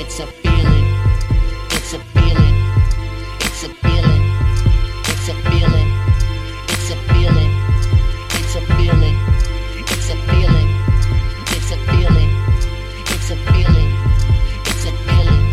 It's 0.00 0.20
a 0.20 0.26
feeling. 0.28 0.94
It's 1.72 1.92
a 1.92 1.98
feeling. 2.14 2.54
It's 3.40 3.64
a 3.64 3.68
feeling. 3.82 4.22
It's 5.10 5.28
a 5.28 5.34
feeling. 5.50 5.90
It's 6.68 6.90
a 6.90 6.96
feeling. 7.10 7.50
It's 8.30 8.54
a 8.54 8.60
feeling. 8.78 9.16
It's 9.90 10.10
a 10.10 10.16
feeling. 10.30 10.70
It's 11.50 11.70
a 11.72 11.76
feeling. 11.90 12.30
It's 13.10 13.30
a 13.32 13.36
feeling. 13.50 13.90
It's 14.70 14.84
a 14.86 14.92
feeling. 15.02 15.44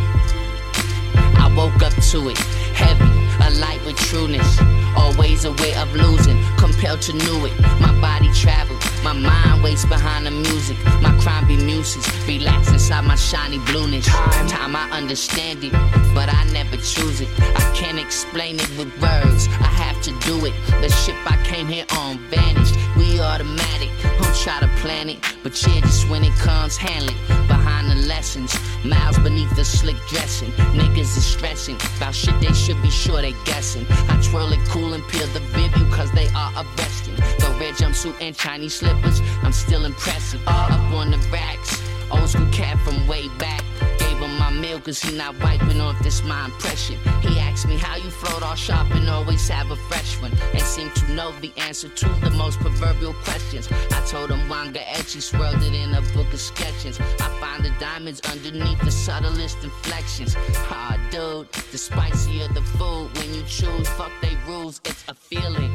I 1.41 1.51
woke 1.57 1.81
up 1.81 1.93
to 2.11 2.29
it, 2.29 2.37
heavy, 2.77 3.09
alight 3.47 3.83
with 3.83 3.97
trueness. 3.97 4.59
Always 4.95 5.45
a 5.45 5.53
way 5.53 5.73
of 5.73 5.91
losing, 5.95 6.37
compelled 6.57 7.01
to 7.01 7.13
know 7.13 7.45
it. 7.45 7.59
My 7.81 7.99
body 7.99 8.31
travels, 8.31 8.84
my 9.05 9.13
mind 9.13 9.61
waits 9.61 9.85
behind 9.85 10.25
the 10.25 10.31
music. 10.31 10.75
My 10.99 11.15
crime 11.21 11.47
be 11.47 11.57
muses, 11.57 12.03
relax 12.27 12.71
inside 12.71 13.05
my 13.05 13.15
shiny 13.15 13.59
blueness. 13.59 14.07
Time, 14.07 14.47
time 14.47 14.75
I 14.75 14.89
understand 14.89 15.63
it, 15.63 15.71
but 16.15 16.27
I 16.27 16.43
never 16.51 16.77
choose 16.77 17.21
it. 17.21 17.29
I 17.39 17.61
can't 17.75 17.99
explain 17.99 18.55
it 18.55 18.69
with 18.79 18.89
words, 18.99 19.47
I 19.61 19.69
have 19.83 20.01
to 20.07 20.11
do 20.21 20.43
it. 20.47 20.53
The 20.81 20.89
ship 20.89 21.15
I 21.27 21.37
came 21.45 21.67
here 21.67 21.85
on 21.99 22.17
vanished, 22.31 22.75
we 22.97 23.19
automatic. 23.19 23.91
Don't 24.17 24.35
try 24.37 24.59
to 24.59 24.67
plan 24.81 25.09
it, 25.09 25.19
but 25.43 25.53
yeah, 25.67 25.81
just 25.81 26.09
when 26.09 26.23
it 26.23 26.33
comes, 26.39 26.75
handle 26.75 27.13
it. 27.13 27.47
Behind 27.47 27.91
the 27.91 28.07
lessons, 28.07 28.57
miles 28.83 29.19
beneath 29.19 29.55
the 29.55 29.65
slick 29.65 29.97
dressing. 30.07 30.49
Niggas 30.73 31.15
is 31.15 31.25
stressing 31.25 31.77
about 31.97 32.15
shit 32.15 32.33
they 32.41 32.53
should 32.53 32.81
be 32.81 32.89
sure 32.89 33.21
they 33.21 33.35
guessing. 33.45 33.85
I 34.09 34.19
twirl 34.23 34.51
it 34.51 34.65
cool 34.67 34.93
and 34.93 35.07
peel 35.09 35.27
the 35.27 35.41
view 35.53 35.69
cause 35.91 36.11
they 36.13 36.27
are 36.29 36.51
arresting. 36.55 37.15
The 37.15 37.54
jumpsuit 37.75 38.15
and 38.21 38.35
Chinese 38.35 38.75
slippers, 38.75 39.21
I'm 39.43 39.51
still 39.51 39.85
impressive. 39.85 40.41
Up 40.47 40.71
on 40.93 41.11
the 41.11 41.17
racks, 41.31 41.81
old 42.11 42.29
school 42.29 42.47
cat 42.51 42.77
from 42.79 43.07
way 43.07 43.27
back. 43.37 43.63
Gave 43.99 44.17
him 44.17 44.37
my 44.37 44.49
meal 44.51 44.79
cause 44.79 45.01
he 45.01 45.15
not 45.15 45.37
wiping 45.41 45.81
off 45.81 46.01
this 46.01 46.23
my 46.23 46.45
impression. 46.45 46.97
He 47.21 47.39
asked 47.39 47.67
me 47.67 47.77
how 47.77 47.97
you 47.97 48.09
float 48.09 48.43
all 48.43 48.55
sharp 48.55 48.89
and 48.91 49.09
always 49.09 49.47
have 49.49 49.71
a 49.71 49.75
fresh 49.75 50.21
one. 50.21 50.31
And 50.53 50.61
seem 50.61 50.89
to 50.91 51.11
know 51.11 51.33
the 51.41 51.51
answer 51.57 51.89
to 51.89 52.09
the 52.23 52.31
most 52.31 52.59
proverbial 52.59 53.13
questions. 53.13 53.67
I 53.91 54.03
told 54.07 54.31
him 54.31 54.47
Wanga 54.49 54.83
Etchy 54.83 55.21
swirled 55.21 55.61
it 55.61 55.73
in 55.73 55.93
a 55.93 56.01
book 56.13 56.31
of 56.33 56.39
sketches. 56.39 56.99
I 56.99 57.27
find 57.39 57.63
the 57.63 57.73
diamonds 57.79 58.21
underneath 58.31 58.79
the 58.81 58.91
subtlest 58.91 59.63
inflections. 59.63 60.35
Ah, 60.69 60.97
dude, 61.11 61.51
the 61.71 61.77
spicier 61.77 62.47
the 62.53 62.61
food 62.61 63.09
when 63.17 63.33
you 63.33 63.43
choose, 63.43 63.87
fuck 63.89 64.11
they 64.21 64.37
rules. 64.47 64.79
It's 64.85 65.03
a 65.07 65.13
feeling. 65.13 65.73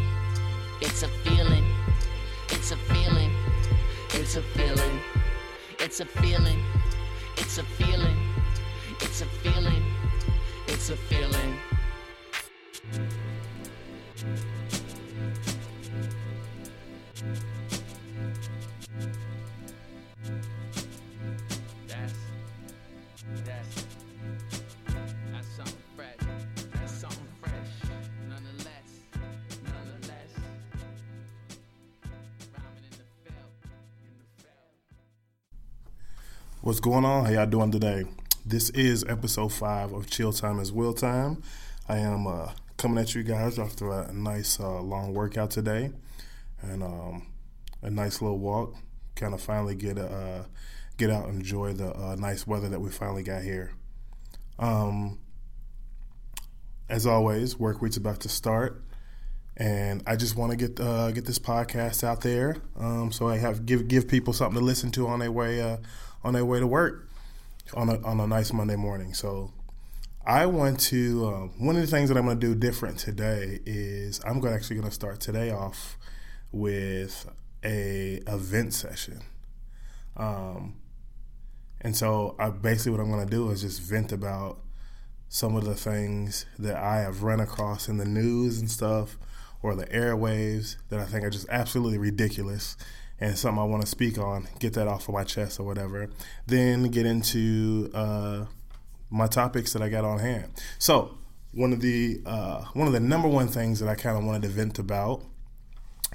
It's 0.81 1.03
a 1.03 1.09
feeling. 1.25 1.65
It's 2.53 2.73
a 2.73 2.77
feeling. 2.77 3.33
It's 4.11 4.37
a 4.37 4.43
feeling. 4.43 5.01
It's 5.79 6.01
a 6.01 6.05
feeling. 6.05 6.61
It's 7.37 7.59
a 7.59 7.63
feeling. 7.63 8.19
It's 9.01 9.21
a 9.23 9.27
feeling. 9.27 9.85
It's 10.67 10.91
a 10.91 10.97
feeling. 10.97 11.57
What's 36.63 36.79
going 36.79 37.07
on? 37.07 37.25
How 37.25 37.31
y'all 37.31 37.47
doing 37.47 37.73
today? 37.73 38.05
This 38.45 38.69
is 38.71 39.03
episode 39.09 39.51
five 39.51 39.95
of 39.95 40.11
Chill 40.11 40.31
Time 40.31 40.61
is 40.61 40.71
Will 40.71 40.93
Time. 40.93 41.43
I 41.89 41.97
am 41.97 42.27
uh, 42.27 42.51
coming 42.77 42.99
at 42.99 43.15
you 43.15 43.23
guys 43.23 43.59
after 43.59 43.91
a 43.91 44.13
nice 44.13 44.61
uh, 44.61 44.83
long 44.83 45.15
workout 45.15 45.51
today 45.51 45.91
and 46.61 46.83
um, 46.83 47.29
a 47.81 47.89
nice 47.89 48.21
little 48.21 48.39
walk. 48.39 48.75
Kind 49.15 49.33
of 49.33 49.41
finally 49.41 49.75
get 49.75 49.97
uh, 49.97 50.43
get 50.99 51.09
out 51.09 51.31
and 51.31 51.37
enjoy 51.37 51.73
the 51.73 51.97
uh, 51.97 52.17
nice 52.17 52.47
weather 52.47 52.69
that 52.69 52.81
we 52.81 52.91
finally 52.91 53.23
got 53.23 53.43
here. 53.43 53.73
Um, 54.59 55.19
as 56.91 57.07
always, 57.07 57.59
work 57.59 57.81
week's 57.81 57.97
about 57.97 58.21
to 58.21 58.29
start, 58.29 58.85
and 59.61 60.03
I 60.07 60.17
just 60.17 60.37
want 60.37 60.53
to 60.53 60.57
get 60.57 60.81
uh, 60.81 61.11
get 61.13 61.27
this 61.27 61.39
podcast 61.39 62.03
out 62.03 62.23
there, 62.23 62.57
um, 62.79 63.13
so 63.13 63.29
I 63.29 63.37
have 63.37 63.67
give 63.67 63.89
give 63.89 64.09
people 64.09 64.33
something 64.33 64.59
to 64.59 64.65
listen 64.65 64.91
to 64.93 65.07
on 65.07 65.19
their 65.19 65.31
way 65.31 65.61
uh, 65.61 65.77
on 66.25 66.33
their 66.33 66.47
way 66.47 66.61
to 66.61 66.67
work 66.67 67.11
on 67.75 67.91
a 67.91 68.01
on 68.01 68.19
a 68.21 68.27
nice 68.27 68.55
Monday 68.55 68.77
morning. 68.77 69.13
So 69.13 69.53
I 70.27 70.47
want 70.47 70.81
to 70.81 71.27
uh, 71.27 71.63
one 71.63 71.77
of 71.77 71.83
the 71.83 71.89
things 71.89 72.09
that 72.09 72.17
I'm 72.17 72.25
going 72.25 72.41
to 72.41 72.47
do 72.47 72.55
different 72.55 72.99
today 72.99 73.61
is 73.67 74.19
I'm 74.25 74.41
going 74.41 74.55
actually 74.55 74.77
going 74.77 74.89
to 74.89 74.95
start 74.95 75.21
today 75.21 75.51
off 75.51 75.99
with 76.53 77.31
a 77.63 78.23
event 78.27 78.73
session. 78.73 79.21
Um, 80.17 80.77
and 81.83 81.95
so 81.95 82.35
I 82.39 82.49
basically 82.49 82.93
what 82.93 83.01
I'm 83.03 83.11
going 83.11 83.27
to 83.27 83.31
do 83.31 83.51
is 83.51 83.61
just 83.61 83.83
vent 83.83 84.11
about 84.11 84.59
some 85.29 85.55
of 85.55 85.65
the 85.65 85.75
things 85.75 86.47
that 86.59 86.77
I 86.77 87.01
have 87.01 87.23
run 87.23 87.41
across 87.41 87.89
in 87.89 87.99
the 87.99 88.07
news 88.07 88.59
and 88.59 88.71
stuff 88.71 89.19
or 89.63 89.75
the 89.75 89.87
airwaves 89.87 90.77
that 90.89 91.01
I 91.01 91.05
think 91.05 91.25
are 91.25 91.31
just 91.31 91.47
absolutely 91.51 91.99
ridiculous 91.99 92.77
and 93.21 93.37
something 93.37 93.61
I 93.61 93.65
want 93.65 93.83
to 93.83 93.89
speak 93.89 94.19
on, 94.19 94.49
get 94.59 94.73
that 94.75 94.89
off 94.89 95.09
of 95.09 95.15
my 95.15 95.25
chest 95.25 95.61
or 95.61 95.65
whatever. 95.65 96.09
Then 96.47 96.85
get 96.85 97.05
into 97.05 97.91
uh, 97.93 98.47
my 99.11 99.27
topics 99.27 99.73
that 99.75 99.83
I 99.83 99.89
got 99.89 100.05
on 100.05 100.19
hand. 100.19 100.53
So 100.79 101.19
one 101.53 101.73
of 101.73 101.81
the 101.81 102.21
uh, 102.25 102.65
one 102.73 102.87
of 102.87 102.93
the 102.93 103.01
number 103.01 103.29
one 103.29 103.49
things 103.49 103.81
that 103.81 103.89
I 103.89 103.95
kind 103.95 104.17
of 104.17 104.25
wanted 104.25 104.43
to 104.43 104.49
vent 104.49 104.79
about 104.79 105.23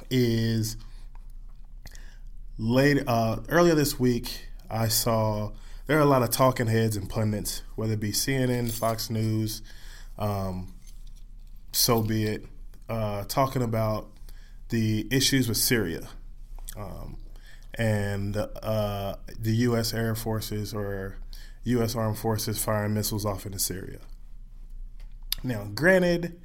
is 0.10 0.78
late 2.58 3.04
uh, 3.08 3.38
earlier 3.50 3.76
this 3.76 4.00
week. 4.00 4.48
I 4.70 4.88
saw 4.88 5.52
there 5.86 5.98
are 5.98 6.02
a 6.02 6.06
lot 6.06 6.24
of 6.24 6.32
talking 6.32 6.68
heads 6.68 6.98
and 6.98 7.08
pundits, 7.08 7.62
whether 7.76 7.94
it 7.94 8.00
be 8.00 8.12
CNN, 8.12 8.72
Fox 8.72 9.10
News, 9.12 9.62
um, 10.18 10.74
so 11.72 12.02
be 12.02 12.24
it, 12.26 12.46
uh, 12.90 13.24
talking 13.26 13.62
about 13.62 14.08
the 14.70 15.08
issues 15.12 15.48
with 15.48 15.58
Syria 15.58 16.08
um, 16.78 17.18
and 17.76 18.38
uh, 18.38 19.16
the 19.40 19.56
U.S. 19.58 19.94
Air 19.94 20.16
Forces 20.16 20.74
or 20.74 21.18
U.S. 21.64 21.96
Armed 21.96 22.18
Forces 22.18 22.64
firing 22.64 22.94
missiles 22.94 23.26
off 23.26 23.46
into 23.46 23.60
Syria. 23.60 24.00
Now, 25.44 25.68
granted 25.74 26.40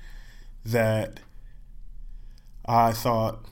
that 0.65 1.21
I 2.67 2.93
thought 2.93 3.47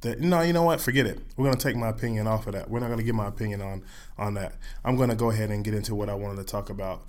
that 0.00 0.20
no, 0.20 0.40
you 0.40 0.52
know 0.52 0.62
what? 0.62 0.80
Forget 0.80 1.06
it. 1.06 1.20
We're 1.36 1.44
going 1.44 1.56
to 1.56 1.62
take 1.62 1.76
my 1.76 1.88
opinion 1.88 2.26
off 2.26 2.46
of 2.46 2.54
that. 2.54 2.68
We're 2.68 2.80
not 2.80 2.86
going 2.86 2.98
to 2.98 3.04
give 3.04 3.14
my 3.14 3.28
opinion 3.28 3.60
on 3.62 3.84
on 4.18 4.34
that. 4.34 4.54
I'm 4.84 4.96
going 4.96 5.10
to 5.10 5.16
go 5.16 5.30
ahead 5.30 5.50
and 5.50 5.64
get 5.64 5.74
into 5.74 5.94
what 5.94 6.08
I 6.08 6.14
wanted 6.14 6.36
to 6.38 6.44
talk 6.44 6.70
about 6.70 7.02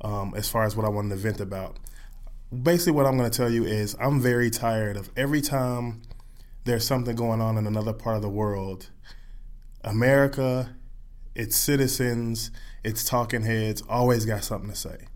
um, 0.00 0.34
as 0.36 0.48
far 0.48 0.64
as 0.64 0.76
what 0.76 0.84
I 0.84 0.88
wanted 0.88 1.10
to 1.10 1.16
vent 1.16 1.40
about. 1.40 1.78
Basically, 2.52 2.92
what 2.92 3.06
I'm 3.06 3.16
going 3.16 3.30
to 3.30 3.36
tell 3.36 3.50
you 3.50 3.64
is 3.64 3.94
I'm 4.00 4.20
very 4.20 4.50
tired 4.50 4.96
of 4.96 5.08
every 5.16 5.40
time 5.40 6.02
there's 6.64 6.84
something 6.84 7.14
going 7.14 7.40
on 7.40 7.56
in 7.56 7.64
another 7.64 7.92
part 7.92 8.16
of 8.16 8.22
the 8.22 8.28
world, 8.28 8.90
America, 9.82 10.74
its 11.36 11.56
citizens, 11.56 12.50
its 12.82 13.04
talking 13.04 13.42
heads 13.42 13.82
always 13.88 14.24
got 14.24 14.42
something 14.42 14.70
to 14.70 14.76
say. 14.76 15.06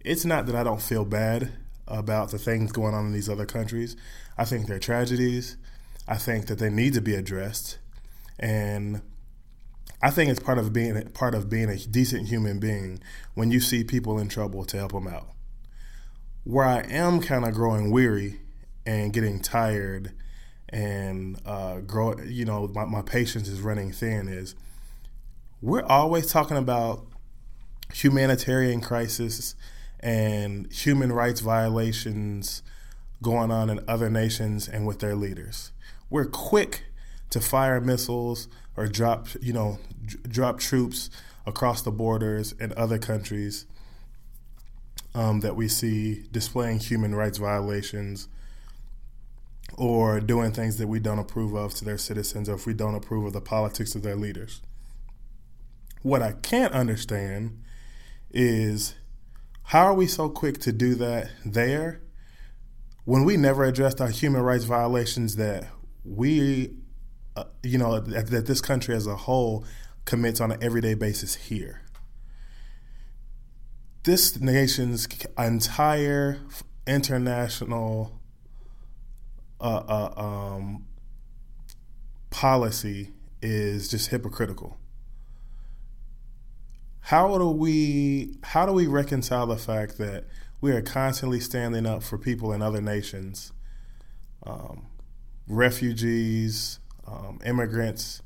It's 0.00 0.26
not 0.26 0.44
that 0.46 0.54
I 0.54 0.64
don't 0.64 0.82
feel 0.82 1.06
bad 1.06 1.50
about 1.88 2.30
the 2.30 2.38
things 2.38 2.72
going 2.72 2.94
on 2.94 3.06
in 3.06 3.12
these 3.12 3.30
other 3.30 3.46
countries. 3.46 3.96
I 4.36 4.44
think 4.44 4.66
they're 4.66 4.78
tragedies. 4.78 5.56
I 6.06 6.18
think 6.18 6.46
that 6.46 6.58
they 6.58 6.68
need 6.70 6.92
to 6.92 7.00
be 7.00 7.14
addressed, 7.14 7.78
and 8.38 9.00
I 10.02 10.10
think 10.10 10.30
it's 10.30 10.40
part 10.40 10.58
of 10.58 10.72
being 10.72 11.08
part 11.12 11.34
of 11.34 11.48
being 11.48 11.70
a 11.70 11.78
decent 11.78 12.28
human 12.28 12.60
being 12.60 13.00
when 13.34 13.50
you 13.50 13.60
see 13.60 13.82
people 13.82 14.18
in 14.18 14.28
trouble 14.28 14.64
to 14.66 14.76
help 14.76 14.92
them 14.92 15.08
out. 15.08 15.30
Where 16.46 16.64
I 16.64 16.82
am 16.82 17.20
kind 17.20 17.44
of 17.44 17.54
growing 17.54 17.90
weary 17.90 18.38
and 18.86 19.12
getting 19.12 19.40
tired 19.40 20.12
and 20.68 21.40
uh, 21.44 21.80
grow, 21.80 22.16
you 22.20 22.44
know, 22.44 22.68
my, 22.68 22.84
my 22.84 23.02
patience 23.02 23.48
is 23.48 23.60
running 23.60 23.90
thin. 23.90 24.28
Is 24.28 24.54
we're 25.60 25.82
always 25.82 26.30
talking 26.30 26.56
about 26.56 27.04
humanitarian 27.92 28.80
crisis 28.80 29.56
and 29.98 30.72
human 30.72 31.10
rights 31.10 31.40
violations 31.40 32.62
going 33.20 33.50
on 33.50 33.68
in 33.68 33.80
other 33.88 34.08
nations 34.08 34.68
and 34.68 34.86
with 34.86 35.00
their 35.00 35.16
leaders. 35.16 35.72
We're 36.10 36.26
quick 36.26 36.84
to 37.30 37.40
fire 37.40 37.80
missiles 37.80 38.46
or 38.76 38.86
drop, 38.86 39.26
you 39.42 39.52
know, 39.52 39.80
d- 40.04 40.16
drop 40.28 40.60
troops 40.60 41.10
across 41.44 41.82
the 41.82 41.90
borders 41.90 42.52
in 42.60 42.72
other 42.76 42.98
countries 42.98 43.66
um, 45.16 45.40
that 45.40 45.56
we 45.56 45.66
see 45.66 46.24
displaying 46.30 46.78
human 46.78 47.14
rights 47.14 47.38
violations 47.38 48.28
or 49.78 50.20
doing 50.20 50.52
things 50.52 50.76
that 50.76 50.86
we 50.86 51.00
don't 51.00 51.18
approve 51.18 51.54
of 51.54 51.74
to 51.74 51.84
their 51.84 51.96
citizens 51.96 52.48
or 52.48 52.54
if 52.54 52.66
we 52.66 52.74
don't 52.74 52.94
approve 52.94 53.24
of 53.24 53.32
the 53.32 53.40
politics 53.40 53.94
of 53.94 54.02
their 54.02 54.14
leaders. 54.14 54.60
What 56.02 56.22
I 56.22 56.32
can't 56.32 56.72
understand 56.74 57.62
is 58.30 58.94
how 59.64 59.86
are 59.86 59.94
we 59.94 60.06
so 60.06 60.28
quick 60.28 60.58
to 60.60 60.70
do 60.70 60.94
that 60.96 61.30
there 61.44 62.02
when 63.06 63.24
we 63.24 63.38
never 63.38 63.64
addressed 63.64 64.00
our 64.00 64.10
human 64.10 64.42
rights 64.42 64.64
violations 64.64 65.36
that 65.36 65.66
we, 66.04 66.74
uh, 67.36 67.44
you 67.62 67.78
know, 67.78 67.98
that, 68.00 68.26
that 68.26 68.46
this 68.46 68.60
country 68.60 68.94
as 68.94 69.06
a 69.06 69.16
whole 69.16 69.64
commits 70.04 70.42
on 70.42 70.52
an 70.52 70.62
everyday 70.62 70.94
basis 70.94 71.34
here? 71.36 71.85
This 74.06 74.40
nation's 74.40 75.08
entire 75.36 76.38
international 76.86 78.20
uh, 79.60 79.82
uh, 79.88 80.14
um, 80.16 80.86
policy 82.30 83.10
is 83.42 83.88
just 83.88 84.10
hypocritical. 84.10 84.78
How 87.00 87.36
do 87.36 87.50
we 87.50 88.36
how 88.44 88.64
do 88.64 88.72
we 88.72 88.86
reconcile 88.86 89.48
the 89.48 89.56
fact 89.56 89.98
that 89.98 90.26
we 90.60 90.70
are 90.70 90.82
constantly 90.82 91.40
standing 91.40 91.84
up 91.84 92.04
for 92.04 92.16
people 92.16 92.52
in 92.52 92.62
other 92.62 92.80
nations, 92.80 93.52
um, 94.44 94.86
refugees, 95.48 96.78
um, 97.08 97.40
immigrants, 97.44 98.22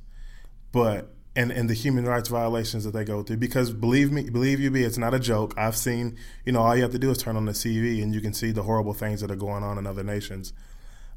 but 0.73 1.15
and, 1.37 1.53
and 1.53 1.71
the 1.71 1.75
human 1.75 2.05
rights 2.07 2.29
violations 2.29 2.85
that 2.85 2.93
they 2.93 3.05
go 3.05 3.23
through. 3.23 3.37
Because 3.37 3.73
believe 3.73 4.11
me, 4.11 4.29
believe 4.29 4.59
you 4.59 4.71
me, 4.71 4.83
it's 4.83 4.99
not 4.99 5.15
a 5.15 5.21
joke. 5.21 5.55
I've 5.57 5.77
seen, 5.77 6.17
you 6.45 6.53
know, 6.53 6.61
all 6.61 6.75
you 6.75 6.83
have 6.83 6.93
to 6.93 6.99
do 6.99 7.11
is 7.11 7.19
turn 7.19 7.37
on 7.37 7.45
the 7.45 7.53
TV 7.53 8.03
and 8.03 8.15
you 8.15 8.21
can 8.21 8.35
see 8.35 8.51
the 8.51 8.65
horrible 8.65 8.95
things 8.95 9.21
that 9.21 9.31
are 9.31 9.37
going 9.37 9.63
on 9.63 9.79
in 9.79 9.87
other 9.87 10.03
nations. 10.03 10.53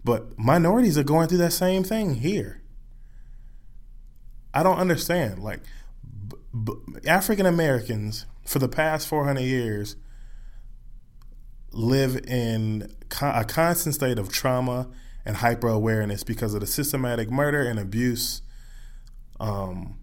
But 0.03 0.37
minorities 0.37 0.97
are 0.97 1.03
going 1.03 1.29
through 1.29 1.39
that 1.39 1.53
same 1.53 1.83
thing 1.83 2.15
here. 2.15 2.61
I 4.53 4.61
don't 4.61 4.77
understand. 4.77 5.39
Like, 5.39 5.61
b- 6.27 6.37
b- 6.63 6.73
African 7.07 7.47
Americans 7.47 8.25
for 8.45 8.59
the 8.59 8.69
past 8.69 9.07
400 9.07 9.41
years 9.41 9.95
live 11.71 12.17
in 12.27 12.93
con- 13.09 13.35
a 13.35 13.45
constant 13.45 13.95
state 13.95 14.19
of 14.19 14.29
trauma 14.29 14.89
and 15.25 15.37
hyper 15.37 15.69
awareness 15.69 16.23
because 16.23 16.53
of 16.53 16.59
the 16.59 16.67
systematic 16.67 17.31
murder 17.31 17.61
and 17.61 17.79
abuse 17.79 18.43
um, 19.39 19.97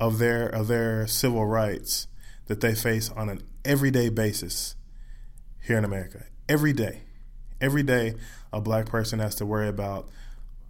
of 0.00 0.18
their 0.18 0.48
of 0.48 0.68
their 0.68 1.06
civil 1.06 1.46
rights 1.46 2.06
that 2.46 2.60
they 2.60 2.74
face 2.74 3.10
on 3.10 3.28
an 3.28 3.42
everyday 3.64 4.08
basis 4.08 4.74
here 5.62 5.76
in 5.76 5.84
America. 5.84 6.24
Every 6.48 6.72
day, 6.72 7.02
every 7.60 7.82
day, 7.82 8.14
a 8.52 8.60
black 8.60 8.86
person 8.86 9.18
has 9.18 9.34
to 9.36 9.46
worry 9.46 9.68
about 9.68 10.08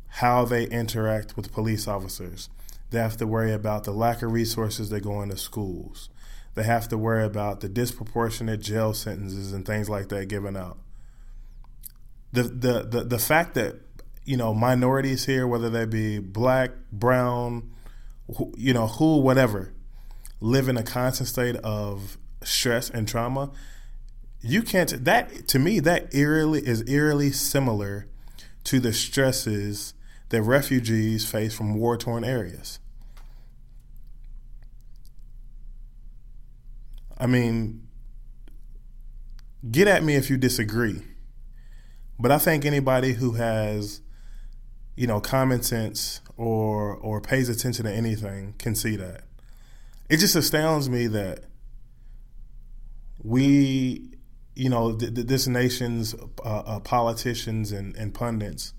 how 0.08 0.44
they 0.44 0.64
interact 0.64 1.36
with 1.36 1.52
police 1.52 1.86
officers. 1.86 2.48
They 2.90 2.98
have 2.98 3.16
to 3.18 3.26
worry 3.26 3.52
about 3.52 3.84
the 3.84 3.92
lack 3.92 4.22
of 4.22 4.32
resources 4.32 4.88
that 4.90 5.00
go 5.02 5.20
into 5.22 5.36
schools. 5.36 6.08
They 6.54 6.62
have 6.64 6.88
to 6.88 6.98
worry 6.98 7.24
about 7.24 7.60
the 7.60 7.68
disproportionate 7.68 8.60
jail 8.60 8.94
sentences 8.94 9.52
and 9.52 9.64
things 9.64 9.88
like 9.88 10.08
that 10.08 10.26
given 10.26 10.56
out. 10.56 10.78
The 12.32 12.42
the 12.44 12.82
the, 12.82 13.04
the 13.04 13.18
fact 13.18 13.54
that 13.54 13.76
you 14.24 14.36
know 14.36 14.52
minorities 14.52 15.26
here, 15.26 15.46
whether 15.46 15.70
they 15.70 15.84
be 15.84 16.18
black, 16.18 16.70
brown, 16.90 17.70
who, 18.36 18.52
you 18.56 18.72
know 18.72 18.86
who, 18.86 19.18
whatever, 19.18 19.72
live 20.40 20.68
in 20.68 20.76
a 20.76 20.82
constant 20.82 21.28
state 21.28 21.56
of 21.56 22.18
stress 22.42 22.90
and 22.90 23.08
trauma. 23.08 23.50
You 24.40 24.62
can't. 24.62 25.04
That 25.04 25.48
to 25.48 25.58
me, 25.58 25.80
that 25.80 26.14
eerily 26.14 26.60
is 26.60 26.88
eerily 26.88 27.32
similar 27.32 28.06
to 28.64 28.80
the 28.80 28.92
stresses 28.92 29.94
that 30.28 30.42
refugees 30.42 31.28
face 31.28 31.54
from 31.54 31.74
war 31.74 31.96
torn 31.96 32.24
areas. 32.24 32.78
I 37.18 37.26
mean, 37.26 37.88
get 39.68 39.88
at 39.88 40.04
me 40.04 40.14
if 40.14 40.30
you 40.30 40.36
disagree. 40.36 41.02
But 42.18 42.30
I 42.30 42.38
think 42.38 42.64
anybody 42.64 43.14
who 43.14 43.32
has, 43.32 44.00
you 44.98 45.06
know, 45.06 45.20
common 45.20 45.62
sense 45.62 46.20
or 46.36 46.96
or 46.96 47.20
pays 47.20 47.48
attention 47.48 47.84
to 47.84 47.92
anything 47.92 48.54
can 48.58 48.74
see 48.74 48.96
that. 48.96 49.22
It 50.08 50.16
just 50.16 50.34
astounds 50.34 50.88
me 50.88 51.06
that 51.06 51.44
we, 53.22 54.10
you 54.56 54.68
know, 54.68 54.96
th- 54.96 55.14
th- 55.14 55.26
this 55.28 55.46
nation's 55.46 56.14
uh, 56.44 56.62
uh, 56.66 56.80
politicians 56.80 57.70
and, 57.70 57.94
and 57.94 58.12
pundits 58.12 58.74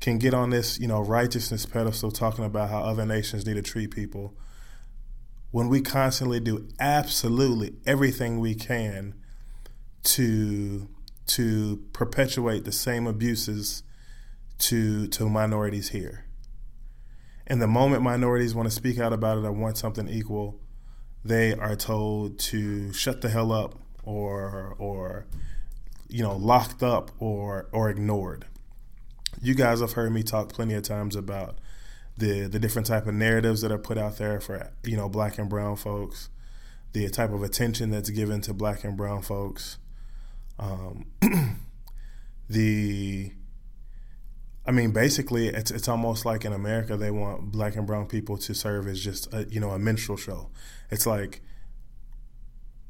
can 0.00 0.16
get 0.16 0.32
on 0.32 0.50
this, 0.50 0.78
you 0.78 0.88
know, 0.88 1.02
righteousness 1.02 1.66
pedestal 1.66 2.10
talking 2.10 2.44
about 2.44 2.70
how 2.70 2.80
other 2.80 3.04
nations 3.04 3.44
need 3.46 3.54
to 3.54 3.62
treat 3.62 3.90
people 3.90 4.34
when 5.50 5.68
we 5.68 5.82
constantly 5.82 6.40
do 6.40 6.66
absolutely 6.80 7.74
everything 7.84 8.40
we 8.40 8.54
can 8.54 9.14
to 10.02 10.88
to 11.26 11.84
perpetuate 11.92 12.64
the 12.64 12.72
same 12.72 13.06
abuses 13.06 13.82
to 14.58 15.06
to 15.08 15.28
minorities 15.28 15.90
here. 15.90 16.24
And 17.46 17.62
the 17.62 17.66
moment 17.66 18.02
minorities 18.02 18.54
want 18.54 18.68
to 18.68 18.74
speak 18.74 18.98
out 18.98 19.12
about 19.12 19.38
it 19.38 19.44
or 19.44 19.52
want 19.52 19.78
something 19.78 20.08
equal, 20.08 20.60
they 21.24 21.54
are 21.54 21.76
told 21.76 22.38
to 22.38 22.92
shut 22.92 23.20
the 23.20 23.28
hell 23.28 23.52
up 23.52 23.78
or 24.02 24.74
or 24.78 25.26
you 26.08 26.22
know 26.22 26.36
locked 26.36 26.82
up 26.82 27.10
or 27.18 27.68
or 27.72 27.90
ignored. 27.90 28.46
You 29.42 29.54
guys 29.54 29.80
have 29.80 29.92
heard 29.92 30.12
me 30.12 30.22
talk 30.22 30.52
plenty 30.52 30.74
of 30.74 30.82
times 30.82 31.14
about 31.14 31.58
the 32.16 32.46
the 32.46 32.58
different 32.58 32.86
type 32.86 33.06
of 33.06 33.14
narratives 33.14 33.60
that 33.60 33.70
are 33.70 33.78
put 33.78 33.98
out 33.98 34.16
there 34.18 34.40
for 34.40 34.72
you 34.84 34.96
know 34.96 35.08
black 35.08 35.38
and 35.38 35.48
brown 35.48 35.76
folks, 35.76 36.30
the 36.92 37.08
type 37.10 37.30
of 37.30 37.42
attention 37.42 37.90
that's 37.90 38.10
given 38.10 38.40
to 38.42 38.54
black 38.54 38.84
and 38.84 38.96
brown 38.96 39.22
folks, 39.22 39.78
um, 40.58 41.06
the 42.48 43.32
I 44.66 44.72
mean, 44.72 44.90
basically, 44.90 45.48
it's 45.48 45.70
it's 45.70 45.88
almost 45.88 46.24
like 46.24 46.44
in 46.44 46.52
America 46.52 46.96
they 46.96 47.10
want 47.10 47.52
black 47.52 47.76
and 47.76 47.86
brown 47.86 48.06
people 48.06 48.36
to 48.38 48.54
serve 48.54 48.88
as 48.88 49.02
just 49.02 49.32
a, 49.32 49.46
you 49.48 49.60
know 49.60 49.70
a 49.70 49.78
minstrel 49.78 50.16
show. 50.16 50.50
It's 50.90 51.06
like 51.06 51.40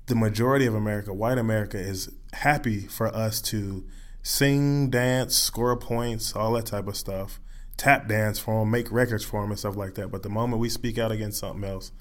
the 0.07 0.15
majority 0.15 0.67
of 0.67 0.75
America, 0.75 1.13
white 1.13 1.37
America, 1.37 1.79
is 1.79 2.11
happy 2.33 2.81
for 2.81 3.15
us 3.15 3.43
to 3.43 3.85
sing, 4.23 4.89
dance, 4.89 5.37
score 5.37 5.77
points, 5.77 6.35
all 6.35 6.53
that 6.53 6.67
type 6.67 6.89
of 6.89 6.97
stuff, 6.97 7.41
tap 7.77 8.09
dance 8.09 8.39
for 8.39 8.61
them, 8.61 8.71
make 8.71 8.91
records 8.91 9.25
for 9.25 9.43
them, 9.43 9.51
and 9.51 9.59
stuff 9.59 9.77
like 9.77 9.95
that. 9.95 10.11
But 10.11 10.23
the 10.23 10.31
moment 10.31 10.61
we 10.61 10.71
speak 10.71 10.99
out 10.99 11.13
against 11.13 11.41
something 11.41 11.69
else, 11.69 11.93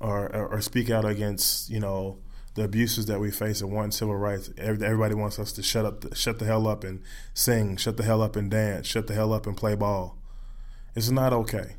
or 0.00 0.34
or, 0.34 0.48
or 0.48 0.60
speak 0.60 0.90
out 0.90 1.04
against 1.04 1.70
you 1.70 1.78
know 1.78 2.18
the 2.54 2.64
abuses 2.64 3.06
that 3.06 3.20
we 3.20 3.30
face 3.30 3.60
and 3.60 3.72
want 3.72 3.94
civil 3.94 4.16
rights, 4.16 4.50
everybody 4.56 5.14
wants 5.14 5.38
us 5.38 5.52
to 5.52 5.62
shut 5.62 5.84
up, 5.84 6.14
shut 6.14 6.38
the 6.38 6.44
hell 6.44 6.68
up 6.68 6.84
and 6.84 7.02
sing, 7.34 7.76
shut 7.76 7.96
the 7.96 8.04
hell 8.04 8.22
up 8.22 8.36
and 8.36 8.50
dance, 8.50 8.86
shut 8.86 9.06
the 9.06 9.14
hell 9.14 9.32
up 9.32 9.46
and 9.46 9.56
play 9.56 9.74
ball. 9.74 10.16
It's 10.94 11.10
not 11.10 11.32
okay. 11.32 11.74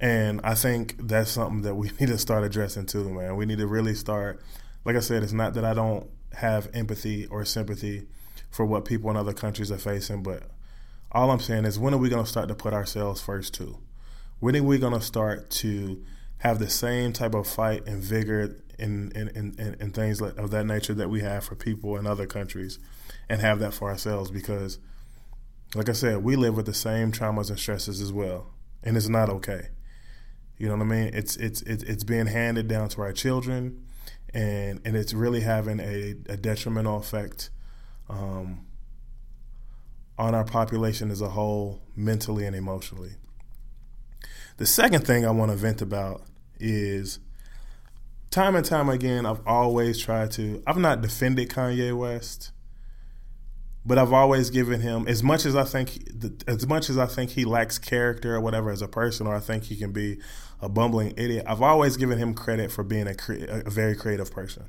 And 0.00 0.40
I 0.44 0.54
think 0.54 1.08
that's 1.08 1.30
something 1.30 1.62
that 1.62 1.74
we 1.74 1.90
need 2.00 2.08
to 2.08 2.18
start 2.18 2.44
addressing 2.44 2.86
too, 2.86 3.08
man. 3.10 3.36
We 3.36 3.46
need 3.46 3.58
to 3.58 3.66
really 3.66 3.94
start. 3.94 4.40
Like 4.84 4.96
I 4.96 5.00
said, 5.00 5.22
it's 5.22 5.32
not 5.32 5.54
that 5.54 5.64
I 5.64 5.74
don't 5.74 6.08
have 6.34 6.70
empathy 6.72 7.26
or 7.26 7.44
sympathy 7.44 8.06
for 8.50 8.64
what 8.64 8.84
people 8.84 9.10
in 9.10 9.16
other 9.16 9.32
countries 9.32 9.72
are 9.72 9.78
facing. 9.78 10.22
But 10.22 10.44
all 11.10 11.30
I'm 11.30 11.40
saying 11.40 11.64
is, 11.64 11.78
when 11.78 11.92
are 11.94 11.98
we 11.98 12.08
going 12.08 12.24
to 12.24 12.30
start 12.30 12.48
to 12.48 12.54
put 12.54 12.72
ourselves 12.72 13.20
first 13.20 13.54
too? 13.54 13.78
When 14.38 14.54
are 14.56 14.62
we 14.62 14.78
going 14.78 14.92
to 14.92 15.00
start 15.00 15.50
to 15.50 16.04
have 16.38 16.58
the 16.58 16.70
same 16.70 17.12
type 17.12 17.34
of 17.34 17.46
fight 17.46 17.86
and 17.86 18.02
vigor 18.02 18.56
and 18.78 19.14
and, 19.16 19.36
and, 19.36 19.58
and 19.58 19.94
things 19.94 20.20
of 20.20 20.50
that 20.50 20.64
nature 20.64 20.94
that 20.94 21.10
we 21.10 21.20
have 21.20 21.44
for 21.44 21.56
people 21.56 21.96
in 21.96 22.06
other 22.06 22.26
countries, 22.26 22.78
and 23.28 23.40
have 23.40 23.58
that 23.58 23.74
for 23.74 23.90
ourselves? 23.90 24.30
Because, 24.30 24.78
like 25.74 25.88
I 25.88 25.92
said, 25.92 26.22
we 26.22 26.36
live 26.36 26.56
with 26.56 26.66
the 26.66 26.74
same 26.74 27.12
traumas 27.12 27.50
and 27.50 27.58
stresses 27.58 28.00
as 28.00 28.12
well, 28.12 28.52
and 28.82 28.96
it's 28.96 29.08
not 29.08 29.28
okay. 29.28 29.68
You 30.58 30.68
know 30.68 30.76
what 30.76 30.82
I 30.82 30.86
mean? 30.86 31.10
It's 31.14 31.36
it's 31.36 31.62
it's, 31.62 31.82
it's 31.84 32.04
being 32.04 32.26
handed 32.26 32.68
down 32.68 32.88
to 32.90 33.02
our 33.02 33.12
children, 33.12 33.84
and 34.34 34.80
and 34.84 34.96
it's 34.96 35.12
really 35.14 35.40
having 35.40 35.80
a, 35.80 36.14
a 36.28 36.36
detrimental 36.36 36.96
effect 36.98 37.50
um, 38.08 38.66
on 40.18 40.34
our 40.34 40.44
population 40.44 41.10
as 41.10 41.20
a 41.20 41.28
whole, 41.28 41.80
mentally 41.94 42.44
and 42.44 42.56
emotionally. 42.56 43.12
The 44.58 44.66
second 44.66 45.06
thing 45.06 45.24
I 45.24 45.30
want 45.30 45.52
to 45.52 45.56
vent 45.56 45.82
about 45.82 46.22
is 46.58 47.20
time 48.28 48.56
and 48.56 48.66
time 48.66 48.88
again, 48.88 49.24
I've 49.24 49.46
always 49.46 50.00
tried 50.00 50.32
to, 50.32 50.60
I've 50.66 50.76
not 50.76 51.00
defended 51.00 51.48
Kanye 51.48 51.96
West, 51.96 52.50
but 53.86 53.98
I've 53.98 54.12
always 54.12 54.50
given 54.50 54.80
him 54.80 55.06
as 55.06 55.22
much 55.22 55.46
as 55.46 55.54
I 55.54 55.62
think, 55.62 56.08
as 56.48 56.66
much 56.66 56.90
as 56.90 56.98
I 56.98 57.06
think 57.06 57.30
he 57.30 57.44
lacks 57.44 57.78
character 57.78 58.34
or 58.34 58.40
whatever 58.40 58.72
as 58.72 58.82
a 58.82 58.88
person, 58.88 59.28
or 59.28 59.36
I 59.36 59.38
think 59.38 59.62
he 59.62 59.76
can 59.76 59.92
be 59.92 60.18
a 60.60 60.68
bumbling 60.68 61.14
idiot. 61.16 61.44
I've 61.46 61.62
always 61.62 61.96
given 61.96 62.18
him 62.18 62.34
credit 62.34 62.72
for 62.72 62.82
being 62.82 63.06
a, 63.06 63.14
a 63.64 63.70
very 63.70 63.94
creative 63.94 64.32
person 64.32 64.64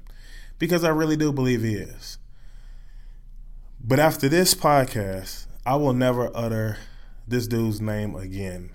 because 0.60 0.84
I 0.84 0.90
really 0.90 1.18
do 1.18 1.34
believe 1.34 1.64
he 1.64 1.74
is. 1.74 2.20
But 3.84 4.00
after 4.00 4.30
this 4.30 4.54
podcast, 4.54 5.48
I 5.66 5.78
will 5.78 5.94
never 5.94 6.30
utter 6.36 6.78
this 7.28 7.48
dude's 7.48 7.82
name 7.82 8.16
again 8.16 8.70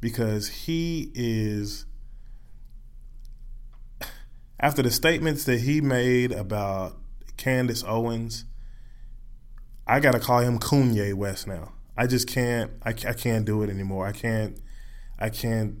because 0.00 0.48
he 0.48 1.10
is 1.14 1.86
after 4.58 4.82
the 4.82 4.90
statements 4.90 5.44
that 5.44 5.60
he 5.60 5.80
made 5.80 6.32
about 6.32 6.96
Candace 7.36 7.84
Owens, 7.86 8.44
I 9.86 10.00
gotta 10.00 10.18
call 10.18 10.40
him 10.40 10.58
Kanye 10.58 11.14
West 11.14 11.46
now. 11.46 11.72
I 11.96 12.06
just 12.06 12.28
can't. 12.28 12.70
I, 12.82 12.90
I 12.90 13.12
can't 13.12 13.44
do 13.44 13.62
it 13.62 13.70
anymore. 13.70 14.06
I 14.06 14.12
can't. 14.12 14.58
I 15.18 15.30
can't. 15.30 15.76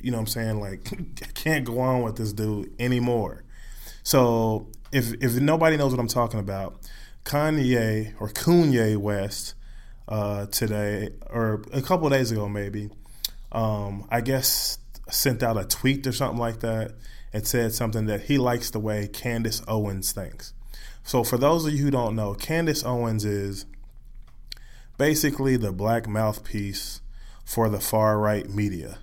You 0.00 0.10
know 0.10 0.18
what 0.18 0.22
I'm 0.22 0.26
saying? 0.26 0.60
Like, 0.60 0.92
I 1.22 1.32
can't 1.34 1.64
go 1.64 1.80
on 1.80 2.02
with 2.02 2.16
this 2.16 2.32
dude 2.32 2.72
anymore. 2.78 3.44
So 4.02 4.68
if 4.92 5.12
if 5.22 5.34
nobody 5.34 5.76
knows 5.76 5.92
what 5.92 6.00
I'm 6.00 6.08
talking 6.08 6.40
about, 6.40 6.78
Kanye 7.24 8.14
or 8.20 8.28
Kanye 8.28 8.96
West 8.96 9.54
uh, 10.08 10.46
today 10.46 11.10
or 11.30 11.62
a 11.72 11.82
couple 11.82 12.08
days 12.10 12.30
ago 12.30 12.48
maybe, 12.48 12.90
um, 13.54 14.06
I 14.10 14.20
guess 14.20 14.78
sent 15.10 15.42
out 15.42 15.56
a 15.56 15.64
tweet 15.64 16.06
or 16.06 16.12
something 16.12 16.38
like 16.38 16.60
that 16.60 16.92
and 17.32 17.46
said 17.46 17.72
something 17.72 18.06
that 18.06 18.22
he 18.22 18.38
likes 18.38 18.70
the 18.70 18.80
way 18.80 19.08
Candace 19.08 19.62
Owens 19.68 20.12
thinks. 20.12 20.52
So 21.02 21.22
for 21.24 21.38
those 21.38 21.66
of 21.66 21.72
you 21.72 21.84
who 21.84 21.90
don't 21.90 22.16
know, 22.16 22.34
Candace 22.34 22.84
Owens 22.84 23.24
is 23.24 23.66
basically 24.98 25.56
the 25.56 25.72
black 25.72 26.08
mouthpiece 26.08 27.00
for 27.44 27.68
the 27.68 27.80
far 27.80 28.18
right 28.18 28.48
media. 28.48 28.98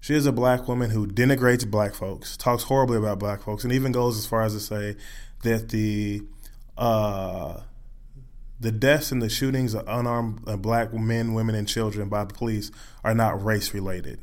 She 0.00 0.14
is 0.14 0.26
a 0.26 0.32
black 0.32 0.66
woman 0.68 0.90
who 0.90 1.06
denigrates 1.06 1.68
black 1.68 1.94
folks, 1.94 2.36
talks 2.36 2.64
horribly 2.64 2.98
about 2.98 3.18
black 3.18 3.42
folks, 3.42 3.64
and 3.64 3.72
even 3.72 3.92
goes 3.92 4.18
as 4.18 4.26
far 4.26 4.42
as 4.42 4.52
to 4.52 4.60
say 4.60 4.96
that 5.42 5.68
the 5.70 6.22
uh, 6.76 7.60
the 8.62 8.70
deaths 8.70 9.10
and 9.10 9.20
the 9.20 9.28
shootings 9.28 9.74
of 9.74 9.82
unarmed 9.88 10.40
uh, 10.46 10.56
black 10.56 10.94
men, 10.94 11.34
women, 11.34 11.56
and 11.56 11.66
children 11.66 12.08
by 12.08 12.24
the 12.24 12.32
police 12.32 12.70
are 13.02 13.14
not 13.14 13.44
race 13.44 13.74
related. 13.74 14.20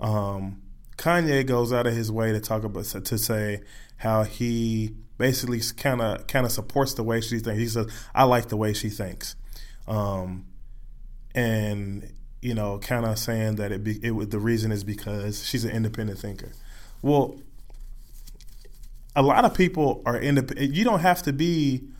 Um, 0.00 0.60
Kanye 0.96 1.46
goes 1.46 1.72
out 1.72 1.86
of 1.86 1.94
his 1.94 2.10
way 2.10 2.32
to 2.32 2.40
talk 2.40 2.64
about 2.64 2.84
to 2.84 3.18
say 3.18 3.62
how 3.98 4.24
he 4.24 4.96
basically 5.18 5.60
kind 5.76 6.02
of 6.02 6.26
kind 6.26 6.44
of 6.44 6.50
supports 6.50 6.94
the 6.94 7.04
way 7.04 7.20
she 7.20 7.38
thinks. 7.38 7.60
He 7.60 7.68
says, 7.68 7.86
"I 8.12 8.24
like 8.24 8.48
the 8.48 8.56
way 8.56 8.72
she 8.72 8.90
thinks," 8.90 9.36
um, 9.86 10.44
and 11.32 12.12
you 12.40 12.54
know, 12.54 12.80
kind 12.80 13.06
of 13.06 13.20
saying 13.20 13.54
that 13.56 13.70
it, 13.70 13.84
be, 13.84 14.00
it 14.02 14.30
the 14.30 14.40
reason 14.40 14.72
is 14.72 14.82
because 14.82 15.46
she's 15.46 15.64
an 15.64 15.70
independent 15.70 16.18
thinker. 16.18 16.50
Well, 17.02 17.36
a 19.14 19.22
lot 19.22 19.44
of 19.44 19.54
people 19.54 20.02
are 20.04 20.18
independent. 20.18 20.74
You 20.74 20.82
don't 20.82 21.00
have 21.00 21.22
to 21.22 21.32
be 21.32 21.91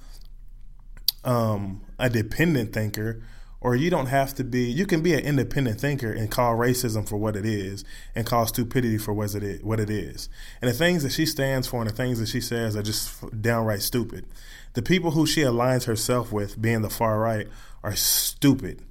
um, 1.25 1.83
a 1.99 2.09
dependent 2.11 2.73
thinker, 2.73 3.23
or 3.61 3.76
you 3.76 3.91
don't 3.91 4.07
have 4.07 4.35
to 4.35 4.45
be. 4.45 4.64
You 4.64 4.87
can 4.87 5.02
be 5.02 5.14
an 5.14 5.21
independent 5.21 5.81
thinker 5.81 6.12
and 6.12 6.31
call 6.31 6.57
racism 6.57 7.09
for 7.09 7.17
what 7.17 7.37
it 7.37 7.47
is, 7.47 7.85
and 8.14 8.26
call 8.26 8.47
stupidity 8.47 8.99
for 8.99 9.12
what 9.12 9.35
it 9.35 9.43
is. 9.43 9.62
What 9.62 9.81
it 9.81 9.91
is, 9.91 10.29
and 10.61 10.71
the 10.71 10.75
things 10.75 11.02
that 11.02 11.12
she 11.12 11.26
stands 11.26 11.67
for 11.67 11.81
and 11.81 11.91
the 11.91 11.95
things 11.95 12.19
that 12.19 12.29
she 12.29 12.41
says 12.41 12.76
are 12.76 12.83
just 12.83 13.41
downright 13.41 13.83
stupid. 13.83 14.26
The 14.75 14.83
people 14.83 15.12
who 15.12 15.26
she 15.26 15.43
aligns 15.43 15.85
herself 15.85 16.33
with, 16.33 16.61
being 16.61 16.83
the 16.83 16.91
far 16.91 17.19
right, 17.19 17.47
are 17.83 17.95
stupid 17.95 18.83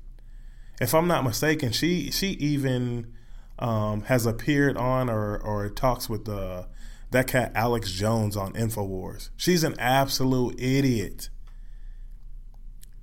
if 0.82 0.96
I'm 0.96 1.08
not 1.08 1.24
mistaken, 1.24 1.72
she 1.72 2.10
she 2.10 2.30
even 2.32 3.14
um, 3.60 4.02
has 4.04 4.26
appeared 4.26 4.76
on 4.76 5.10
or 5.10 5.38
or 5.38 5.70
talks 5.70 6.10
with 6.10 6.26
the 6.26 6.38
uh, 6.38 6.66
that 7.12 7.28
cat 7.28 7.52
Alex 7.54 7.92
Jones 7.92 8.36
on 8.36 8.54
Infowars. 8.54 9.30
She's 9.38 9.64
an 9.64 9.76
absolute 9.78 10.60
idiot. 10.60 11.30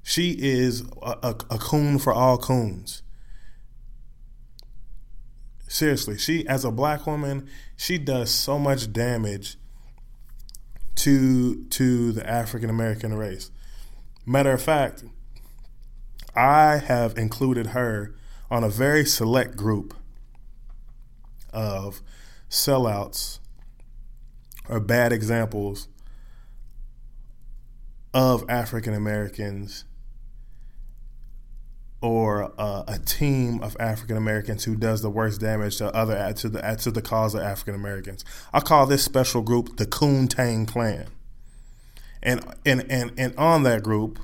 She 0.09 0.31
is 0.31 0.85
a, 1.03 1.19
a, 1.23 1.31
a 1.51 1.59
coon 1.59 1.99
for 1.99 2.15
all 2.15 2.39
coons. 2.39 3.03
Seriously, 5.69 6.17
she 6.17 6.49
as 6.49 6.65
a 6.65 6.71
black 6.71 7.07
woman, 7.07 7.47
she 7.77 7.99
does 7.99 8.31
so 8.31 8.59
much 8.59 8.91
damage 8.91 9.59
to 10.95 11.63
to 11.65 12.13
the 12.13 12.27
African 12.27 12.71
American 12.71 13.13
race. 13.13 13.51
Matter 14.25 14.51
of 14.53 14.63
fact, 14.63 15.05
I 16.35 16.79
have 16.79 17.19
included 17.19 17.69
her 17.69 18.15
on 18.51 18.65
a 18.65 18.71
very 18.71 19.05
select 19.05 19.59
group 19.59 19.93
of 21.53 22.01
sellouts 22.49 23.41
or 24.71 24.81
bad 24.81 25.13
examples 25.13 25.87
of 28.15 28.49
African 28.49 28.95
Americans 28.95 29.85
or 32.01 32.53
a 32.59 32.99
team 33.05 33.61
of 33.61 33.77
African 33.81 34.17
Americans 34.17 34.65
who 34.65 34.77
does 34.77 35.03
the 35.03 35.11
worst 35.11 35.41
damage 35.41 35.79
to 35.79 35.93
other 35.95 36.33
to 36.35 36.49
the 36.49 36.77
to 36.81 36.91
the 36.91 37.03
cause 37.03 37.35
of 37.35 37.43
African 37.43 37.75
Americans. 37.75 38.25
I 38.53 38.61
call 38.61 38.87
this 38.87 39.05
special 39.05 39.43
group 39.43 39.77
the 39.77 39.87
Coontang 39.87 40.69
Clan. 40.69 41.09
And 42.23 42.45
and 42.65 42.85
and 42.91 43.13
and 43.17 43.37
on 43.37 43.65
that 43.65 43.83
group, 43.83 44.19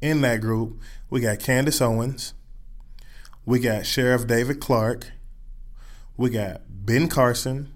in 0.00 0.22
that 0.22 0.40
group, 0.40 0.80
we 1.10 1.20
got 1.20 1.38
Candace 1.38 1.80
Owens. 1.80 2.34
We 3.44 3.58
got 3.58 3.86
Sheriff 3.86 4.26
David 4.26 4.60
Clarke, 4.60 5.10
We 6.16 6.30
got 6.30 6.62
Ben 6.68 7.08
Carson. 7.08 7.72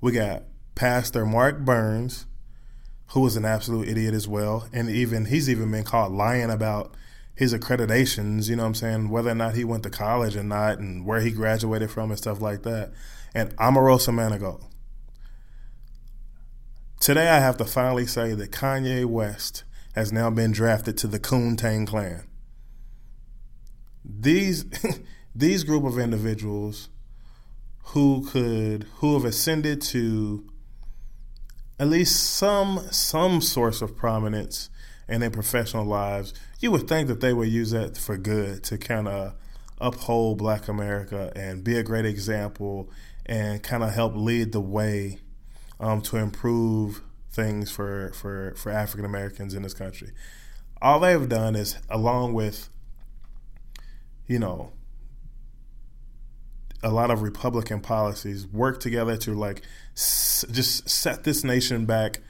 We 0.00 0.12
got 0.12 0.44
Pastor 0.74 1.26
Mark 1.26 1.64
Burns, 1.64 2.26
who 3.08 3.20
was 3.20 3.36
an 3.36 3.44
absolute 3.44 3.88
idiot 3.88 4.14
as 4.14 4.28
well. 4.28 4.68
And 4.72 4.88
even 4.88 5.24
he's 5.26 5.50
even 5.50 5.70
been 5.72 5.84
caught 5.84 6.12
lying 6.12 6.50
about 6.50 6.94
his 7.38 7.54
accreditations, 7.54 8.50
you 8.50 8.56
know 8.56 8.64
what 8.64 8.68
I'm 8.68 8.74
saying, 8.74 9.08
whether 9.10 9.30
or 9.30 9.34
not 9.34 9.54
he 9.54 9.64
went 9.64 9.84
to 9.84 9.90
college 9.90 10.36
or 10.36 10.42
not 10.42 10.78
and 10.78 11.06
where 11.06 11.20
he 11.20 11.30
graduated 11.30 11.90
from 11.90 12.10
and 12.10 12.18
stuff 12.18 12.40
like 12.40 12.64
that. 12.64 12.92
And 13.34 13.56
Omarosa 13.56 14.12
Manigault. 14.12 14.64
Today 17.00 17.28
I 17.28 17.38
have 17.38 17.56
to 17.58 17.64
finally 17.64 18.06
say 18.06 18.34
that 18.34 18.50
Kanye 18.50 19.04
West 19.04 19.62
has 19.94 20.12
now 20.12 20.30
been 20.30 20.50
drafted 20.50 20.98
to 20.98 21.06
the 21.06 21.20
Coontang 21.20 21.86
clan 21.86 22.28
these 24.08 24.64
these 25.34 25.64
group 25.64 25.84
of 25.84 25.98
individuals 25.98 26.88
who 27.84 28.26
could 28.30 28.86
who 28.96 29.14
have 29.14 29.24
ascended 29.24 29.80
to 29.80 30.44
at 31.78 31.88
least 31.88 32.34
some 32.34 32.80
some 32.90 33.40
source 33.40 33.82
of 33.82 33.96
prominence 33.96 34.70
in 35.08 35.20
their 35.20 35.30
professional 35.30 35.84
lives, 35.84 36.34
you 36.58 36.70
would 36.70 36.88
think 36.88 37.08
that 37.08 37.20
they 37.20 37.32
would 37.32 37.48
use 37.48 37.70
that 37.70 37.96
for 37.96 38.16
good 38.16 38.64
to 38.64 38.78
kind 38.78 39.08
of 39.08 39.34
uphold 39.80 40.38
Black 40.38 40.68
America 40.68 41.32
and 41.36 41.62
be 41.62 41.76
a 41.76 41.82
great 41.82 42.04
example 42.04 42.90
and 43.26 43.62
kind 43.62 43.82
of 43.82 43.92
help 43.92 44.16
lead 44.16 44.52
the 44.52 44.60
way 44.60 45.18
um, 45.78 46.00
to 46.02 46.16
improve 46.16 47.02
things 47.30 47.70
for 47.70 48.10
for 48.14 48.54
for 48.56 48.70
African 48.70 49.04
Americans 49.04 49.54
in 49.54 49.62
this 49.62 49.74
country. 49.74 50.10
All 50.82 51.00
they've 51.00 51.28
done 51.28 51.54
is, 51.54 51.76
along 51.88 52.34
with 52.34 52.68
you 54.28 54.38
know, 54.38 54.72
a 56.82 56.90
lot 56.90 57.10
of 57.10 57.22
Republican 57.22 57.80
policies 57.80 58.46
work 58.46 58.78
together 58.78 59.16
to 59.16 59.34
like 59.34 59.62
s- 59.96 60.44
just 60.52 60.88
set 60.88 61.24
this 61.24 61.42
nation 61.42 61.86
back, 61.86 62.20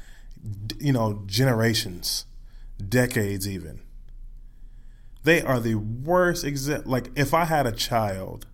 you 0.78 0.92
know, 0.92 1.23
generations, 1.26 2.25
decades 2.88 3.47
even. 3.47 3.80
They 5.25 5.42
are 5.42 5.60
the 5.60 5.75
worst 5.75 6.44
example. 6.44 6.90
Like, 6.90 7.10
if 7.16 7.34
I 7.34 7.44
had 7.44 7.66
a 7.66 7.72
child, 7.72 8.46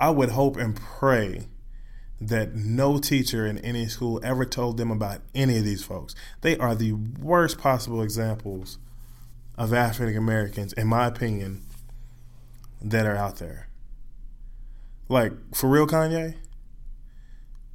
I 0.00 0.10
would 0.10 0.30
hope 0.30 0.56
and 0.56 0.76
pray 0.76 1.48
that 2.20 2.54
no 2.54 2.98
teacher 2.98 3.46
in 3.46 3.58
any 3.58 3.86
school 3.86 4.20
ever 4.24 4.44
told 4.44 4.76
them 4.76 4.90
about 4.90 5.20
any 5.34 5.58
of 5.58 5.64
these 5.64 5.84
folks. 5.84 6.14
They 6.40 6.56
are 6.58 6.74
the 6.74 6.92
worst 6.92 7.58
possible 7.58 8.02
examples 8.02 8.78
of 9.56 9.72
African 9.72 10.16
Americans, 10.16 10.72
in 10.72 10.86
my 10.88 11.06
opinion, 11.06 11.66
that 12.80 13.06
are 13.06 13.16
out 13.16 13.36
there. 13.36 13.68
Like 15.08 15.32
for 15.54 15.68
real, 15.68 15.86
Kanye. 15.86 16.36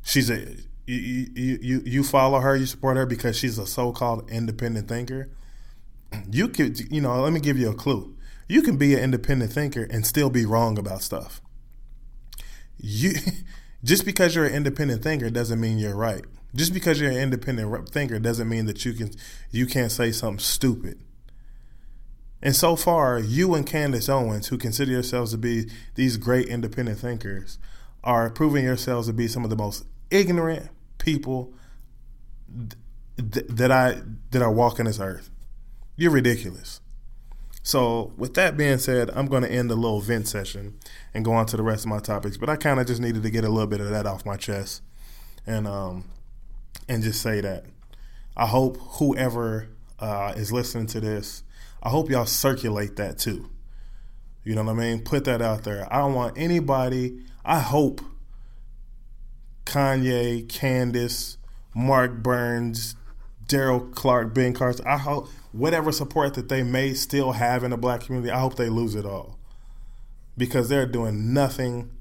She's 0.01 0.29
a 0.29 0.57
you 0.85 1.29
you 1.35 1.81
you 1.85 2.03
follow 2.03 2.39
her, 2.39 2.55
you 2.55 2.65
support 2.65 2.97
her 2.97 3.05
because 3.05 3.37
she's 3.37 3.57
a 3.57 3.65
so-called 3.65 4.29
independent 4.29 4.87
thinker. 4.87 5.29
You 6.29 6.47
could 6.47 6.91
you 6.91 7.01
know, 7.01 7.21
let 7.21 7.33
me 7.33 7.39
give 7.39 7.57
you 7.57 7.69
a 7.69 7.75
clue. 7.75 8.15
You 8.47 8.61
can 8.61 8.77
be 8.77 8.93
an 8.93 8.99
independent 8.99 9.51
thinker 9.53 9.83
and 9.83 10.05
still 10.05 10.29
be 10.29 10.45
wrong 10.45 10.77
about 10.77 11.01
stuff. 11.01 11.41
You 12.77 13.13
just 13.83 14.05
because 14.05 14.35
you're 14.35 14.45
an 14.45 14.53
independent 14.53 15.03
thinker 15.03 15.29
doesn't 15.29 15.59
mean 15.59 15.77
you're 15.77 15.95
right. 15.95 16.23
Just 16.55 16.73
because 16.73 17.01
you're 17.01 17.11
an 17.11 17.17
independent 17.17 17.89
thinker 17.89 18.19
doesn't 18.19 18.47
mean 18.47 18.65
that 18.67 18.85
you 18.85 18.93
can 18.93 19.11
you 19.51 19.65
can't 19.65 19.91
say 19.91 20.11
something 20.11 20.39
stupid. 20.39 20.99
And 22.43 22.55
so 22.55 22.75
far, 22.75 23.19
you 23.19 23.55
and 23.55 23.65
Candace 23.65 24.09
Owens, 24.09 24.47
who 24.47 24.57
consider 24.57 24.91
yourselves 24.91 25.31
to 25.31 25.37
be 25.37 25.69
these 25.95 26.17
great 26.17 26.47
independent 26.47 26.99
thinkers, 26.99 27.57
are 28.03 28.29
proving 28.29 28.65
yourselves 28.65 29.07
to 29.07 29.13
be 29.13 29.29
some 29.29 29.45
of 29.45 29.49
the 29.49 29.55
most 29.55 29.85
ignorant 30.11 30.69
people 30.97 31.53
th- 33.17 33.45
that 33.47 33.71
I 33.71 34.01
that 34.31 34.41
are 34.41 34.51
walking 34.51 34.85
this 34.85 34.99
earth. 34.99 35.29
You're 35.95 36.11
ridiculous. 36.11 36.81
So, 37.65 38.11
with 38.17 38.33
that 38.33 38.57
being 38.57 38.77
said, 38.77 39.09
I'm 39.11 39.27
going 39.27 39.43
to 39.43 39.51
end 39.51 39.69
the 39.69 39.75
little 39.75 40.01
vent 40.01 40.27
session 40.27 40.77
and 41.13 41.23
go 41.23 41.31
on 41.31 41.45
to 41.45 41.57
the 41.57 41.63
rest 41.63 41.85
of 41.85 41.89
my 41.89 41.99
topics. 41.99 42.35
But 42.35 42.49
I 42.49 42.57
kind 42.57 42.79
of 42.79 42.87
just 42.87 42.99
needed 42.99 43.23
to 43.23 43.29
get 43.29 43.45
a 43.45 43.49
little 43.49 43.67
bit 43.67 43.79
of 43.79 43.89
that 43.89 44.05
off 44.05 44.25
my 44.25 44.35
chest, 44.35 44.81
and 45.47 45.65
um, 45.65 46.03
and 46.89 47.01
just 47.03 47.21
say 47.21 47.39
that 47.39 47.65
I 48.35 48.47
hope 48.47 48.77
whoever 48.77 49.69
uh, 49.99 50.33
is 50.35 50.51
listening 50.51 50.87
to 50.87 50.99
this, 50.99 51.43
I 51.81 51.89
hope 51.89 52.09
y'all 52.09 52.25
circulate 52.25 52.97
that 52.97 53.17
too. 53.17 53.49
You 54.43 54.55
know 54.55 54.63
what 54.63 54.71
I 54.71 54.75
mean? 54.75 55.03
Put 55.03 55.23
that 55.25 55.41
out 55.41 55.63
there. 55.63 55.87
I 55.91 55.99
don't 55.99 56.13
want 56.13 56.37
anybody. 56.37 57.21
I 57.45 57.59
hope 57.59 58.01
Kanye, 59.65 60.49
Candace, 60.49 61.37
Mark 61.73 62.21
Burns, 62.21 62.95
Daryl 63.47 63.93
Clark, 63.93 64.33
Ben 64.33 64.53
Carson. 64.53 64.85
I 64.85 64.97
hope 64.97 65.29
whatever 65.53 65.91
support 65.91 66.33
that 66.33 66.49
they 66.49 66.63
may 66.63 66.93
still 66.93 67.31
have 67.31 67.63
in 67.63 67.71
the 67.71 67.77
black 67.77 68.01
community, 68.01 68.31
I 68.31 68.39
hope 68.39 68.57
they 68.57 68.69
lose 68.69 68.95
it 68.95 69.05
all 69.05 69.39
because 70.37 70.67
they're 70.67 70.85
doing 70.85 71.33
nothing 71.33 71.91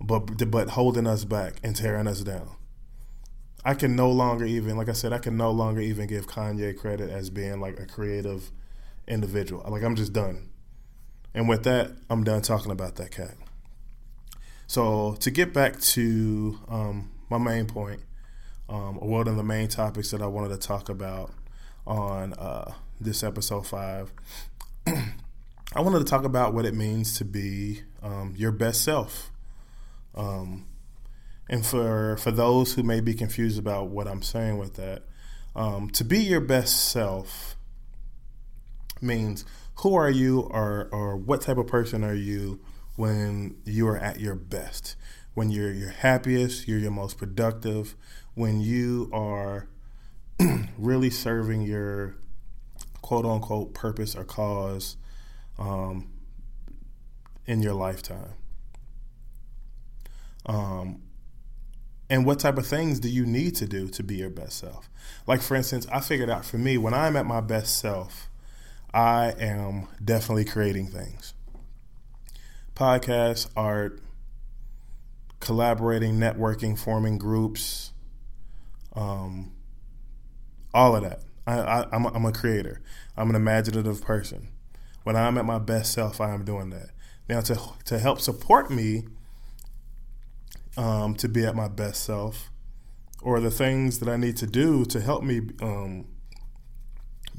but 0.00 0.50
but 0.50 0.70
holding 0.70 1.06
us 1.06 1.24
back 1.24 1.54
and 1.64 1.74
tearing 1.74 2.06
us 2.06 2.20
down. 2.20 2.50
I 3.64 3.72
can 3.72 3.96
no 3.96 4.10
longer 4.10 4.44
even, 4.44 4.76
like 4.76 4.90
I 4.90 4.92
said, 4.92 5.14
I 5.14 5.18
can 5.18 5.38
no 5.38 5.50
longer 5.50 5.80
even 5.80 6.06
give 6.06 6.26
Kanye 6.26 6.76
credit 6.76 7.08
as 7.08 7.30
being 7.30 7.60
like 7.60 7.80
a 7.80 7.86
creative 7.86 8.50
individual. 9.08 9.64
Like 9.66 9.82
I'm 9.82 9.96
just 9.96 10.12
done. 10.12 10.50
And 11.32 11.48
with 11.48 11.64
that, 11.64 11.90
I'm 12.10 12.22
done 12.22 12.42
talking 12.42 12.70
about 12.70 12.96
that 12.96 13.10
cat. 13.10 13.34
So 14.66 15.16
to 15.20 15.30
get 15.30 15.54
back 15.54 15.80
to 15.80 16.58
um, 16.68 17.10
my 17.30 17.38
main 17.38 17.66
point, 17.66 18.02
um, 18.68 18.98
or 19.00 19.08
one 19.08 19.28
of 19.28 19.36
the 19.36 19.42
main 19.42 19.68
topics 19.68 20.10
that 20.10 20.20
I 20.22 20.26
wanted 20.26 20.48
to 20.60 20.66
talk 20.66 20.88
about 20.88 21.32
on 21.86 22.32
uh, 22.34 22.72
this 23.00 23.22
episode 23.22 23.66
five, 23.66 24.12
I 24.86 25.80
wanted 25.80 25.98
to 26.00 26.04
talk 26.04 26.24
about 26.24 26.54
what 26.54 26.64
it 26.64 26.74
means 26.74 27.18
to 27.18 27.24
be 27.24 27.82
um, 28.02 28.34
your 28.36 28.52
best 28.52 28.82
self. 28.82 29.30
Um, 30.14 30.66
and 31.48 31.64
for 31.64 32.16
for 32.16 32.30
those 32.30 32.74
who 32.74 32.82
may 32.82 33.00
be 33.00 33.14
confused 33.14 33.58
about 33.58 33.88
what 33.88 34.06
I'm 34.06 34.22
saying 34.22 34.58
with 34.58 34.74
that, 34.74 35.02
um, 35.54 35.90
to 35.90 36.04
be 36.04 36.18
your 36.18 36.40
best 36.40 36.90
self 36.90 37.56
means 39.00 39.44
who 39.76 39.94
are 39.94 40.10
you 40.10 40.40
or 40.40 40.88
or 40.92 41.16
what 41.16 41.42
type 41.42 41.58
of 41.58 41.66
person 41.66 42.04
are 42.04 42.14
you 42.14 42.60
when 42.96 43.56
you 43.64 43.88
are 43.88 43.98
at 43.98 44.20
your 44.20 44.34
best, 44.34 44.96
when 45.34 45.50
you're 45.50 45.72
your 45.72 45.90
happiest, 45.90 46.68
you're 46.68 46.78
your 46.78 46.92
most 46.92 47.18
productive, 47.18 47.96
when 48.34 48.60
you 48.60 49.10
are 49.12 49.68
really 50.78 51.10
serving 51.10 51.62
your 51.62 52.16
quote 53.02 53.26
unquote 53.26 53.74
purpose 53.74 54.16
or 54.16 54.24
cause 54.24 54.96
um, 55.58 56.08
in 57.46 57.62
your 57.62 57.74
lifetime. 57.74 58.34
Um, 60.46 61.02
and 62.10 62.26
what 62.26 62.38
type 62.38 62.58
of 62.58 62.66
things 62.66 63.00
do 63.00 63.08
you 63.08 63.24
need 63.24 63.56
to 63.56 63.66
do 63.66 63.88
to 63.88 64.02
be 64.02 64.16
your 64.16 64.30
best 64.30 64.58
self? 64.58 64.90
Like, 65.26 65.40
for 65.40 65.54
instance, 65.54 65.86
I 65.90 66.00
figured 66.00 66.30
out 66.30 66.44
for 66.44 66.58
me, 66.58 66.76
when 66.76 66.92
I'm 66.92 67.16
at 67.16 67.26
my 67.26 67.40
best 67.40 67.78
self, 67.78 68.28
I 68.92 69.34
am 69.38 69.88
definitely 70.02 70.44
creating 70.44 70.88
things 70.88 71.34
podcasts, 72.76 73.48
art, 73.56 74.00
collaborating, 75.40 76.14
networking, 76.14 76.78
forming 76.78 77.18
groups, 77.18 77.92
um, 78.94 79.53
all 80.74 80.96
of 80.96 81.02
that. 81.02 81.20
I, 81.46 81.86
am 81.92 82.06
a, 82.06 82.08
I'm 82.08 82.24
a 82.24 82.32
creator. 82.32 82.80
I'm 83.16 83.30
an 83.30 83.36
imaginative 83.36 84.02
person. 84.02 84.48
When 85.04 85.16
I'm 85.16 85.38
at 85.38 85.44
my 85.44 85.58
best 85.58 85.92
self, 85.92 86.20
I 86.20 86.32
am 86.32 86.44
doing 86.44 86.70
that. 86.70 86.90
Now, 87.28 87.40
to 87.42 87.58
to 87.86 87.98
help 87.98 88.20
support 88.20 88.70
me 88.70 89.04
um, 90.76 91.14
to 91.16 91.28
be 91.28 91.44
at 91.44 91.54
my 91.54 91.68
best 91.68 92.04
self, 92.04 92.50
or 93.22 93.40
the 93.40 93.50
things 93.50 93.98
that 94.00 94.08
I 94.08 94.16
need 94.16 94.36
to 94.38 94.46
do 94.46 94.84
to 94.86 95.00
help 95.00 95.22
me 95.22 95.40
um, 95.60 96.06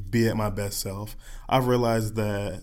be 0.09 0.27
at 0.27 0.37
my 0.37 0.49
best 0.49 0.79
self, 0.79 1.15
I've 1.49 1.67
realized 1.67 2.15
that 2.15 2.61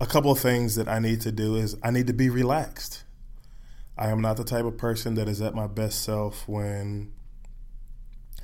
a 0.00 0.06
couple 0.06 0.30
of 0.30 0.38
things 0.38 0.76
that 0.76 0.88
I 0.88 0.98
need 0.98 1.20
to 1.22 1.32
do 1.32 1.56
is 1.56 1.76
I 1.82 1.90
need 1.90 2.06
to 2.06 2.14
be 2.14 2.30
relaxed. 2.30 3.04
I 3.98 4.08
am 4.08 4.22
not 4.22 4.38
the 4.38 4.44
type 4.44 4.64
of 4.64 4.78
person 4.78 5.14
that 5.14 5.28
is 5.28 5.42
at 5.42 5.54
my 5.54 5.66
best 5.66 6.02
self 6.02 6.48
when 6.48 7.12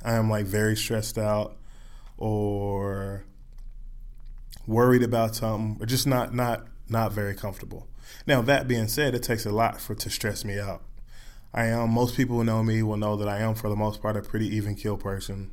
I 0.07 0.13
am 0.13 0.29
like 0.29 0.45
very 0.45 0.77
stressed 0.77 1.17
out 1.17 1.57
or 2.17 3.25
worried 4.65 5.03
about 5.03 5.35
something 5.35 5.83
or 5.83 5.85
just 5.85 6.07
not 6.07 6.33
not 6.33 6.65
not 6.87 7.11
very 7.11 7.35
comfortable. 7.35 7.89
Now 8.25 8.41
that 8.43 8.69
being 8.69 8.87
said, 8.87 9.13
it 9.15 9.23
takes 9.23 9.45
a 9.45 9.51
lot 9.51 9.81
for 9.81 9.95
to 9.95 10.09
stress 10.09 10.45
me 10.45 10.57
out. 10.57 10.81
I 11.53 11.65
am 11.65 11.89
most 11.89 12.15
people 12.15 12.37
who 12.37 12.45
know 12.45 12.63
me 12.63 12.81
will 12.83 12.95
know 12.95 13.17
that 13.17 13.27
I 13.27 13.39
am 13.39 13.53
for 13.53 13.67
the 13.67 13.75
most 13.75 14.01
part 14.01 14.15
a 14.15 14.21
pretty 14.21 14.47
even 14.55 14.75
kill 14.75 14.95
person. 14.95 15.51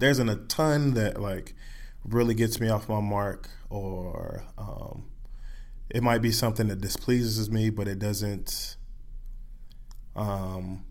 There's 0.00 0.18
an, 0.18 0.28
a 0.28 0.34
ton 0.34 0.94
that 0.94 1.20
like 1.20 1.54
really 2.04 2.34
gets 2.34 2.58
me 2.58 2.68
off 2.68 2.88
my 2.88 3.00
mark 3.00 3.50
or 3.68 4.46
um, 4.58 5.04
it 5.90 6.02
might 6.02 6.22
be 6.22 6.32
something 6.32 6.66
that 6.66 6.80
displeases 6.80 7.48
me, 7.48 7.70
but 7.70 7.86
it 7.86 8.00
doesn't. 8.00 8.74
Um, 10.16 10.84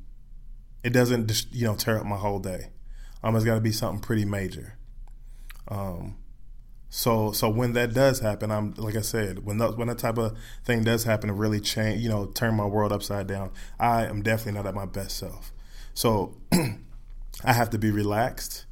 it 0.84 0.92
doesn't 0.92 1.46
you 1.52 1.65
know 1.65 1.76
tear 1.76 1.98
up 2.00 2.06
my 2.06 2.18
whole 2.18 2.39
day. 2.39 2.70
Um, 3.24 3.36
it's 3.36 3.46
got 3.46 3.56
to 3.56 3.62
be 3.62 3.72
something 3.72 4.02
pretty 4.02 4.26
major. 4.26 4.78
Um, 5.68 6.18
so 6.89 7.32
so 7.32 7.50
when 7.50 7.74
that 7.74 7.94
does 7.94 8.20
happen, 8.20 8.52
I'm 8.52 8.74
like 8.76 8.96
I 8.96 9.02
said, 9.02 9.46
when 9.46 9.58
that 9.60 9.78
when 9.78 9.88
that 9.89 10.00
type 10.00 10.18
of 10.18 10.38
thing 10.65 10.84
does 10.84 11.04
happen 11.04 11.28
to 11.28 11.34
really 11.34 11.60
change, 11.60 12.02
you 12.02 12.10
know, 12.10 12.26
turn 12.26 12.56
my 12.56 12.65
world 12.65 12.92
upside 12.92 13.28
down, 13.28 13.52
I 13.80 14.06
am 14.06 14.24
definitely 14.24 14.54
not 14.54 14.68
at 14.68 14.74
my 14.74 14.86
best 14.86 15.18
self. 15.18 15.52
So 15.94 16.38
I 17.44 17.54
have 17.54 17.70
to 17.72 17.78
be 17.78 17.92
relaxed. 17.92 18.65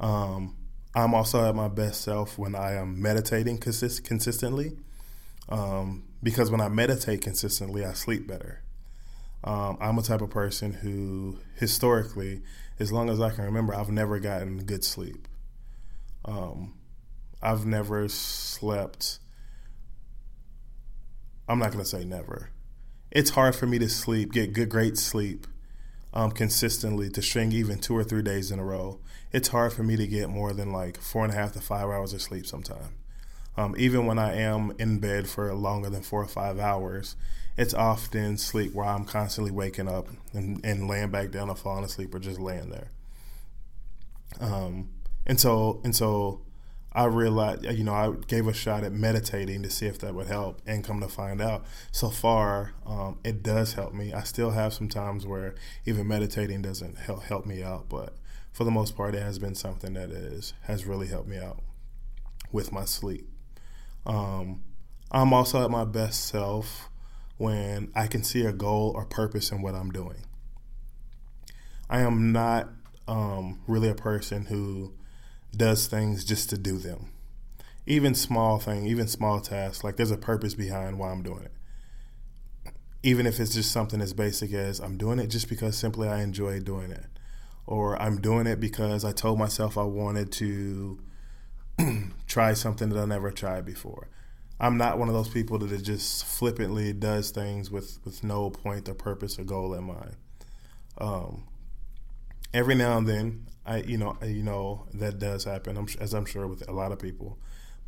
Um, 0.00 0.56
I'm 0.94 1.14
also 1.14 1.48
at 1.48 1.54
my 1.54 1.68
best 1.68 2.00
self 2.00 2.38
when 2.38 2.54
I 2.54 2.74
am 2.74 3.00
meditating 3.00 3.58
consist- 3.58 4.04
consistently. 4.04 4.76
Um, 5.48 6.04
because 6.22 6.50
when 6.50 6.60
I 6.60 6.68
meditate 6.68 7.22
consistently, 7.22 7.84
I 7.84 7.92
sleep 7.92 8.26
better. 8.26 8.62
Um, 9.42 9.78
I'm 9.80 9.98
a 9.98 10.02
type 10.02 10.20
of 10.20 10.30
person 10.30 10.72
who, 10.72 11.38
historically, 11.56 12.42
as 12.78 12.92
long 12.92 13.08
as 13.08 13.20
I 13.20 13.30
can 13.30 13.44
remember, 13.44 13.74
I've 13.74 13.90
never 13.90 14.18
gotten 14.18 14.64
good 14.64 14.84
sleep. 14.84 15.26
Um, 16.24 16.74
I've 17.42 17.64
never 17.64 18.08
slept. 18.08 19.18
I'm 21.48 21.58
not 21.58 21.72
going 21.72 21.82
to 21.82 21.88
say 21.88 22.04
never. 22.04 22.50
It's 23.10 23.30
hard 23.30 23.56
for 23.56 23.66
me 23.66 23.78
to 23.78 23.88
sleep, 23.88 24.32
get 24.32 24.52
good, 24.52 24.68
great 24.68 24.98
sleep 24.98 25.46
um, 26.12 26.30
consistently 26.30 27.08
to 27.10 27.22
string 27.22 27.52
even 27.52 27.78
two 27.78 27.96
or 27.96 28.04
three 28.04 28.22
days 28.22 28.50
in 28.50 28.58
a 28.58 28.64
row. 28.64 29.00
It's 29.32 29.48
hard 29.48 29.72
for 29.72 29.82
me 29.82 29.96
to 29.96 30.06
get 30.06 30.28
more 30.28 30.52
than 30.52 30.72
like 30.72 31.00
four 31.00 31.24
and 31.24 31.32
a 31.32 31.36
half 31.36 31.52
to 31.52 31.60
five 31.60 31.84
hours 31.88 32.12
of 32.12 32.22
sleep 32.22 32.46
sometimes. 32.46 32.88
Um, 33.56 33.74
even 33.76 34.06
when 34.06 34.18
I 34.18 34.34
am 34.36 34.72
in 34.78 34.98
bed 35.00 35.28
for 35.28 35.52
longer 35.54 35.90
than 35.90 36.02
four 36.02 36.22
or 36.22 36.28
five 36.28 36.58
hours, 36.58 37.16
it's 37.60 37.74
often 37.74 38.38
sleep 38.38 38.72
where 38.72 38.86
I'm 38.86 39.04
constantly 39.04 39.52
waking 39.52 39.86
up 39.86 40.08
and, 40.32 40.64
and 40.64 40.88
laying 40.88 41.10
back 41.10 41.30
down 41.30 41.50
or 41.50 41.54
falling 41.54 41.84
asleep 41.84 42.14
or 42.14 42.18
just 42.18 42.40
laying 42.40 42.70
there. 42.70 42.90
Um, 44.40 44.88
and 45.26 45.38
so 45.38 45.82
and 45.84 45.94
so 45.94 46.40
I 46.90 47.04
realized, 47.04 47.66
you 47.66 47.84
know, 47.84 47.92
I 47.92 48.12
gave 48.26 48.46
a 48.46 48.54
shot 48.54 48.82
at 48.82 48.92
meditating 48.92 49.62
to 49.62 49.70
see 49.70 49.84
if 49.84 49.98
that 49.98 50.14
would 50.14 50.26
help, 50.26 50.62
and 50.66 50.82
come 50.82 51.00
to 51.00 51.08
find 51.08 51.42
out, 51.42 51.66
so 51.92 52.08
far 52.08 52.72
um, 52.86 53.18
it 53.24 53.42
does 53.42 53.74
help 53.74 53.92
me. 53.92 54.14
I 54.14 54.22
still 54.22 54.52
have 54.52 54.72
some 54.72 54.88
times 54.88 55.26
where 55.26 55.54
even 55.84 56.08
meditating 56.08 56.62
doesn't 56.62 56.96
help 56.96 57.24
help 57.24 57.44
me 57.44 57.62
out, 57.62 57.90
but 57.90 58.16
for 58.52 58.64
the 58.64 58.70
most 58.70 58.96
part, 58.96 59.14
it 59.14 59.22
has 59.22 59.38
been 59.38 59.54
something 59.54 59.92
that 59.92 60.10
is 60.10 60.54
has 60.62 60.86
really 60.86 61.08
helped 61.08 61.28
me 61.28 61.36
out 61.36 61.60
with 62.52 62.72
my 62.72 62.86
sleep. 62.86 63.28
Um, 64.06 64.62
I'm 65.12 65.34
also 65.34 65.62
at 65.62 65.70
my 65.70 65.84
best 65.84 66.26
self 66.26 66.89
when 67.40 67.90
I 67.94 68.06
can 68.06 68.22
see 68.22 68.44
a 68.44 68.52
goal 68.52 68.92
or 68.94 69.06
purpose 69.06 69.50
in 69.50 69.62
what 69.62 69.74
I'm 69.74 69.90
doing. 69.90 70.26
I 71.88 72.00
am 72.00 72.32
not 72.32 72.68
um, 73.08 73.60
really 73.66 73.88
a 73.88 73.94
person 73.94 74.44
who 74.44 74.92
does 75.56 75.86
things 75.86 76.22
just 76.22 76.50
to 76.50 76.58
do 76.58 76.76
them. 76.76 77.10
Even 77.86 78.14
small 78.14 78.58
thing, 78.58 78.86
even 78.86 79.08
small 79.08 79.40
tasks, 79.40 79.82
like 79.82 79.96
there's 79.96 80.10
a 80.10 80.18
purpose 80.18 80.54
behind 80.54 80.98
why 80.98 81.10
I'm 81.10 81.22
doing 81.22 81.44
it. 81.44 82.72
Even 83.02 83.26
if 83.26 83.40
it's 83.40 83.54
just 83.54 83.72
something 83.72 84.02
as 84.02 84.12
basic 84.12 84.52
as 84.52 84.78
I'm 84.78 84.98
doing 84.98 85.18
it 85.18 85.28
just 85.28 85.48
because 85.48 85.78
simply 85.78 86.08
I 86.08 86.20
enjoy 86.20 86.60
doing 86.60 86.90
it. 86.90 87.06
Or 87.66 88.00
I'm 88.00 88.20
doing 88.20 88.46
it 88.46 88.60
because 88.60 89.02
I 89.02 89.12
told 89.12 89.38
myself 89.38 89.78
I 89.78 89.84
wanted 89.84 90.30
to 90.32 91.00
try 92.26 92.52
something 92.52 92.90
that 92.90 93.00
I 93.00 93.06
never 93.06 93.30
tried 93.30 93.64
before. 93.64 94.08
I'm 94.60 94.76
not 94.76 94.98
one 94.98 95.08
of 95.08 95.14
those 95.14 95.28
people 95.28 95.58
that 95.58 95.82
just 95.82 96.26
flippantly 96.26 96.92
does 96.92 97.30
things 97.30 97.70
with, 97.70 97.98
with 98.04 98.22
no 98.22 98.50
point 98.50 98.88
or 98.88 98.94
purpose 98.94 99.38
or 99.38 99.44
goal 99.44 99.72
in 99.72 99.84
mind. 99.84 100.16
Um, 100.98 101.44
every 102.52 102.74
now 102.74 102.98
and 102.98 103.08
then, 103.08 103.46
I 103.64 103.78
you 103.78 103.96
know 103.96 104.16
you 104.22 104.42
know 104.42 104.86
that 104.94 105.18
does 105.18 105.44
happen. 105.44 105.76
I'm, 105.76 105.86
as 105.98 106.12
I'm 106.14 106.26
sure 106.26 106.46
with 106.46 106.68
a 106.68 106.72
lot 106.72 106.92
of 106.92 106.98
people, 106.98 107.38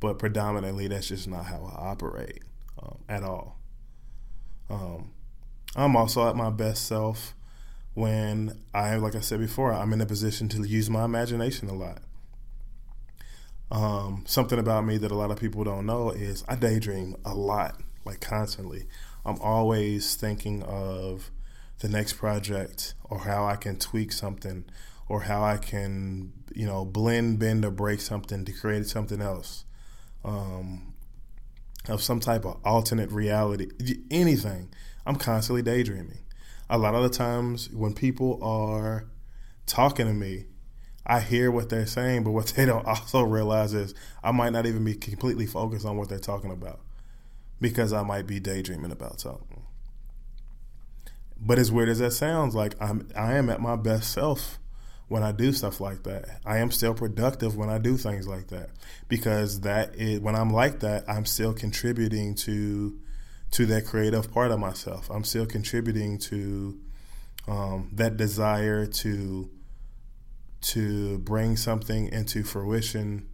but 0.00 0.18
predominantly 0.18 0.88
that's 0.88 1.08
just 1.08 1.28
not 1.28 1.44
how 1.44 1.70
I 1.76 1.90
operate 1.90 2.42
um, 2.82 2.98
at 3.08 3.22
all. 3.22 3.58
Um, 4.70 5.10
I'm 5.76 5.96
also 5.96 6.28
at 6.28 6.36
my 6.36 6.50
best 6.50 6.86
self 6.86 7.34
when 7.94 8.58
I, 8.72 8.96
like 8.96 9.14
I 9.14 9.20
said 9.20 9.40
before, 9.40 9.72
I'm 9.72 9.92
in 9.92 10.00
a 10.00 10.06
position 10.06 10.48
to 10.50 10.62
use 10.66 10.88
my 10.88 11.04
imagination 11.04 11.68
a 11.68 11.74
lot. 11.74 11.98
Um, 13.72 14.24
something 14.26 14.58
about 14.58 14.84
me 14.84 14.98
that 14.98 15.10
a 15.10 15.14
lot 15.14 15.30
of 15.30 15.40
people 15.40 15.64
don't 15.64 15.86
know 15.86 16.10
is 16.10 16.44
I 16.46 16.56
daydream 16.56 17.16
a 17.24 17.34
lot, 17.34 17.80
like 18.04 18.20
constantly. 18.20 18.84
I'm 19.24 19.40
always 19.40 20.14
thinking 20.14 20.62
of 20.64 21.30
the 21.78 21.88
next 21.88 22.14
project 22.14 22.92
or 23.02 23.20
how 23.20 23.46
I 23.46 23.56
can 23.56 23.78
tweak 23.78 24.12
something 24.12 24.66
or 25.08 25.22
how 25.22 25.42
I 25.42 25.56
can, 25.56 26.34
you 26.54 26.66
know, 26.66 26.84
blend, 26.84 27.38
bend, 27.38 27.64
or 27.64 27.70
break 27.70 28.00
something 28.00 28.44
to 28.44 28.52
create 28.52 28.86
something 28.86 29.22
else. 29.22 29.64
Um, 30.22 30.92
of 31.88 32.02
some 32.02 32.20
type 32.20 32.44
of 32.44 32.60
alternate 32.64 33.10
reality, 33.10 33.68
anything. 34.10 34.68
I'm 35.06 35.16
constantly 35.16 35.62
daydreaming. 35.62 36.20
A 36.70 36.78
lot 36.78 36.94
of 36.94 37.02
the 37.02 37.08
times 37.08 37.70
when 37.70 37.94
people 37.94 38.38
are 38.42 39.06
talking 39.66 40.06
to 40.06 40.12
me, 40.12 40.44
I 41.04 41.20
hear 41.20 41.50
what 41.50 41.68
they're 41.68 41.86
saying, 41.86 42.24
but 42.24 42.30
what 42.30 42.46
they 42.56 42.66
don't 42.66 42.86
also 42.86 43.22
realize 43.22 43.74
is 43.74 43.94
I 44.22 44.32
might 44.32 44.52
not 44.52 44.66
even 44.66 44.84
be 44.84 44.94
completely 44.94 45.46
focused 45.46 45.86
on 45.86 45.96
what 45.96 46.08
they're 46.08 46.18
talking 46.18 46.50
about 46.52 46.80
because 47.60 47.92
I 47.92 48.02
might 48.02 48.26
be 48.26 48.40
daydreaming 48.40 48.92
about 48.92 49.20
something. 49.20 49.62
But 51.40 51.58
as 51.58 51.72
weird 51.72 51.88
as 51.88 51.98
that 51.98 52.12
sounds, 52.12 52.54
like 52.54 52.74
I'm 52.80 53.08
I 53.16 53.34
am 53.34 53.50
at 53.50 53.60
my 53.60 53.76
best 53.76 54.12
self 54.12 54.58
when 55.08 55.22
I 55.22 55.32
do 55.32 55.52
stuff 55.52 55.80
like 55.80 56.04
that. 56.04 56.40
I 56.46 56.58
am 56.58 56.70
still 56.70 56.94
productive 56.94 57.56
when 57.56 57.68
I 57.68 57.78
do 57.78 57.96
things 57.96 58.26
like 58.28 58.48
that 58.48 58.70
because 59.08 59.60
that 59.60 59.94
is 59.96 60.20
when 60.20 60.36
I'm 60.36 60.50
like 60.50 60.80
that, 60.80 61.04
I'm 61.08 61.26
still 61.26 61.52
contributing 61.52 62.34
to 62.36 62.98
to 63.52 63.66
that 63.66 63.86
creative 63.86 64.32
part 64.32 64.50
of 64.50 64.58
myself. 64.58 65.10
I'm 65.10 65.24
still 65.24 65.46
contributing 65.46 66.18
to 66.18 66.78
um, 67.46 67.90
that 67.92 68.16
desire 68.16 68.86
to 68.86 69.50
to 70.62 71.18
bring 71.18 71.56
something 71.56 72.08
into 72.08 72.42
fruition 72.42 73.28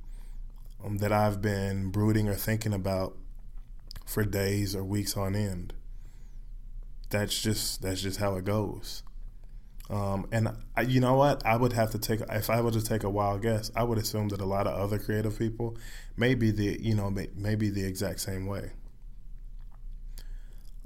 um, 0.85 0.99
that 0.99 1.13
I've 1.13 1.41
been 1.41 1.91
brooding 1.91 2.29
or 2.29 2.35
thinking 2.35 2.73
about 2.73 3.17
for 4.07 4.25
days 4.25 4.75
or 4.75 4.83
weeks 4.85 5.17
on 5.17 5.35
end 5.35 5.75
that's 7.11 7.41
just 7.41 7.83
that's 7.83 8.01
just 8.01 8.19
how 8.19 8.35
it 8.37 8.45
goes. 8.45 9.03
Um, 9.91 10.29
and 10.33 10.49
I, 10.77 10.83
you 10.83 11.01
know 11.01 11.15
what? 11.15 11.45
I 11.47 11.57
would 11.57 11.73
have 11.73 11.91
to 11.93 11.99
take 11.99 12.21
if 12.31 12.51
I 12.51 12.61
were 12.61 12.71
to 12.71 12.83
take 12.83 13.05
a 13.05 13.11
wild 13.11 13.43
guess. 13.43 13.71
I 13.75 13.85
would 13.85 13.99
assume 13.99 14.29
that 14.29 14.41
a 14.41 14.45
lot 14.45 14.67
of 14.67 14.79
other 14.79 14.99
creative 14.99 15.39
people 15.39 15.77
may 16.17 16.35
be 16.35 16.51
the 16.51 16.79
you 16.81 16.95
know 16.95 17.11
may, 17.11 17.29
maybe 17.35 17.71
the 17.71 17.85
exact 17.85 18.21
same 18.21 18.47
way. 18.47 18.73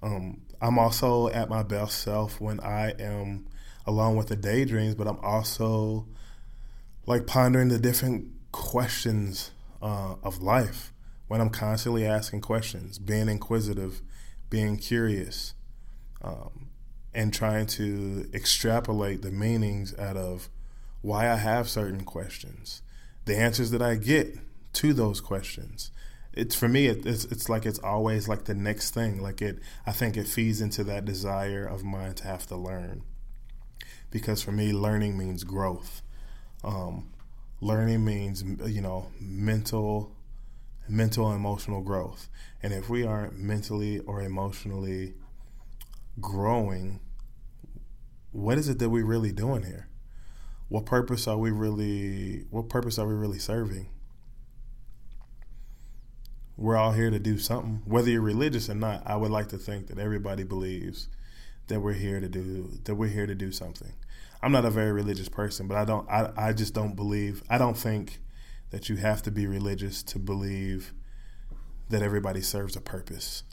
Um, 0.03 0.43
I'm 0.61 0.79
also 0.79 1.29
at 1.29 1.49
my 1.49 1.63
best 1.63 2.01
self 2.01 2.41
when 2.41 2.61
I 2.61 2.91
am 2.99 3.47
along 3.87 4.17
with 4.17 4.29
the 4.29 4.37
daydreams, 4.37 4.95
but 4.95 5.09
I'm 5.09 5.19
also 5.21 6.07
like 7.07 7.27
pondering 7.27 7.69
the 7.69 7.79
different 7.79 8.29
questions 8.53 9.51
uh, 9.81 10.15
of 10.23 10.43
life. 10.43 10.93
When 11.29 11.41
I'm 11.41 11.51
constantly 11.51 12.05
asking 12.05 12.43
questions, 12.43 12.99
being 12.99 13.29
inquisitive, 13.29 14.03
being 14.51 14.77
curious 14.77 15.55
um, 16.21 16.69
and 17.15 17.33
trying 17.33 17.67
to 17.69 18.29
extrapolate 18.35 19.23
the 19.23 19.31
meanings 19.31 19.99
out 19.99 20.19
of 20.19 20.51
why 21.01 21.31
I 21.31 21.37
have 21.37 21.71
certain 21.71 22.05
questions, 22.05 22.83
the 23.25 23.35
answers 23.37 23.71
that 23.71 23.81
I 23.81 23.95
get 23.95 24.39
to 24.75 24.93
those 24.93 25.23
questions. 25.23 25.91
It's 26.35 26.55
for 26.55 26.69
me. 26.69 26.87
It, 26.87 27.07
it's 27.07 27.25
it's 27.25 27.49
like 27.49 27.65
it's 27.65 27.79
always 27.79 28.29
like 28.29 28.45
the 28.45 28.55
next 28.55 28.93
thing. 28.93 29.23
Like 29.23 29.41
it, 29.41 29.59
I 29.87 29.93
think 29.93 30.17
it 30.17 30.27
feeds 30.27 30.61
into 30.61 30.85
that 30.85 31.05
desire 31.05 31.65
of 31.65 31.83
mine 31.83 32.15
to 32.17 32.25
have 32.25 32.47
to 32.49 32.57
learn, 32.57 33.05
because 34.11 34.43
for 34.43 34.53
me, 34.53 34.73
learning 34.73 35.17
means 35.17 35.45
growth. 35.45 36.03
Um, 36.65 37.11
learning 37.61 38.05
means 38.05 38.43
you 38.43 38.81
know 38.81 39.09
mental, 39.21 40.13
mental 40.89 41.29
and 41.29 41.37
emotional 41.37 41.83
growth. 41.83 42.29
And 42.63 42.73
if 42.73 42.89
we 42.89 43.05
aren't 43.05 43.39
mentally 43.39 43.99
or 44.01 44.21
emotionally 44.23 45.15
growing, 46.21 47.01
what 48.33 48.59
is 48.59 48.69
it 48.69 48.79
that 48.79 48.91
we're 48.91 49.05
really 49.05 49.33
doing 49.33 49.65
here? 49.65 49.89
What 50.69 50.87
purpose 50.87 51.29
are 51.29 51.37
we 51.37 51.51
really 51.51 52.47
what 52.51 52.69
purpose 52.69 52.99
are 52.99 53.07
we 53.07 53.15
really 53.15 53.39
serving? 53.39 53.89
We're 56.57 56.77
all 56.77 56.93
here 56.93 57.11
to 57.11 57.19
do 57.19 57.39
something. 57.39 57.83
Whether 57.85 58.11
you're 58.11 58.21
religious 58.21 58.71
or 58.71 58.75
not, 58.75 59.03
I 59.05 59.17
would 59.17 59.31
like 59.31 59.49
to 59.49 59.59
think 59.59 59.89
that 59.89 59.99
everybody 59.99 60.45
believes 60.45 61.09
that 61.69 61.81
we're 61.81 61.93
here 61.93 62.21
to 62.21 62.29
do 62.29 62.79
that 62.85 62.95
we're 62.95 63.09
here 63.09 63.27
to 63.27 63.35
do 63.35 63.53
something. 63.53 63.93
I'm 64.43 64.53
not 64.53 64.65
a 64.65 64.71
very 64.71 64.91
religious 64.91 65.29
person, 65.29 65.69
but 65.69 65.77
I 65.77 65.85
don't 65.85 66.09
I, 66.11 66.33
I 66.37 66.53
just 66.53 66.75
don't 66.75 66.97
believe 66.97 67.43
I 67.49 67.59
don't 67.59 67.77
think 67.77 68.21
that 68.71 68.89
you 68.89 68.97
have 68.97 69.23
to 69.23 69.31
be 69.31 69.47
religious 69.47 70.03
to 70.03 70.19
believe 70.19 70.93
that 71.91 72.03
everybody 72.03 72.41
serves 72.41 72.75
a 72.75 72.81
purpose. 72.81 73.45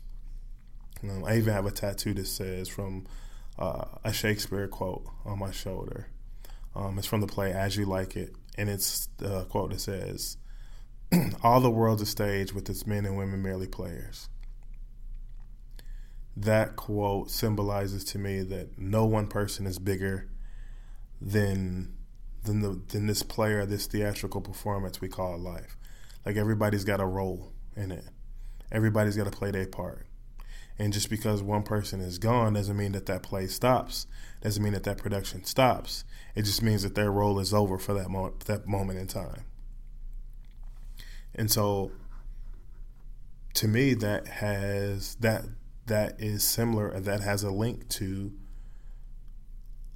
Um, 1.04 1.23
I 1.25 1.38
even 1.38 1.54
have 1.54 1.65
a 1.65 1.71
tattoo 1.71 2.13
that 2.15 2.28
says 2.28 2.67
from 2.67 3.06
uh, 3.58 3.86
a 4.04 4.13
Shakespeare 4.13 4.67
quote 4.67 5.06
on 5.25 5.39
my 5.39 5.52
shoulder. 5.52 6.08
Um, 6.75 6.97
it's 6.97 7.08
from 7.08 7.21
the 7.21 7.28
play 7.28 7.52
As 7.52 7.75
You 7.75 7.86
Like 7.86 8.15
It, 8.15 8.34
and 8.58 8.69
it's 8.69 9.10
the 9.17 9.45
quote 9.45 9.71
that 9.71 9.82
says, 9.82 10.38
"All 11.43 11.60
the 11.60 11.69
world's 11.69 12.02
a 12.02 12.06
stage 12.06 12.54
with 12.54 12.69
its 12.69 12.88
men 12.88 13.06
and 13.06 13.17
women 13.17 13.41
merely 13.41 13.67
players." 13.67 14.30
That 16.36 16.75
quote 16.78 17.30
symbolizes 17.30 18.04
to 18.06 18.17
me 18.17 18.41
that 18.43 18.78
no 18.78 19.06
one 19.06 19.28
person 19.28 19.67
is 19.67 19.78
bigger 19.78 20.30
than 21.22 21.94
than 22.44 22.62
the 22.62 22.82
than 22.88 23.08
this 23.08 23.24
player, 23.24 23.66
this 23.66 23.88
theatrical 23.88 24.42
performance 24.42 25.02
we 25.02 25.10
call 25.10 25.38
life. 25.38 25.78
Like 26.26 26.36
everybody's 26.36 26.84
got 26.84 27.00
a 27.00 27.06
role 27.06 27.54
in 27.76 27.92
it. 27.92 28.06
Everybody's 28.72 29.18
got 29.18 29.26
to 29.26 29.32
play 29.32 29.52
their 29.52 29.68
part. 29.68 30.06
And 30.78 30.94
just 30.94 31.10
because 31.10 31.44
one 31.44 31.64
person 31.64 32.00
is 32.00 32.20
gone 32.20 32.54
doesn't 32.54 32.78
mean 32.78 32.94
that 32.94 33.06
that 33.08 33.22
play 33.22 33.48
stops. 33.48 34.08
Doesn't 34.42 34.64
mean 34.64 34.74
that 34.74 34.84
that 34.84 34.98
production 34.98 35.44
stops. 35.44 36.06
It 36.36 36.44
just 36.44 36.64
means 36.64 36.84
that 36.84 36.96
their 36.96 37.12
role 37.12 37.40
is 37.40 37.54
over 37.54 37.78
for 37.78 37.94
that 37.94 38.08
that 38.46 38.66
moment 38.66 39.00
in 39.00 39.08
time. 39.08 39.44
And 41.36 41.52
so, 41.52 41.92
to 43.56 43.68
me, 43.68 43.94
that 43.96 44.28
has 44.28 45.16
that 45.16 45.44
that 45.88 46.20
is 46.20 46.44
similar. 46.44 46.98
That 46.98 47.20
has 47.22 47.44
a 47.44 47.52
link 47.52 47.90
to 47.90 48.32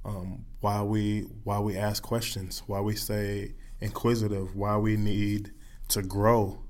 um, 0.04 0.44
why 0.60 0.82
we 0.82 1.22
why 1.44 1.58
we 1.58 1.76
ask 1.76 2.02
questions, 2.02 2.62
why 2.66 2.80
we 2.80 2.94
stay 2.94 3.54
inquisitive, 3.80 4.54
why 4.54 4.76
we 4.76 4.96
need 4.96 5.52
to 5.88 6.02
grow 6.02 6.64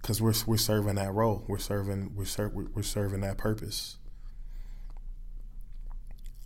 because 0.00 0.20
we're 0.20 0.34
we're 0.46 0.56
serving 0.56 0.96
that 0.96 1.12
role. 1.12 1.44
We're 1.46 1.58
serving 1.58 2.14
we're 2.14 2.24
ser- 2.24 2.48
we're 2.48 2.82
serving 2.82 3.20
that 3.20 3.38
purpose. 3.38 3.98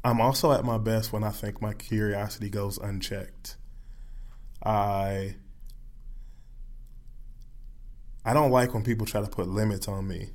I'm 0.05 0.21
also 0.21 0.53
at 0.53 0.65
my 0.65 0.77
best 0.77 1.13
when 1.13 1.25
I 1.25 1.31
think 1.31 1.63
my 1.63 1.73
curiosity 1.73 2.51
goes 2.51 2.79
unchecked. 2.79 3.57
I 4.63 5.37
I 8.25 8.33
don't 8.33 8.51
like 8.51 8.75
when 8.75 8.83
people 8.83 9.07
try 9.07 9.21
to 9.21 9.29
put 9.29 9.49
limits 9.49 9.89
on 9.89 10.07
me. 10.09 10.31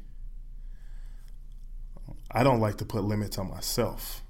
I 2.31 2.43
don't 2.43 2.59
like 2.59 2.77
to 2.77 2.85
put 2.85 3.03
limits 3.03 3.37
on 3.37 3.49
myself. 3.49 4.23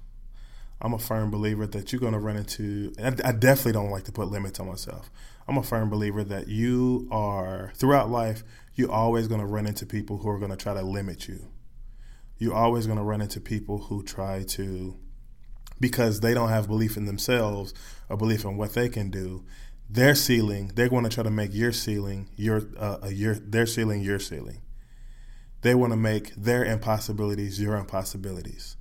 I'm 0.82 0.94
a 0.94 0.98
firm 0.98 1.30
believer 1.30 1.66
that 1.66 1.92
you're 1.92 2.00
going 2.00 2.14
to 2.14 2.18
run 2.18 2.36
into. 2.36 2.92
I, 2.98 3.08
I 3.24 3.32
definitely 3.32 3.72
don't 3.72 3.90
like 3.90 4.04
to 4.04 4.12
put 4.12 4.28
limits 4.28 4.58
on 4.60 4.66
myself. 4.66 5.10
I'm 5.46 5.58
a 5.58 5.62
firm 5.62 5.90
believer 5.90 6.24
that 6.24 6.48
you 6.48 7.06
are 7.10 7.72
throughout 7.74 8.08
life. 8.08 8.42
You're 8.74 8.90
always 8.90 9.28
going 9.28 9.40
to 9.40 9.46
run 9.46 9.66
into 9.66 9.84
people 9.84 10.18
who 10.18 10.28
are 10.30 10.38
going 10.38 10.50
to 10.50 10.56
try 10.56 10.72
to 10.72 10.82
limit 10.82 11.28
you. 11.28 11.48
You're 12.38 12.54
always 12.54 12.86
going 12.86 12.98
to 12.98 13.04
run 13.04 13.20
into 13.20 13.40
people 13.40 13.78
who 13.78 14.02
try 14.02 14.44
to, 14.44 14.96
because 15.78 16.20
they 16.20 16.32
don't 16.32 16.48
have 16.48 16.68
belief 16.68 16.96
in 16.96 17.04
themselves 17.04 17.74
or 18.08 18.16
belief 18.16 18.44
in 18.44 18.56
what 18.56 18.72
they 18.72 18.88
can 18.88 19.10
do. 19.10 19.44
Their 19.90 20.14
ceiling, 20.14 20.72
they're 20.74 20.88
going 20.88 21.04
to 21.04 21.10
try 21.10 21.24
to 21.24 21.30
make 21.30 21.52
your 21.52 21.72
ceiling 21.72 22.30
your 22.36 22.62
uh, 22.78 23.08
your 23.08 23.34
their 23.34 23.66
ceiling 23.66 24.00
your 24.00 24.20
ceiling. 24.20 24.62
They 25.62 25.74
want 25.74 25.92
to 25.92 25.96
make 25.96 26.34
their 26.36 26.64
impossibilities 26.64 27.60
your 27.60 27.76
impossibilities 27.76 28.76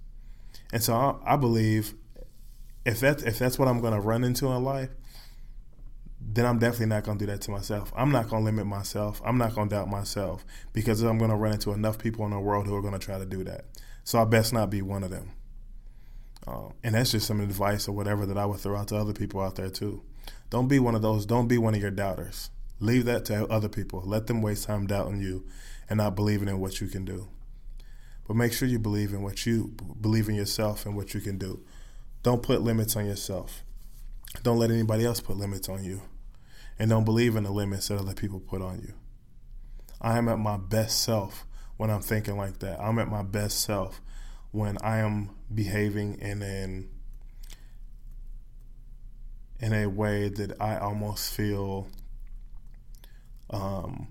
and 0.71 0.84
so 0.84 0.93
I, 0.93 1.34
I 1.34 1.36
believe 1.36 1.93
if 2.86 2.99
that 3.01 3.23
if 3.23 3.39
that's 3.39 3.60
what 3.60 3.67
I'm 3.67 3.82
going 3.82 3.93
to 3.93 3.99
run 3.99 4.23
into 4.23 4.47
in 4.47 4.63
life, 4.63 4.89
then 6.21 6.45
I'm 6.45 6.60
definitely 6.60 6.88
not 6.88 7.03
going 7.03 7.17
to 7.17 7.25
do 7.25 7.32
that 7.32 7.41
to 7.41 7.51
myself. 7.51 7.91
I'm 7.95 8.12
not 8.12 8.29
going 8.29 8.43
to 8.43 8.45
limit 8.45 8.65
myself. 8.65 9.21
I'm 9.25 9.38
not 9.38 9.55
going 9.55 9.69
to 9.69 9.75
doubt 9.75 9.89
myself 9.89 10.45
because 10.73 11.01
I'm 11.01 11.17
going 11.17 11.32
to 11.32 11.36
run 11.36 11.53
into 11.53 11.71
enough 11.71 11.97
people 11.97 12.25
in 12.25 12.32
the 12.32 12.39
world 12.39 12.67
who 12.67 12.75
are 12.75 12.82
going 12.82 12.93
to 12.93 12.99
try 12.99 13.17
to 13.17 13.25
do 13.25 13.43
that. 13.45 13.65
So 14.03 14.19
I 14.19 14.25
best 14.25 14.53
not 14.53 14.69
be 14.69 14.82
one 14.82 15.03
of 15.03 15.12
them. 15.12 15.32
Um, 16.47 16.73
and 16.84 16.95
that's 16.95 17.12
just 17.12 17.27
some 17.27 17.41
advice 17.41 17.88
or 17.88 17.91
whatever 17.91 18.25
that 18.25 18.38
I 18.38 18.45
would 18.45 18.60
throw 18.60 18.77
out 18.77 18.88
to 18.89 18.95
other 18.97 19.13
people 19.13 19.41
out 19.41 19.55
there 19.55 19.69
too. 19.69 20.01
Don't 20.49 20.67
be 20.67 20.79
one 20.79 20.95
of 20.95 21.01
those. 21.01 21.25
Don't 21.25 21.47
be 21.47 21.58
one 21.58 21.75
of 21.75 21.82
your 21.82 21.91
doubters. 21.91 22.49
Leave 22.79 23.05
that 23.05 23.25
to 23.25 23.45
other 23.47 23.69
people. 23.69 24.01
Let 24.05 24.27
them 24.27 24.41
waste 24.41 24.65
time 24.65 24.88
doubting 24.88 25.21
you 25.21 25.45
and 25.89 25.97
not 25.97 26.15
believing 26.15 26.47
in 26.47 26.60
what 26.60 26.82
you 26.82 26.88
can 26.88 27.05
do. 27.05 27.27
But 28.29 28.35
make 28.35 28.53
sure 28.53 28.67
you 28.67 28.77
believe 28.77 29.11
in 29.11 29.23
what 29.23 29.47
you 29.47 29.73
believe 29.99 30.29
in 30.29 30.35
yourself 30.35 30.85
and 30.85 30.95
what 30.95 31.15
you 31.15 31.19
can 31.19 31.39
do. 31.39 31.65
Don't 32.21 32.43
put 32.43 32.61
limits 32.61 32.95
on 32.95 33.07
yourself. 33.07 33.63
Don't 34.43 34.59
let 34.59 34.69
anybody 34.69 35.03
else 35.03 35.19
put 35.19 35.35
limits 35.35 35.67
on 35.67 35.83
you. 35.83 36.03
And 36.77 36.91
don't 36.91 37.05
believe 37.05 37.35
in 37.35 37.43
the 37.43 37.51
limits 37.51 37.87
that 37.87 37.97
other 37.97 38.13
people 38.13 38.39
put 38.39 38.61
on 38.61 38.81
you. 38.81 38.93
I 39.99 40.19
am 40.19 40.29
at 40.29 40.37
my 40.37 40.57
best 40.57 41.01
self 41.01 41.47
when 41.77 41.89
I'm 41.89 42.01
thinking 42.01 42.37
like 42.37 42.59
that. 42.59 42.79
I'm 42.79 42.99
at 42.99 43.07
my 43.07 43.23
best 43.23 43.61
self 43.61 43.99
when 44.51 44.77
I 44.83 44.99
am 44.99 45.31
behaving 45.51 46.19
in 46.19 46.43
an 46.43 46.87
in 49.59 49.73
a 49.73 49.87
way 49.87 50.29
that 50.29 50.61
I 50.61 50.77
almost 50.77 51.33
feel 51.33 51.87
um, 53.49 54.09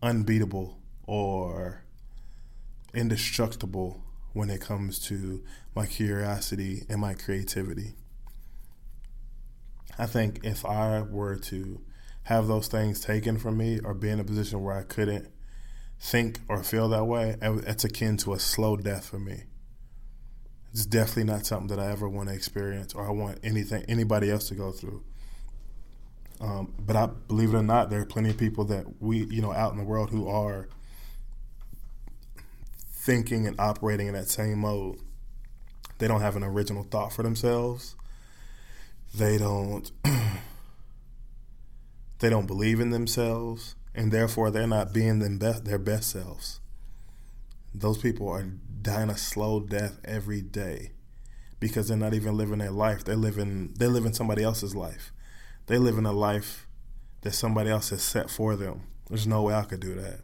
unbeatable 0.00 0.78
or 1.08 1.83
indestructible 2.94 4.02
when 4.32 4.50
it 4.50 4.60
comes 4.60 4.98
to 4.98 5.42
my 5.74 5.86
curiosity 5.86 6.82
and 6.88 7.00
my 7.00 7.14
creativity. 7.14 7.94
I 9.98 10.06
think 10.06 10.40
if 10.42 10.64
I 10.66 11.02
were 11.02 11.36
to 11.36 11.80
have 12.24 12.46
those 12.46 12.68
things 12.68 13.00
taken 13.00 13.38
from 13.38 13.56
me 13.56 13.78
or 13.84 13.94
be 13.94 14.08
in 14.08 14.18
a 14.18 14.24
position 14.24 14.62
where 14.62 14.76
I 14.76 14.82
couldn't 14.82 15.28
think 16.00 16.40
or 16.48 16.62
feel 16.62 16.88
that 16.88 17.04
way, 17.04 17.36
it's 17.40 17.84
akin 17.84 18.16
to 18.18 18.32
a 18.32 18.40
slow 18.40 18.76
death 18.76 19.06
for 19.06 19.18
me. 19.18 19.44
It's 20.72 20.86
definitely 20.86 21.24
not 21.24 21.46
something 21.46 21.68
that 21.68 21.78
I 21.78 21.92
ever 21.92 22.08
want 22.08 22.28
to 22.28 22.34
experience 22.34 22.94
or 22.94 23.06
I 23.06 23.12
want 23.12 23.38
anything 23.44 23.84
anybody 23.88 24.30
else 24.30 24.48
to 24.48 24.54
go 24.54 24.72
through. 24.72 25.04
Um, 26.40 26.74
but 26.78 26.96
I 26.96 27.06
believe 27.06 27.54
it 27.54 27.56
or 27.56 27.62
not, 27.62 27.90
there 27.90 28.00
are 28.00 28.06
plenty 28.06 28.30
of 28.30 28.36
people 28.36 28.64
that 28.64 29.00
we, 29.00 29.24
you 29.26 29.40
know, 29.40 29.52
out 29.52 29.70
in 29.70 29.78
the 29.78 29.84
world 29.84 30.10
who 30.10 30.28
are 30.28 30.68
thinking 33.04 33.46
and 33.46 33.60
operating 33.60 34.06
in 34.06 34.14
that 34.14 34.28
same 34.28 34.60
mode. 34.60 34.98
They 35.98 36.08
don't 36.08 36.22
have 36.22 36.36
an 36.36 36.42
original 36.42 36.84
thought 36.84 37.12
for 37.12 37.22
themselves. 37.22 37.94
They 39.14 39.38
don't. 39.38 39.90
they 42.18 42.30
don't 42.30 42.46
believe 42.46 42.80
in 42.80 42.90
themselves, 42.90 43.76
and 43.94 44.10
therefore 44.10 44.50
they're 44.50 44.66
not 44.66 44.92
being 44.92 45.18
them 45.18 45.38
best, 45.38 45.66
their 45.66 45.78
best 45.78 46.10
selves. 46.10 46.60
Those 47.74 47.98
people 47.98 48.28
are 48.28 48.42
dying 48.42 49.10
a 49.10 49.16
slow 49.16 49.60
death 49.60 50.00
every 50.04 50.40
day 50.40 50.92
because 51.60 51.88
they're 51.88 51.96
not 51.96 52.14
even 52.14 52.36
living 52.36 52.58
their 52.58 52.70
life. 52.70 53.04
They're 53.04 53.16
living 53.16 53.74
they're 53.78 53.88
living 53.88 54.14
somebody 54.14 54.42
else's 54.42 54.74
life. 54.74 55.12
They 55.66 55.78
live 55.78 55.98
in 55.98 56.06
a 56.06 56.12
life 56.12 56.66
that 57.20 57.32
somebody 57.32 57.70
else 57.70 57.90
has 57.90 58.02
set 58.02 58.30
for 58.30 58.56
them. 58.56 58.82
There's 59.08 59.26
no 59.26 59.42
way 59.42 59.54
I 59.54 59.62
could 59.62 59.80
do 59.80 59.94
that. 59.94 60.20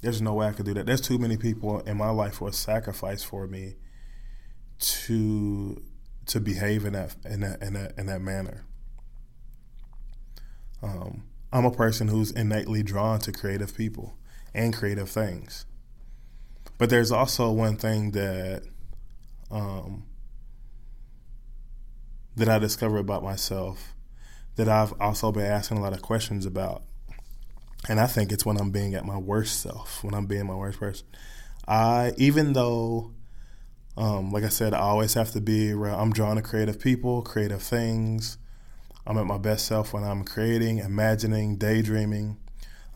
There's 0.00 0.22
no 0.22 0.34
way 0.34 0.48
I 0.48 0.52
could 0.52 0.66
do 0.66 0.74
that. 0.74 0.86
There's 0.86 1.00
too 1.00 1.18
many 1.18 1.36
people 1.36 1.80
in 1.80 1.96
my 1.96 2.10
life 2.10 2.36
who 2.36 2.46
are 2.46 2.52
sacrificed 2.52 3.26
for 3.26 3.46
me 3.46 3.74
to 4.78 5.82
to 6.26 6.40
behave 6.40 6.84
in 6.84 6.94
that 6.94 7.16
in 7.24 7.40
that 7.40 7.62
in 7.62 7.74
that, 7.74 7.98
in 7.98 8.06
that 8.06 8.20
manner. 8.20 8.64
Um, 10.82 11.24
I'm 11.52 11.64
a 11.64 11.70
person 11.70 12.08
who's 12.08 12.30
innately 12.30 12.82
drawn 12.82 13.18
to 13.20 13.32
creative 13.32 13.76
people 13.76 14.14
and 14.54 14.74
creative 14.74 15.10
things. 15.10 15.66
But 16.78 16.88
there's 16.88 17.12
also 17.12 17.50
one 17.50 17.76
thing 17.76 18.12
that 18.12 18.62
um, 19.50 20.06
that 22.36 22.48
I 22.48 22.58
discovered 22.58 22.98
about 22.98 23.22
myself 23.22 23.94
that 24.56 24.68
I've 24.68 24.94
also 25.00 25.32
been 25.32 25.44
asking 25.44 25.78
a 25.78 25.82
lot 25.82 25.92
of 25.92 26.02
questions 26.02 26.46
about. 26.46 26.82
And 27.88 27.98
I 27.98 28.06
think 28.06 28.30
it's 28.30 28.44
when 28.44 28.58
I'm 28.58 28.70
being 28.70 28.94
at 28.94 29.04
my 29.04 29.16
worst 29.16 29.60
self, 29.60 30.04
when 30.04 30.14
I'm 30.14 30.26
being 30.26 30.46
my 30.46 30.54
worst 30.54 30.78
person. 30.78 31.06
I, 31.66 32.12
even 32.16 32.52
though, 32.52 33.12
um, 33.96 34.32
like 34.32 34.44
I 34.44 34.48
said, 34.48 34.74
I 34.74 34.80
always 34.80 35.14
have 35.14 35.32
to 35.32 35.40
be 35.40 35.72
around, 35.72 35.98
I'm 35.98 36.12
drawn 36.12 36.36
to 36.36 36.42
creative 36.42 36.80
people, 36.80 37.22
creative 37.22 37.62
things. 37.62 38.38
I'm 39.06 39.16
at 39.18 39.26
my 39.26 39.38
best 39.38 39.66
self 39.66 39.92
when 39.92 40.04
I'm 40.04 40.24
creating, 40.24 40.78
imagining, 40.78 41.56
daydreaming. 41.56 42.36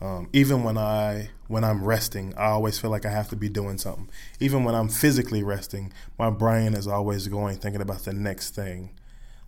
Um, 0.01 0.29
even 0.33 0.63
when 0.63 0.77
I 0.77 1.29
when 1.47 1.63
I'm 1.63 1.83
resting, 1.83 2.33
I 2.35 2.47
always 2.47 2.77
feel 2.79 2.91
like 2.91 3.05
I 3.05 3.09
have 3.09 3.29
to 3.29 3.35
be 3.35 3.49
doing 3.49 3.77
something. 3.77 4.09
Even 4.39 4.63
when 4.63 4.75
I'm 4.75 4.89
physically 4.89 5.41
resting, 5.41 5.93
my 6.19 6.29
brain 6.29 6.73
is 6.73 6.87
always 6.87 7.27
going 7.27 7.57
thinking 7.57 7.81
about 7.81 8.03
the 8.03 8.13
next 8.13 8.55
thing. 8.55 8.91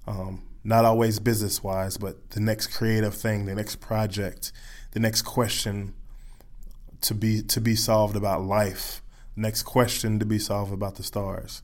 Um, 0.07 0.43
not 0.63 0.85
always 0.85 1.19
business 1.19 1.63
wise, 1.63 1.97
but 1.97 2.31
the 2.31 2.39
next 2.39 2.67
creative 2.67 3.13
thing, 3.13 3.45
the 3.45 3.55
next 3.55 3.77
project, 3.77 4.51
the 4.97 5.01
next 5.01 5.21
question 5.21 5.93
to 7.01 7.13
be 7.13 7.43
to 7.43 7.61
be 7.61 7.75
solved 7.75 8.15
about 8.15 8.41
life, 8.41 9.03
next 9.35 9.61
question 9.61 10.17
to 10.17 10.25
be 10.25 10.39
solved 10.39 10.73
about 10.73 10.95
the 10.95 11.03
stars. 11.03 11.61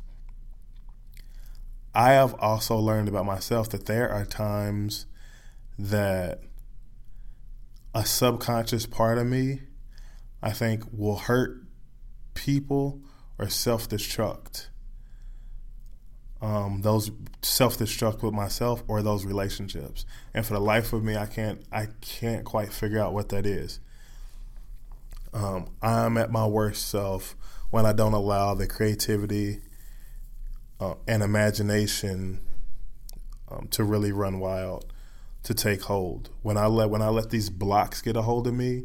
I 1.96 2.12
have 2.12 2.36
also 2.36 2.78
learned 2.78 3.08
about 3.08 3.26
myself 3.26 3.72
that 3.72 3.88
there 3.88 4.08
are 4.08 4.24
times 4.24 5.08
that 5.80 6.42
a 7.96 8.06
subconscious 8.06 8.86
part 8.86 9.18
of 9.18 9.26
me, 9.26 9.62
I 10.44 10.52
think, 10.52 10.84
will 10.92 11.18
hurt 11.18 11.58
people 12.36 13.02
or 13.40 13.50
self 13.50 13.90
destruct 13.90 14.68
um, 16.44 16.82
those 16.82 17.10
self 17.42 17.78
destruct 17.78 18.22
with 18.22 18.34
myself 18.34 18.84
or 18.90 19.02
those 19.02 19.26
relationships. 19.26 20.06
And 20.34 20.46
for 20.46 20.54
the 20.54 20.60
life 20.60 20.92
of 20.92 21.02
me, 21.02 21.16
I 21.16 21.26
can't 21.26 21.64
I 21.72 21.88
can't 22.02 22.44
quite 22.44 22.74
figure 22.74 23.00
out 23.00 23.14
what 23.14 23.30
that 23.30 23.46
is. 23.46 23.80
Um, 25.34 25.70
I'm 25.82 26.18
at 26.18 26.32
my 26.32 26.46
worst 26.46 26.90
self 26.90 27.36
when 27.72 27.86
I 27.86 27.94
don't 27.94 28.14
allow 28.14 28.54
the 28.54 28.68
creativity 28.68 29.62
uh, 30.82 30.96
and 31.08 31.24
imagination 31.24 32.42
um, 33.50 33.68
to 33.70 33.86
really 33.86 34.12
run 34.12 34.40
wild, 34.40 34.86
to 35.44 35.54
take 35.54 35.84
hold. 35.84 36.30
When 36.42 36.58
I 36.58 36.66
let 36.66 36.90
when 36.90 37.02
I 37.02 37.08
let 37.08 37.30
these 37.30 37.50
blocks 37.50 38.02
get 38.02 38.18
a 38.18 38.22
hold 38.22 38.48
of 38.48 38.54
me, 38.54 38.84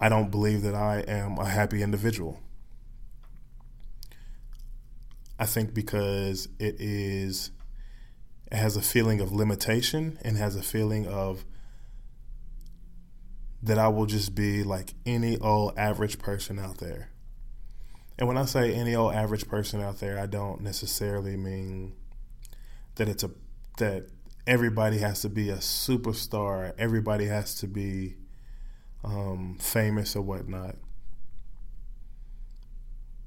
I 0.00 0.08
don't 0.08 0.30
believe 0.30 0.62
that 0.62 0.74
I 0.74 1.04
am 1.06 1.36
a 1.36 1.44
happy 1.44 1.82
individual. 1.82 2.40
I 5.44 5.46
think 5.46 5.74
because 5.74 6.48
it 6.58 6.76
is 6.80 7.50
it 8.50 8.56
has 8.56 8.78
a 8.78 8.80
feeling 8.80 9.20
of 9.20 9.30
limitation 9.30 10.18
and 10.22 10.38
has 10.38 10.56
a 10.56 10.62
feeling 10.62 11.06
of 11.06 11.44
that 13.62 13.78
I 13.78 13.88
will 13.88 14.06
just 14.06 14.34
be 14.34 14.62
like 14.62 14.94
any 15.04 15.36
old 15.36 15.78
average 15.78 16.18
person 16.18 16.58
out 16.58 16.78
there. 16.78 17.10
And 18.18 18.26
when 18.26 18.38
I 18.38 18.46
say 18.46 18.72
any 18.72 18.94
old 18.94 19.12
average 19.12 19.46
person 19.46 19.82
out 19.82 20.00
there, 20.00 20.18
I 20.18 20.24
don't 20.24 20.62
necessarily 20.62 21.36
mean 21.36 21.92
that 22.94 23.06
it's 23.06 23.22
a 23.22 23.30
that 23.76 24.06
everybody 24.46 24.96
has 24.96 25.20
to 25.20 25.28
be 25.28 25.50
a 25.50 25.58
superstar, 25.58 26.72
everybody 26.78 27.26
has 27.26 27.54
to 27.56 27.66
be 27.66 28.14
um, 29.04 29.58
famous 29.60 30.16
or 30.16 30.22
whatnot. 30.22 30.76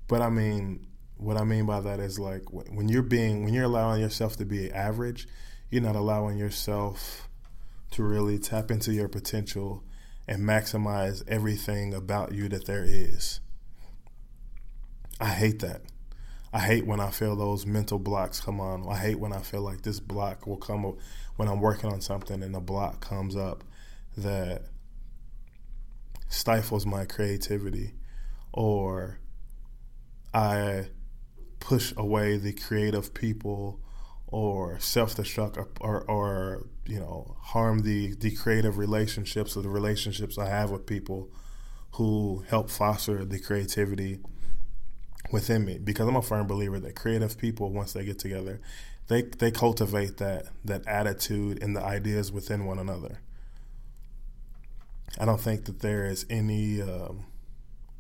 But 0.08 0.24
I 0.24 0.32
mean, 0.32 0.88
what 1.18 1.38
I 1.38 1.44
mean 1.44 1.66
by 1.66 1.82
that 1.82 2.00
is 2.00 2.20
like 2.20 2.44
when 2.52 2.90
you're 2.90 3.02
being 3.02 3.44
when 3.44 3.54
you're 3.54 3.66
allowing 3.66 4.02
yourself 4.02 4.38
to 4.38 4.46
be 4.46 4.72
average, 4.72 5.28
you're 5.70 5.82
not 5.82 5.96
allowing 5.96 6.38
yourself 6.38 7.28
to 7.92 8.04
really 8.04 8.38
tap 8.38 8.72
into 8.72 8.94
your 8.94 9.08
potential 9.08 9.84
and 10.28 10.44
maximize 10.44 11.24
everything 11.28 11.94
about 11.94 12.34
you 12.34 12.50
that 12.50 12.66
there 12.66 12.84
is. 12.86 13.40
I 15.20 15.30
hate 15.30 15.60
that. 15.60 15.82
I 16.54 16.60
hate 16.60 16.86
when 16.86 17.00
I 17.00 17.10
feel 17.10 17.36
those 17.36 17.66
mental 17.66 18.00
blocks 18.00 18.40
come 18.40 18.60
on. 18.60 18.88
I 18.88 18.98
hate 18.98 19.20
when 19.20 19.34
I 19.34 19.40
feel 19.40 19.62
like 19.62 19.82
this 19.82 20.00
block 20.00 20.48
will 20.48 20.58
come 20.58 20.86
up 20.86 20.96
when 21.36 21.48
I'm 21.48 21.62
working 21.62 21.92
on 21.92 22.02
something 22.02 22.44
and 22.44 22.56
a 22.56 22.62
block 22.62 23.02
comes 23.02 23.36
up 23.36 23.64
that 24.18 24.64
stifles 26.30 26.86
my 26.86 27.06
creativity 27.06 27.94
or 28.54 29.20
I 30.34 30.88
push 31.60 31.94
away 31.98 32.38
the 32.38 32.54
creative 32.54 33.14
people 33.14 33.80
or 34.28 34.80
self-destruct 34.80 35.58
or, 35.58 35.70
or, 35.80 36.04
or, 36.04 36.68
you 36.86 37.00
know 37.00 37.36
harm 37.42 37.80
the 37.80 38.16
the 38.16 38.34
creative 38.34 38.78
relationships 38.78 39.58
or 39.58 39.62
the 39.62 39.68
relationships 39.70 40.38
I 40.38 40.48
have 40.48 40.72
with 40.72 40.86
people 40.86 41.30
who 41.96 42.46
help 42.48 42.70
foster 42.70 43.26
the 43.26 43.40
creativity 43.40 44.20
within 45.34 45.66
me. 45.66 45.80
Because 45.80 46.08
I'm 46.08 46.16
a 46.16 46.22
firm 46.22 46.48
believer 46.48 46.80
that 46.80 46.96
creative 46.96 47.38
people 47.38 47.74
once 47.74 47.92
they 47.92 48.06
get 48.06 48.20
together 48.20 48.62
they 49.08 49.22
they 49.24 49.52
cultivate 49.52 50.18
that 50.18 50.48
that 50.64 50.86
attitude 50.88 51.62
and 51.64 51.76
the 51.76 51.82
ideas 51.82 52.32
within 52.32 52.66
one 52.66 52.80
another. 52.80 53.22
I 55.20 55.26
don't 55.26 55.42
think 55.42 55.66
that 55.66 55.80
there 55.80 56.06
is 56.06 56.26
any 56.30 56.82
um, 56.82 57.26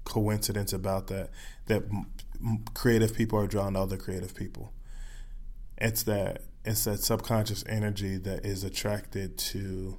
coincidence 0.07 0.73
about 0.73 1.07
that 1.07 1.29
that 1.65 1.83
creative 2.73 3.13
people 3.13 3.37
are 3.37 3.47
drawn 3.47 3.73
to 3.73 3.79
other 3.79 3.97
creative 3.97 4.33
people. 4.33 4.73
It's 5.77 6.03
that 6.03 6.43
it's 6.63 6.85
that 6.85 6.99
subconscious 6.99 7.63
energy 7.67 8.17
that 8.17 8.45
is 8.45 8.63
attracted 8.63 9.37
to 9.37 9.97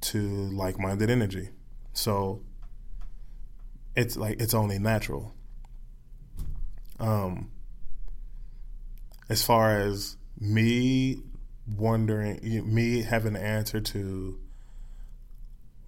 to 0.00 0.18
like-minded 0.18 1.10
energy. 1.10 1.50
So 1.92 2.42
it's 3.94 4.16
like 4.16 4.40
it's 4.40 4.54
only 4.54 4.78
natural. 4.78 5.34
Um 6.98 7.50
as 9.28 9.44
far 9.44 9.76
as 9.78 10.16
me 10.38 11.22
wondering 11.76 12.40
me 12.74 13.02
having 13.02 13.36
an 13.36 13.42
answer 13.42 13.80
to 13.80 14.40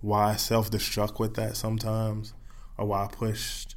why 0.01 0.33
I 0.33 0.37
self-destruct 0.37 1.19
with 1.19 1.35
that 1.35 1.57
sometimes 1.57 2.35
or 2.83 2.87
why 2.87 3.05
I 3.05 3.09
pushed 3.09 3.77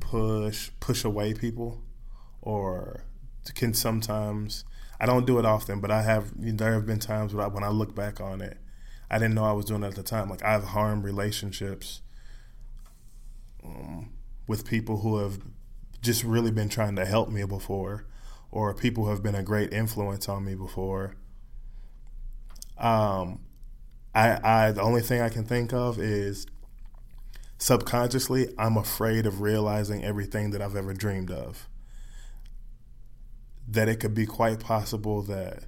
push 0.00 0.70
push 0.80 1.04
away 1.04 1.34
people 1.34 1.82
or 2.40 3.04
can 3.54 3.74
sometimes 3.74 4.64
I 5.00 5.06
don't 5.06 5.26
do 5.26 5.38
it 5.38 5.44
often, 5.44 5.80
but 5.80 5.90
I 5.90 6.02
have 6.02 6.32
there 6.36 6.72
have 6.72 6.86
been 6.86 7.00
times 7.00 7.34
when 7.34 7.44
I, 7.44 7.48
when 7.48 7.64
I 7.64 7.68
look 7.68 7.94
back 7.94 8.20
on 8.20 8.40
it, 8.40 8.58
I 9.10 9.18
didn't 9.18 9.34
know 9.34 9.44
I 9.44 9.52
was 9.52 9.66
doing 9.66 9.82
it 9.82 9.88
at 9.88 9.94
the 9.96 10.02
time. 10.02 10.30
Like 10.30 10.42
I've 10.44 10.64
harmed 10.64 11.04
relationships 11.04 12.00
um, 13.64 14.12
with 14.46 14.66
people 14.66 14.98
who 14.98 15.18
have 15.18 15.40
just 16.00 16.22
really 16.22 16.50
been 16.50 16.68
trying 16.68 16.96
to 16.96 17.04
help 17.04 17.28
me 17.28 17.44
before, 17.44 18.06
or 18.50 18.72
people 18.72 19.04
who 19.04 19.10
have 19.10 19.22
been 19.22 19.34
a 19.34 19.42
great 19.42 19.72
influence 19.72 20.28
on 20.28 20.44
me 20.44 20.54
before. 20.54 21.16
Um, 22.78 23.40
I, 24.14 24.38
I 24.42 24.72
the 24.72 24.82
only 24.82 25.00
thing 25.00 25.20
I 25.20 25.28
can 25.28 25.44
think 25.44 25.72
of 25.72 25.98
is 25.98 26.46
subconsciously 27.64 28.46
I'm 28.58 28.76
afraid 28.76 29.24
of 29.24 29.40
realizing 29.40 30.04
everything 30.04 30.50
that 30.50 30.60
I've 30.60 30.76
ever 30.76 30.92
dreamed 30.92 31.30
of. 31.30 31.66
That 33.66 33.88
it 33.88 34.00
could 34.00 34.12
be 34.12 34.26
quite 34.26 34.60
possible 34.60 35.22
that 35.22 35.64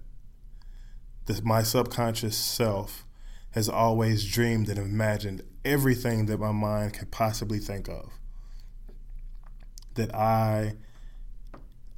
this, 1.25 1.43
my 1.43 1.63
subconscious 1.63 2.37
self 2.37 3.07
has 3.53 3.71
always 3.71 4.31
dreamed 4.31 4.69
and 4.69 4.79
imagined 4.79 5.41
everything 5.65 6.27
that 6.27 6.39
my 6.39 6.53
mind 6.53 6.93
could 6.93 7.11
possibly 7.11 7.59
think 7.59 7.89
of. 7.89 8.13
That 9.95 10.15
I, 10.15 10.75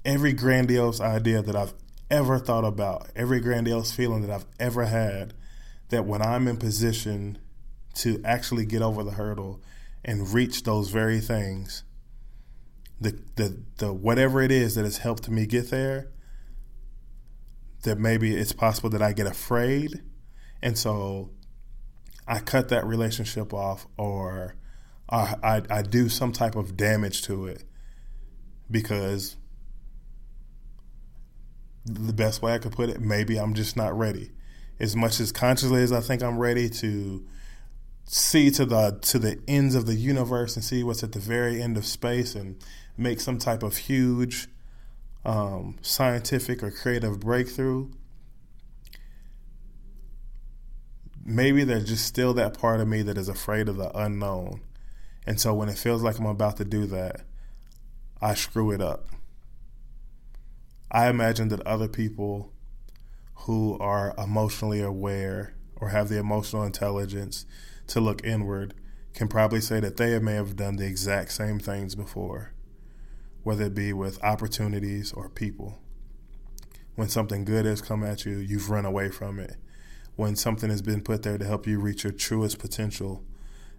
every 0.05 0.33
grandiose 0.33 1.01
idea 1.01 1.43
that 1.43 1.57
I've 1.57 1.75
ever 2.09 2.39
thought 2.39 2.65
about, 2.65 3.09
every 3.17 3.41
grandiose 3.41 3.91
feeling 3.91 4.23
that 4.23 4.31
I've 4.31 4.47
ever 4.61 4.85
had, 4.85 5.35
that 5.89 6.07
when 6.07 6.23
I'm 6.23 6.47
in 6.47 6.57
position 6.57 7.39
to 7.95 8.23
actually 8.25 8.65
get 8.65 8.81
over 8.81 9.03
the 9.03 9.11
hurdle 9.11 9.61
and 10.05 10.33
reach 10.33 10.63
those 10.63 10.91
very 10.91 11.21
things, 11.21 11.85
the 13.01 13.21
the 13.37 13.63
the 13.77 13.93
whatever 13.93 14.41
it 14.43 14.51
is 14.51 14.75
that 14.75 14.85
has 14.85 14.99
helped 14.99 15.29
me 15.29 15.47
get 15.47 15.71
there, 15.71 16.09
that 17.83 17.99
maybe 17.99 18.35
it's 18.35 18.53
possible 18.53 18.91
that 18.91 19.03
I 19.03 19.13
get 19.13 19.27
afraid, 19.27 20.03
and 20.63 20.77
so 20.77 21.31
I 22.27 22.41
cut 22.41 22.69
that 22.69 22.87
relationship 22.87 23.55
off, 23.55 23.87
or 23.97 24.55
I, 25.09 25.35
I, 25.43 25.63
I 25.71 25.83
do 25.83 26.09
some 26.09 26.33
type 26.33 26.57
of 26.57 26.77
damage 26.77 27.23
to 27.23 27.47
it 27.47 27.65
because 28.71 29.37
the 31.87 32.13
best 32.13 32.43
way 32.43 32.53
I 32.53 32.59
could 32.59 32.73
put 32.73 32.91
it, 32.91 33.01
maybe 33.01 33.39
I'm 33.39 33.55
just 33.55 33.77
not 33.77 33.97
ready. 33.97 34.33
As 34.79 34.95
much 34.95 35.21
as 35.21 35.33
consciously 35.33 35.83
as 35.83 35.91
I 35.91 36.01
think 36.01 36.23
I'm 36.23 36.39
ready 36.39 36.69
to 36.69 37.27
see 38.11 38.51
to 38.51 38.65
the 38.65 38.99
to 39.03 39.19
the 39.19 39.39
ends 39.47 39.75
of 39.75 39.85
the 39.85 39.95
universe 39.95 40.57
and 40.57 40.65
see 40.65 40.83
what's 40.83 41.03
at 41.03 41.13
the 41.13 41.19
very 41.19 41.61
end 41.61 41.77
of 41.77 41.85
space 41.85 42.35
and 42.35 42.57
make 42.97 43.21
some 43.21 43.39
type 43.39 43.63
of 43.63 43.77
huge 43.77 44.49
um, 45.27 45.77
scientific 45.83 46.63
or 46.63 46.71
creative 46.71 47.21
breakthrough. 47.21 47.91
Maybe 51.23 51.65
there's 51.65 51.85
just 51.85 52.07
still 52.07 52.33
that 52.35 52.59
part 52.59 52.81
of 52.81 52.89
me 52.89 53.03
that 53.03 53.19
is 53.19 53.29
afraid 53.29 53.69
of 53.69 53.77
the 53.77 53.95
unknown. 53.97 54.63
And 55.27 55.39
so 55.39 55.53
when 55.53 55.69
it 55.69 55.77
feels 55.77 56.03
like 56.03 56.19
I'm 56.19 56.25
about 56.25 56.57
to 56.57 56.65
do 56.65 56.87
that, 56.87 57.21
I 58.23 58.33
screw 58.33 58.71
it 58.71 58.81
up. 58.81 59.07
I 60.91 61.09
imagine 61.09 61.49
that 61.49 61.61
other 61.67 61.89
people 61.89 62.55
who 63.35 63.77
are 63.79 64.15
emotionally 64.17 64.81
aware 64.81 65.55
or 65.77 65.91
have 65.91 66.09
the 66.09 66.19
emotional 66.19 66.63
intelligence 66.63 67.45
to 67.89 68.01
look 68.01 68.25
inward 68.25 68.75
can 69.15 69.29
probably 69.29 69.61
say 69.61 69.81
that 69.81 69.97
they 69.97 70.19
may 70.21 70.35
have 70.35 70.57
done 70.57 70.77
the 70.77 70.87
exact 70.87 71.33
same 71.33 71.59
things 71.59 71.95
before, 71.95 72.53
whether 73.43 73.65
it 73.65 73.75
be 73.75 73.93
with 73.93 74.23
opportunities 74.23 75.13
or 75.13 75.29
people. 75.29 75.79
When 76.95 77.09
something 77.09 77.45
good 77.45 77.65
has 77.65 77.83
come 77.83 78.05
at 78.05 78.25
you, 78.25 78.39
you've 78.39 78.71
run 78.71 78.85
away 78.85 79.11
from 79.11 79.39
it. 79.39 79.57
When 80.17 80.37
something 80.37 80.71
has 80.71 80.83
been 80.83 81.03
put 81.03 81.23
there 81.23 81.39
to 81.39 81.45
help 81.45 81.67
you 81.67 81.81
reach 81.81 82.05
your 82.05 82.13
truest 82.13 82.59
potential 82.59 83.25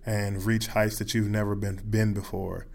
and 0.06 0.43
reach 0.43 0.67
heights 0.67 0.98
that 1.00 1.13
you've 1.13 1.30
never 1.30 1.54
been 1.56 1.82
been 1.89 2.13
before, 2.13 2.67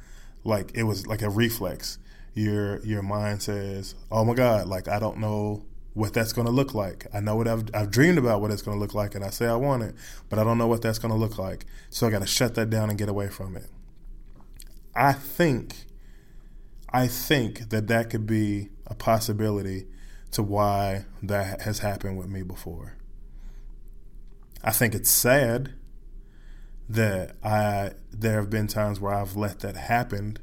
like 0.45 0.71
it 0.75 0.83
was 0.83 1.07
like 1.07 1.23
a 1.23 1.31
reflex. 1.31 1.99
Your 2.35 2.85
your 2.85 3.03
mind 3.03 3.43
says, 3.43 3.95
"Oh 4.11 4.25
my 4.25 4.35
God!" 4.35 4.69
Like 4.69 4.87
I 4.87 4.99
don't 4.99 5.19
know 5.19 5.65
what 5.95 6.13
that's 6.13 6.33
going 6.33 6.47
to 6.47 6.53
look 6.53 6.75
like. 6.75 7.07
I 7.15 7.21
know 7.21 7.37
what 7.37 7.49
I've, 7.49 7.65
I've 7.73 7.91
dreamed 7.91 8.19
about 8.19 8.41
what 8.41 8.51
it's 8.51 8.63
going 8.63 8.77
to 8.77 8.81
look 8.81 8.95
like, 8.95 9.15
and 9.15 9.25
I 9.25 9.31
say 9.31 9.47
I 9.47 9.55
want 9.55 9.85
it, 9.85 9.95
but 10.29 10.39
I 10.39 10.45
don't 10.45 10.59
know 10.59 10.67
what 10.67 10.83
that's 10.83 10.99
going 10.99 11.13
to 11.13 11.19
look 11.19 11.39
like. 11.39 11.65
So 11.89 12.07
I 12.07 12.11
got 12.11 12.21
to 12.21 12.27
shut 12.27 12.55
that 12.57 12.69
down 12.69 12.91
and 12.91 12.99
get 12.99 13.09
away 13.09 13.29
from 13.29 13.57
it. 13.57 13.67
I 14.95 15.13
think, 15.13 15.87
I 16.93 17.07
think 17.07 17.71
that 17.71 17.87
that 17.89 18.11
could 18.11 18.27
be 18.27 18.71
a 18.87 18.95
possibility 18.95 19.87
to 20.33 20.43
why 20.43 21.07
that 21.23 21.63
has 21.63 21.79
happened 21.79 22.19
with 22.19 22.29
me 22.29 22.43
before. 22.43 22.97
I 24.63 24.73
think 24.73 24.95
it's 24.95 25.11
sad 25.11 25.75
that 26.89 27.37
I 27.43 27.93
there 28.11 28.41
have 28.41 28.51
been 28.51 28.67
times 28.67 29.01
where 29.01 29.15
I've 29.15 29.37
let 29.37 29.61
that 29.61 29.77
happen 29.77 30.39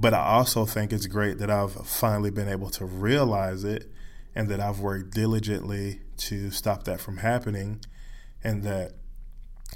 but 0.00 0.14
I 0.14 0.24
also 0.24 0.64
think 0.64 0.92
it's 0.92 1.06
great 1.06 1.38
that 1.38 1.50
I've 1.50 1.72
finally 1.86 2.30
been 2.30 2.48
able 2.48 2.70
to 2.70 2.86
realize 2.86 3.64
it 3.64 3.90
and 4.34 4.48
that 4.48 4.60
I've 4.60 4.80
worked 4.80 5.12
diligently 5.12 6.00
to 6.18 6.50
stop 6.50 6.84
that 6.84 7.00
from 7.00 7.18
happening, 7.18 7.80
and 8.42 8.62
that 8.62 8.92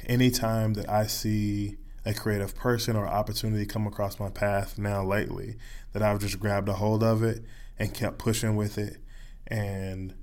anytime 0.06 0.74
that 0.74 0.88
I 0.88 1.06
see 1.06 1.76
a 2.04 2.12
creative 2.12 2.54
person 2.54 2.96
or 2.96 3.06
opportunity 3.06 3.64
come 3.66 3.86
across 3.86 4.20
my 4.20 4.28
path 4.28 4.78
now 4.78 5.02
lately, 5.02 5.56
that 5.92 6.02
I've 6.02 6.18
just 6.20 6.38
grabbed 6.38 6.68
a 6.68 6.74
hold 6.74 7.02
of 7.02 7.22
it 7.22 7.44
and 7.78 7.94
kept 7.94 8.18
pushing 8.18 8.56
with 8.56 8.78
it. 8.78 8.98
And 9.46 10.14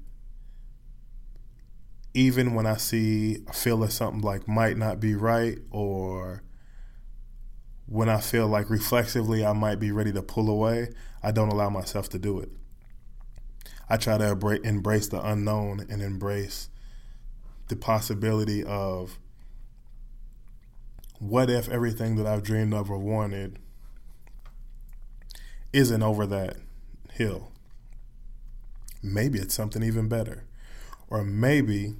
even 2.13 2.53
when 2.53 2.65
I 2.65 2.77
see, 2.77 3.43
feel 3.53 3.77
that 3.79 3.91
something 3.91 4.21
like 4.21 4.47
might 4.47 4.77
not 4.77 4.99
be 4.99 5.15
right, 5.15 5.57
or 5.71 6.43
when 7.85 8.09
I 8.09 8.19
feel 8.19 8.47
like 8.47 8.69
reflexively 8.69 9.45
I 9.45 9.53
might 9.53 9.79
be 9.79 9.91
ready 9.91 10.11
to 10.13 10.21
pull 10.21 10.49
away, 10.49 10.89
I 11.23 11.31
don't 11.31 11.49
allow 11.49 11.69
myself 11.69 12.09
to 12.09 12.19
do 12.19 12.39
it. 12.39 12.49
I 13.91 13.97
try 13.97 14.17
to 14.17 14.61
embrace 14.63 15.09
the 15.09 15.21
unknown 15.21 15.85
and 15.89 16.01
embrace 16.01 16.69
the 17.67 17.75
possibility 17.75 18.63
of 18.63 19.19
what 21.19 21.49
if 21.49 21.67
everything 21.67 22.15
that 22.15 22.25
I've 22.25 22.41
dreamed 22.41 22.73
of 22.73 22.89
or 22.89 22.97
wanted 22.97 23.59
isn't 25.73 26.01
over 26.01 26.25
that 26.25 26.55
hill? 27.11 27.51
Maybe 29.03 29.39
it's 29.39 29.53
something 29.53 29.83
even 29.83 30.07
better. 30.07 30.45
Or 31.09 31.25
maybe 31.25 31.95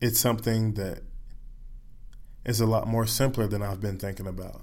it's 0.00 0.20
something 0.20 0.74
that 0.74 1.02
is 2.44 2.60
a 2.60 2.66
lot 2.66 2.86
more 2.86 3.06
simpler 3.08 3.48
than 3.48 3.60
I've 3.60 3.80
been 3.80 3.98
thinking 3.98 4.28
about. 4.28 4.62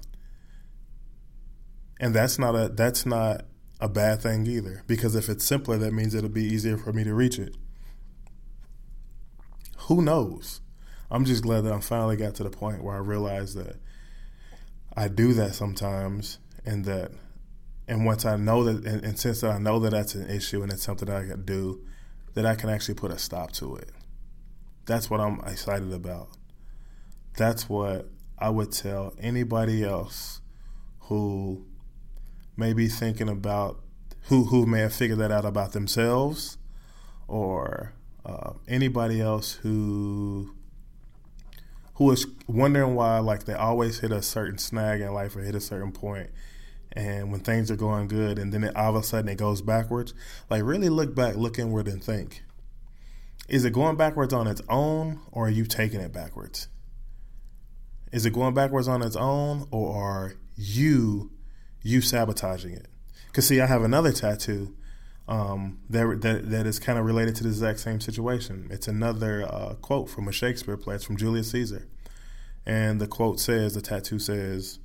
And 2.00 2.14
that's 2.14 2.38
not 2.38 2.54
a 2.54 2.70
that's 2.70 3.04
not 3.04 3.44
a 3.80 3.88
bad 3.88 4.20
thing 4.20 4.46
either. 4.46 4.82
Because 4.86 5.14
if 5.14 5.28
it's 5.28 5.44
simpler, 5.44 5.78
that 5.78 5.92
means 5.92 6.14
it'll 6.14 6.28
be 6.28 6.44
easier 6.44 6.76
for 6.76 6.92
me 6.92 7.04
to 7.04 7.14
reach 7.14 7.38
it. 7.38 7.56
Who 9.88 10.02
knows? 10.02 10.60
I'm 11.10 11.24
just 11.24 11.42
glad 11.42 11.62
that 11.62 11.72
I 11.72 11.80
finally 11.80 12.16
got 12.16 12.34
to 12.36 12.44
the 12.44 12.50
point 12.50 12.84
where 12.84 12.94
I 12.94 12.98
realized 12.98 13.56
that 13.56 13.76
I 14.96 15.08
do 15.08 15.32
that 15.34 15.54
sometimes, 15.54 16.38
and 16.64 16.84
that, 16.84 17.12
and 17.88 18.04
once 18.04 18.24
I 18.24 18.36
know 18.36 18.64
that, 18.64 18.84
and, 18.86 19.04
and 19.04 19.18
since 19.18 19.42
I 19.42 19.58
know 19.58 19.78
that 19.80 19.90
that's 19.90 20.14
an 20.14 20.28
issue 20.28 20.62
and 20.62 20.72
it's 20.72 20.82
something 20.82 21.06
that 21.06 21.16
I 21.16 21.26
can 21.26 21.44
do, 21.44 21.80
that 22.34 22.46
I 22.46 22.54
can 22.54 22.70
actually 22.70 22.94
put 22.94 23.10
a 23.10 23.18
stop 23.18 23.52
to 23.52 23.76
it. 23.76 23.90
That's 24.86 25.10
what 25.10 25.20
I'm 25.20 25.40
excited 25.46 25.92
about. 25.92 26.28
That's 27.36 27.68
what 27.68 28.08
I 28.38 28.50
would 28.50 28.72
tell 28.72 29.14
anybody 29.18 29.84
else 29.84 30.40
who 31.00 31.66
maybe 32.60 32.86
thinking 32.86 33.28
about 33.28 33.80
who 34.28 34.44
who 34.44 34.66
may 34.66 34.80
have 34.80 34.92
figured 34.94 35.18
that 35.18 35.32
out 35.32 35.44
about 35.44 35.72
themselves 35.72 36.58
or 37.26 37.94
uh, 38.24 38.52
anybody 38.68 39.20
else 39.20 39.54
who 39.54 40.54
who 41.94 42.10
is 42.12 42.26
wondering 42.46 42.94
why 42.94 43.18
like 43.18 43.44
they 43.44 43.54
always 43.54 43.98
hit 44.00 44.12
a 44.12 44.22
certain 44.22 44.58
snag 44.58 45.00
in 45.00 45.12
life 45.12 45.34
or 45.34 45.40
hit 45.40 45.54
a 45.54 45.60
certain 45.60 45.90
point 45.90 46.30
and 46.92 47.32
when 47.32 47.40
things 47.40 47.70
are 47.70 47.76
going 47.76 48.06
good 48.08 48.38
and 48.38 48.52
then 48.52 48.64
it, 48.64 48.76
all 48.76 48.94
of 48.94 49.02
a 49.02 49.06
sudden 49.06 49.28
it 49.28 49.38
goes 49.38 49.62
backwards 49.62 50.12
like 50.50 50.62
really 50.62 50.88
look 50.88 51.14
back 51.14 51.34
look 51.36 51.58
inward 51.58 51.88
and 51.88 52.04
think 52.04 52.42
Is 53.48 53.64
it 53.64 53.72
going 53.72 53.96
backwards 53.96 54.32
on 54.32 54.46
its 54.46 54.62
own 54.68 55.20
or 55.32 55.46
are 55.46 55.50
you 55.50 55.64
taking 55.64 56.00
it 56.00 56.12
backwards? 56.12 56.68
Is 58.12 58.24
it 58.24 58.32
going 58.32 58.54
backwards 58.54 58.86
on 58.86 59.02
its 59.02 59.16
own 59.16 59.66
or 59.70 59.94
are 59.96 60.34
you 60.56 61.30
you 61.82 62.00
sabotaging 62.00 62.72
it? 62.72 62.86
Cause 63.32 63.46
see, 63.46 63.60
I 63.60 63.66
have 63.66 63.82
another 63.82 64.12
tattoo 64.12 64.74
um, 65.30 65.78
that, 65.88 66.20
that 66.22 66.50
that 66.50 66.66
is 66.66 66.80
kind 66.80 66.98
of 66.98 67.04
related 67.04 67.36
to 67.36 67.44
the 67.44 67.50
exact 67.50 67.78
same 67.78 68.00
situation. 68.00 68.66
It's 68.70 68.88
another 68.88 69.46
uh, 69.48 69.74
quote 69.74 70.10
from 70.10 70.26
a 70.26 70.32
Shakespeare 70.32 70.76
play. 70.76 70.96
It's 70.96 71.04
from 71.04 71.16
Julius 71.16 71.52
Caesar, 71.52 71.86
and 72.66 73.00
the 73.00 73.06
quote 73.06 73.38
says, 73.38 73.74
the 73.74 73.80
tattoo 73.80 74.18
says, 74.18 74.80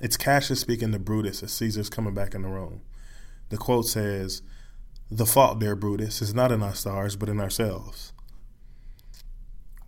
"It's 0.00 0.16
Cassius 0.16 0.60
speaking 0.60 0.90
to 0.92 0.98
Brutus 0.98 1.42
as 1.42 1.52
Caesar's 1.52 1.90
coming 1.90 2.14
back 2.14 2.34
in 2.34 2.40
the 2.40 2.48
room." 2.48 2.80
The 3.50 3.58
quote 3.58 3.86
says, 3.86 4.40
"The 5.10 5.26
fault, 5.26 5.58
dear 5.58 5.76
Brutus, 5.76 6.22
is 6.22 6.32
not 6.32 6.50
in 6.50 6.62
our 6.62 6.74
stars, 6.74 7.14
but 7.16 7.28
in 7.28 7.38
ourselves." 7.38 8.14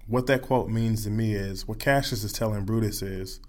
What 0.07 0.27
that 0.27 0.43
quote 0.43 0.69
means 0.69 1.05
to 1.05 1.11
me 1.11 1.35
is 1.35 1.67
what 1.67 1.79
Cassius 1.79 2.25
is 2.25 2.35
telling 2.35 2.67
Brutus 2.67 3.01
is 3.01 3.41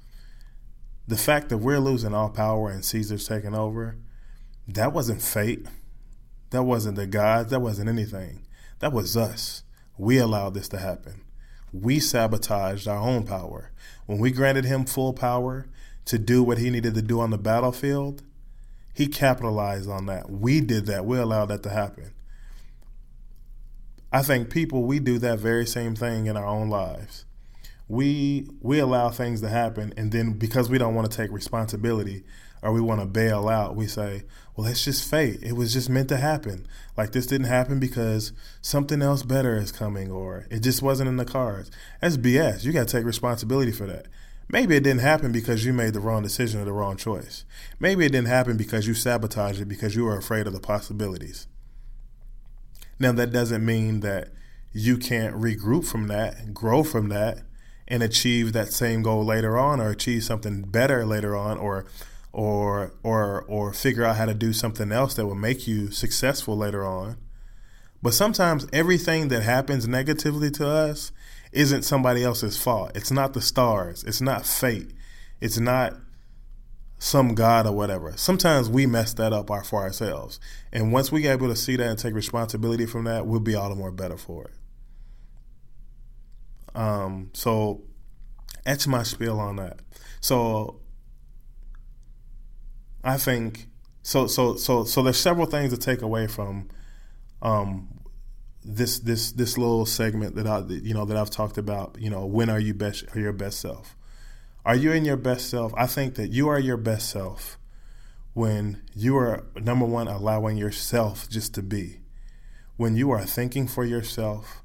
the 1.08 1.18
fact 1.18 1.50
that 1.50 1.58
we're 1.60 1.80
losing 1.80 2.14
all 2.14 2.30
power 2.30 2.70
and 2.70 2.84
Caesar's 2.84 3.28
taking 3.28 3.56
over. 3.56 3.98
That 4.68 4.94
wasn't 4.94 5.22
fate 5.22 5.68
that 6.56 6.64
wasn't 6.64 6.96
the 6.96 7.06
gods. 7.06 7.52
That 7.52 7.60
wasn't 7.60 7.90
anything. 7.90 8.46
That 8.80 8.94
was 8.94 9.18
us. 9.18 9.64
We 9.98 10.18
allowed 10.18 10.54
this 10.54 10.70
to 10.70 10.78
happen. 10.78 11.22
We 11.74 12.00
sabotaged 12.00 12.88
our 12.88 12.98
own 12.98 13.24
power. 13.24 13.72
When 14.06 14.20
we 14.20 14.32
granted 14.32 14.64
him 14.64 14.86
full 14.86 15.12
power 15.12 15.68
to 16.06 16.18
do 16.18 16.44
what 16.44 16.58
he 16.58 16.70
needed 16.70 16.94
to 16.96 17.02
do 17.02 17.20
on 17.20 17.32
the 17.32 17.38
battlefield, 17.38 18.24
he 18.94 19.08
capitalized 19.08 19.90
on 19.90 20.06
that. 20.06 20.30
We 20.30 20.62
did 20.62 20.86
that. 20.86 21.06
We 21.06 21.18
allowed 21.18 21.48
that 21.48 21.64
to 21.64 21.70
happen. 21.70 22.14
I 24.14 24.22
think 24.22 24.50
people 24.50 24.84
we 24.84 25.00
do 25.00 25.18
that 25.20 25.40
very 25.40 25.66
same 25.66 25.94
thing 25.94 26.28
in 26.28 26.38
our 26.38 26.46
own 26.46 26.70
lives. 26.70 27.25
We 27.88 28.48
we 28.62 28.80
allow 28.80 29.10
things 29.10 29.42
to 29.42 29.50
happen 29.50 29.94
and 29.96 30.12
then 30.12 30.34
because 30.34 30.70
we 30.70 30.78
don't 30.78 30.96
want 30.96 31.10
to 31.10 31.16
take 31.16 31.32
responsibility, 31.32 32.24
or 32.66 32.72
we 32.72 32.82
want 32.82 33.00
to 33.00 33.06
bail 33.06 33.48
out, 33.48 33.76
we 33.76 33.86
say, 33.86 34.24
well, 34.56 34.66
it's 34.66 34.84
just 34.84 35.08
fate. 35.08 35.40
It 35.44 35.54
was 35.54 35.72
just 35.72 35.88
meant 35.88 36.10
to 36.10 36.18
happen. 36.18 36.66
Like 36.98 37.12
this 37.12 37.28
didn't 37.28 37.46
happen 37.46 37.80
because 37.80 38.34
something 38.60 39.04
else 39.04 39.22
better 39.22 39.56
is 39.56 39.72
coming 39.72 40.10
or 40.10 40.48
it 40.50 40.62
just 40.62 40.82
wasn't 40.82 41.10
in 41.10 41.18
the 41.18 41.26
cards. 41.26 41.70
That's 42.02 42.18
BS. 42.18 42.64
You 42.64 42.74
got 42.74 42.88
to 42.88 42.98
take 42.98 43.06
responsibility 43.06 43.72
for 43.72 43.86
that. 43.86 44.08
Maybe 44.50 44.76
it 44.76 44.84
didn't 44.84 45.02
happen 45.02 45.32
because 45.32 45.64
you 45.64 45.74
made 45.74 45.94
the 45.94 46.00
wrong 46.00 46.24
decision 46.24 46.60
or 46.60 46.66
the 46.66 46.74
wrong 46.74 46.98
choice. 46.98 47.46
Maybe 47.80 48.06
it 48.06 48.12
didn't 48.12 48.30
happen 48.30 48.58
because 48.58 48.88
you 48.88 48.96
sabotaged 48.96 49.62
it 49.62 49.68
because 49.70 49.96
you 49.96 50.06
were 50.06 50.18
afraid 50.18 50.48
of 50.48 50.54
the 50.54 50.60
possibilities. 50.60 51.48
Now, 53.00 53.12
that 53.12 53.32
doesn't 53.32 53.66
mean 53.66 54.00
that 54.00 54.30
you 54.72 54.98
can't 54.98 55.36
regroup 55.36 55.86
from 55.86 56.08
that, 56.08 56.54
grow 56.54 56.84
from 56.84 57.10
that, 57.10 57.40
and 57.88 58.02
achieve 58.02 58.54
that 58.54 58.74
same 58.74 59.02
goal 59.02 59.24
later 59.24 59.58
on 59.58 59.80
or 59.80 59.90
achieve 59.90 60.24
something 60.24 60.64
better 60.64 61.06
later 61.06 61.36
on 61.36 61.58
or 61.58 61.86
or 62.32 62.94
or 63.04 63.44
or 63.48 63.74
figure 63.74 64.04
out 64.04 64.18
how 64.18 64.26
to 64.26 64.34
do 64.34 64.52
something 64.52 64.92
else 64.92 65.14
that 65.16 65.26
will 65.26 65.36
make 65.36 65.68
you 65.68 65.92
successful 65.92 66.58
later 66.58 66.86
on. 66.86 67.18
But 68.02 68.14
sometimes 68.14 68.68
everything 68.74 69.30
that 69.30 69.44
happens 69.44 69.88
negatively 69.88 70.52
to 70.52 70.68
us 70.68 71.12
isn't 71.52 71.84
somebody 71.84 72.24
else's 72.24 72.62
fault. 72.62 72.92
It's 72.94 73.12
not 73.12 73.34
the 73.34 73.42
stars. 73.42 74.04
It's 74.04 74.22
not 74.22 74.46
fate. 74.46 74.92
It's 75.40 75.58
not 75.58 75.96
some 77.00 77.36
god 77.36 77.66
or 77.66 77.72
whatever. 77.72 78.14
Sometimes 78.18 78.70
we 78.70 78.86
mess 78.86 79.14
that 79.14 79.34
up 79.34 79.48
for 79.66 79.82
ourselves. 79.82 80.40
And 80.72 80.92
once 80.92 81.12
we 81.12 81.22
get 81.22 81.34
able 81.34 81.48
to 81.48 81.56
see 81.56 81.76
that 81.78 81.88
and 81.88 82.00
take 82.00 82.14
responsibility 82.14 82.86
from 82.86 83.06
that, 83.06 83.26
we'll 83.26 83.40
be 83.40 83.56
all 83.56 83.70
the 83.70 83.76
more 83.76 83.92
better 83.92 84.18
for 84.18 84.46
it. 84.46 84.54
Um, 86.76 87.32
so 87.34 87.84
that's 88.66 88.86
my 88.86 89.04
spiel 89.04 89.40
on 89.40 89.56
that. 89.56 89.80
So 90.20 90.82
I 93.04 93.18
think 93.18 93.68
so. 94.04 94.28
So 94.28 94.56
so 94.56 94.84
so 94.84 95.02
there's 95.02 95.18
several 95.18 95.46
things 95.46 95.72
to 95.72 95.78
take 95.78 96.02
away 96.02 96.28
from 96.28 96.70
um, 97.42 97.88
this 98.64 99.00
this 99.00 99.32
this 99.32 99.58
little 99.58 99.86
segment 99.86 100.36
that 100.36 100.48
I 100.48 100.60
you 100.68 100.94
know 100.94 101.06
that 101.06 101.16
I've 101.16 101.30
talked 101.30 101.58
about. 101.58 101.98
You 102.00 102.10
know, 102.10 102.26
when 102.26 102.50
are 102.50 102.60
you 102.60 102.74
best 102.74 103.06
are 103.16 103.20
your 103.20 103.34
best 103.34 103.60
self? 103.60 103.96
Are 104.66 104.76
you 104.76 104.92
in 104.92 105.06
your 105.06 105.18
best 105.18 105.50
self? 105.50 105.74
I 105.78 105.86
think 105.86 106.16
that 106.16 106.30
you 106.30 106.50
are 106.50 106.60
your 106.60 106.78
best 106.78 107.10
self 107.10 107.60
when 108.34 108.82
you 108.96 109.16
are 109.16 109.46
number 109.56 109.86
one 109.86 110.08
allowing 110.08 110.58
yourself 110.58 111.30
just 111.30 111.54
to 111.54 111.64
be. 111.64 112.00
When 112.76 112.98
you 112.98 113.12
are 113.12 113.24
thinking 113.24 113.68
for 113.68 113.86
yourself, 113.86 114.64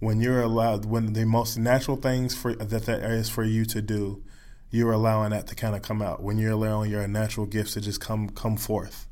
when 0.00 0.20
you're 0.20 0.42
allowed 0.42 0.84
when 0.84 1.12
the 1.12 1.26
most 1.26 1.56
natural 1.58 1.96
things 1.96 2.34
for 2.34 2.54
that 2.54 2.86
that 2.86 3.02
is 3.02 3.28
for 3.28 3.44
you 3.44 3.64
to 3.64 3.82
do 3.82 4.22
you're 4.70 4.92
allowing 4.92 5.30
that 5.30 5.46
to 5.46 5.54
kind 5.54 5.74
of 5.74 5.82
come 5.82 6.02
out. 6.02 6.22
When 6.22 6.38
you're 6.38 6.52
allowing 6.52 6.90
your 6.90 7.06
natural 7.08 7.46
gifts 7.46 7.74
to 7.74 7.80
just 7.80 8.00
come 8.00 8.28
come 8.28 8.56
forth. 8.56 9.06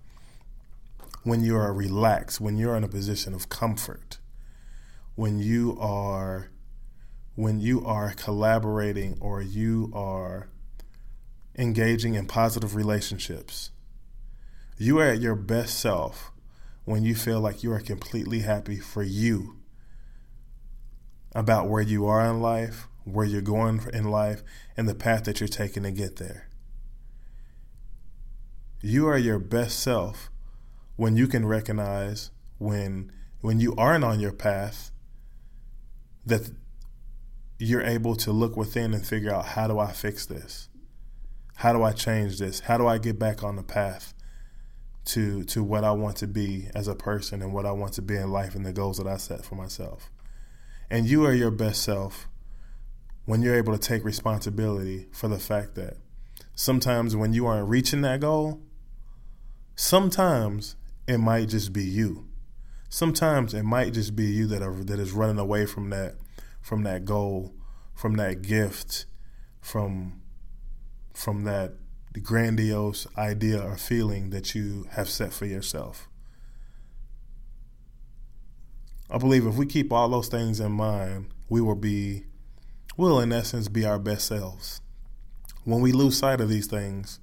When 1.22 1.42
you 1.42 1.56
are 1.56 1.72
relaxed, 1.72 2.40
when 2.40 2.56
you're 2.56 2.76
in 2.76 2.84
a 2.84 2.88
position 2.88 3.34
of 3.34 3.48
comfort, 3.48 4.18
when 5.14 5.38
you 5.38 5.76
are 5.80 6.50
when 7.34 7.60
you 7.60 7.84
are 7.84 8.12
collaborating 8.12 9.16
or 9.20 9.42
you 9.42 9.90
are 9.94 10.48
engaging 11.58 12.14
in 12.14 12.26
positive 12.26 12.74
relationships. 12.74 13.70
You 14.78 14.98
are 15.00 15.06
at 15.06 15.20
your 15.20 15.34
best 15.34 15.78
self 15.78 16.32
when 16.84 17.02
you 17.02 17.14
feel 17.14 17.40
like 17.40 17.62
you 17.62 17.72
are 17.72 17.80
completely 17.80 18.40
happy 18.40 18.78
for 18.78 19.02
you 19.02 19.55
about 21.32 21.68
where 21.68 21.82
you 21.82 22.06
are 22.06 22.24
in 22.26 22.40
life, 22.40 22.88
where 23.04 23.26
you're 23.26 23.42
going 23.42 23.82
in 23.92 24.04
life, 24.04 24.42
and 24.76 24.88
the 24.88 24.94
path 24.94 25.24
that 25.24 25.40
you're 25.40 25.48
taking 25.48 25.82
to 25.82 25.90
get 25.90 26.16
there. 26.16 26.48
You 28.80 29.08
are 29.08 29.18
your 29.18 29.38
best 29.38 29.80
self 29.80 30.30
when 30.96 31.16
you 31.16 31.26
can 31.26 31.46
recognize 31.46 32.30
when 32.58 33.12
when 33.40 33.60
you 33.60 33.74
aren't 33.76 34.04
on 34.04 34.18
your 34.18 34.32
path 34.32 34.90
that 36.24 36.50
you're 37.58 37.82
able 37.82 38.16
to 38.16 38.32
look 38.32 38.56
within 38.56 38.92
and 38.92 39.06
figure 39.06 39.32
out 39.32 39.46
how 39.46 39.68
do 39.68 39.78
I 39.78 39.92
fix 39.92 40.26
this? 40.26 40.68
How 41.56 41.72
do 41.72 41.82
I 41.82 41.92
change 41.92 42.38
this? 42.38 42.60
How 42.60 42.76
do 42.76 42.86
I 42.86 42.98
get 42.98 43.18
back 43.18 43.42
on 43.42 43.56
the 43.56 43.62
path 43.62 44.12
to 45.06 45.44
to 45.44 45.62
what 45.62 45.84
I 45.84 45.92
want 45.92 46.16
to 46.18 46.26
be 46.26 46.68
as 46.74 46.88
a 46.88 46.94
person 46.94 47.40
and 47.40 47.52
what 47.52 47.64
I 47.64 47.72
want 47.72 47.94
to 47.94 48.02
be 48.02 48.16
in 48.16 48.30
life 48.30 48.54
and 48.54 48.66
the 48.66 48.72
goals 48.72 48.98
that 48.98 49.06
I 49.06 49.16
set 49.16 49.44
for 49.44 49.54
myself? 49.54 50.10
And 50.90 51.06
you 51.06 51.24
are 51.26 51.34
your 51.34 51.50
best 51.50 51.82
self 51.82 52.28
when 53.24 53.42
you're 53.42 53.56
able 53.56 53.76
to 53.76 53.78
take 53.78 54.04
responsibility 54.04 55.06
for 55.12 55.28
the 55.28 55.38
fact 55.38 55.74
that 55.74 55.96
sometimes 56.54 57.16
when 57.16 57.32
you 57.32 57.46
aren't 57.46 57.68
reaching 57.68 58.02
that 58.02 58.20
goal, 58.20 58.60
sometimes 59.74 60.76
it 61.08 61.18
might 61.18 61.48
just 61.48 61.72
be 61.72 61.84
you. 61.84 62.26
Sometimes 62.88 63.52
it 63.52 63.64
might 63.64 63.92
just 63.92 64.14
be 64.14 64.26
you 64.26 64.46
that 64.46 64.62
are 64.62 64.72
that 64.84 65.00
is 65.00 65.12
running 65.12 65.38
away 65.38 65.66
from 65.66 65.90
that 65.90 66.14
from 66.62 66.82
that 66.84 67.04
goal, 67.04 67.54
from 67.94 68.16
that 68.16 68.42
gift, 68.42 69.06
from 69.60 70.22
from 71.12 71.44
that 71.44 71.74
grandiose 72.22 73.06
idea 73.18 73.60
or 73.60 73.76
feeling 73.76 74.30
that 74.30 74.54
you 74.54 74.86
have 74.92 75.08
set 75.08 75.32
for 75.32 75.46
yourself. 75.46 76.08
I 79.10 79.18
believe 79.18 79.46
if 79.46 79.54
we 79.54 79.66
keep 79.66 79.92
all 79.92 80.08
those 80.08 80.28
things 80.28 80.60
in 80.60 80.72
mind, 80.72 81.26
we 81.48 81.60
will 81.60 81.76
be 81.76 82.24
will, 82.96 83.20
in 83.20 83.32
essence, 83.32 83.68
be 83.68 83.84
our 83.84 83.98
best 83.98 84.26
selves. 84.26 84.80
When 85.64 85.80
we 85.80 85.92
lose 85.92 86.18
sight 86.18 86.40
of 86.40 86.48
these 86.48 86.66
things, 86.66 87.20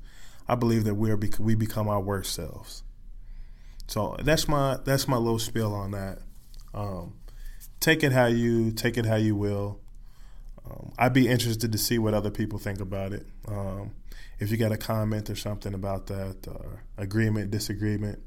I 0.48 0.56
believe 0.56 0.84
that 0.84 0.96
we're 0.96 1.20
we 1.40 1.56
become 1.56 1.88
our 1.88 2.02
worst 2.02 2.34
selves. 2.34 2.84
So 3.88 4.16
that's 4.24 4.48
my 4.48 4.78
that's 4.84 5.08
my 5.08 5.18
little 5.18 5.40
spiel 5.40 5.74
on 5.74 5.92
that. 5.92 6.20
Um, 6.74 7.16
take 7.80 8.04
it 8.04 8.12
how 8.12 8.28
you 8.28 8.72
take 8.72 8.98
it 8.98 9.06
how 9.06 9.16
you 9.16 9.36
will. 9.36 9.80
Um, 10.66 10.94
I'd 10.98 11.14
be 11.14 11.28
interested 11.28 11.72
to 11.72 11.78
see 11.78 12.00
what 12.00 12.14
other 12.14 12.32
people 12.32 12.60
think 12.60 12.80
about 12.80 13.12
it. 13.12 13.28
Um, 13.48 13.92
if 14.40 14.52
you 14.52 14.58
got 14.58 14.72
a 14.72 14.78
comment 14.78 15.30
or 15.30 15.36
something 15.36 15.74
about 15.74 16.08
that, 16.08 16.48
or 16.48 16.84
agreement, 16.98 17.52
disagreement, 17.52 18.20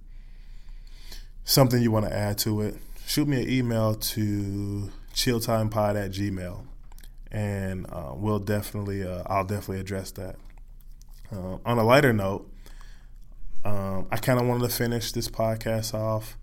something 1.44 1.82
you 1.82 1.90
want 1.90 2.06
to 2.06 2.12
add 2.12 2.38
to 2.38 2.60
it, 2.60 2.76
shoot 3.06 3.28
me 3.28 3.42
an 3.42 3.48
email 3.48 3.94
to 3.94 4.90
chilltimepod 5.14 6.04
at 6.04 6.10
gmail 6.10 6.66
and 7.30 7.86
uh, 7.88 8.12
we'll 8.14 8.38
definitely 8.38 9.06
uh, 9.06 9.22
I'll 9.26 9.44
definitely 9.44 9.80
address 9.80 10.10
that. 10.12 10.36
Uh, 11.32 11.58
on 11.64 11.78
a 11.78 11.84
lighter 11.84 12.12
note, 12.12 12.50
um, 13.64 14.06
I 14.10 14.16
kind 14.16 14.40
of 14.40 14.46
wanted 14.46 14.68
to 14.68 14.76
finish 14.76 15.12
this 15.12 15.28
podcast 15.28 15.94
off 15.94 16.36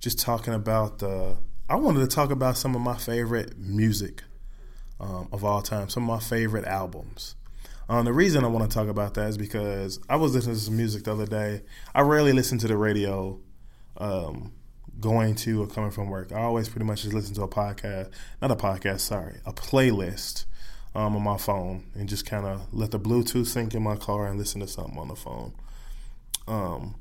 just 0.00 0.18
talking 0.18 0.54
about 0.54 0.98
the. 0.98 1.38
I 1.68 1.76
wanted 1.76 2.00
to 2.00 2.06
talk 2.06 2.30
about 2.30 2.56
some 2.56 2.74
of 2.74 2.80
my 2.80 2.96
favorite 2.96 3.58
music 3.58 4.22
um, 5.00 5.28
of 5.32 5.44
all 5.44 5.60
time, 5.60 5.88
some 5.88 6.08
of 6.08 6.08
my 6.08 6.20
favorite 6.20 6.64
albums. 6.64 7.34
Um, 7.88 8.04
the 8.04 8.12
reason 8.12 8.44
I 8.44 8.48
want 8.48 8.70
to 8.70 8.74
talk 8.74 8.88
about 8.88 9.14
that 9.14 9.28
is 9.28 9.38
because 9.38 9.98
I 10.08 10.16
was 10.16 10.34
listening 10.34 10.56
to 10.56 10.60
some 10.60 10.76
music 10.76 11.04
the 11.04 11.12
other 11.12 11.26
day. 11.26 11.62
I 11.94 12.02
rarely 12.02 12.32
listen 12.32 12.58
to 12.58 12.68
the 12.68 12.76
radio 12.76 13.40
um, 13.96 14.52
going 15.00 15.34
to 15.34 15.62
or 15.62 15.66
coming 15.66 15.90
from 15.90 16.08
work. 16.08 16.32
I 16.32 16.40
always 16.40 16.68
pretty 16.68 16.84
much 16.84 17.02
just 17.02 17.14
listen 17.14 17.34
to 17.36 17.42
a 17.42 17.48
podcast, 17.48 18.10
not 18.42 18.50
a 18.50 18.56
podcast, 18.56 19.00
sorry, 19.00 19.36
a 19.46 19.52
playlist 19.52 20.44
um, 20.94 21.14
on 21.16 21.22
my 21.22 21.36
phone 21.36 21.84
and 21.94 22.08
just 22.08 22.26
kind 22.26 22.46
of 22.46 22.72
let 22.72 22.90
the 22.90 23.00
Bluetooth 23.00 23.46
sync 23.46 23.74
in 23.74 23.82
my 23.82 23.96
car 23.96 24.26
and 24.26 24.38
listen 24.38 24.60
to 24.60 24.66
something 24.66 24.98
on 24.98 25.08
the 25.08 25.16
phone. 25.16 25.52
Um, 26.46 26.96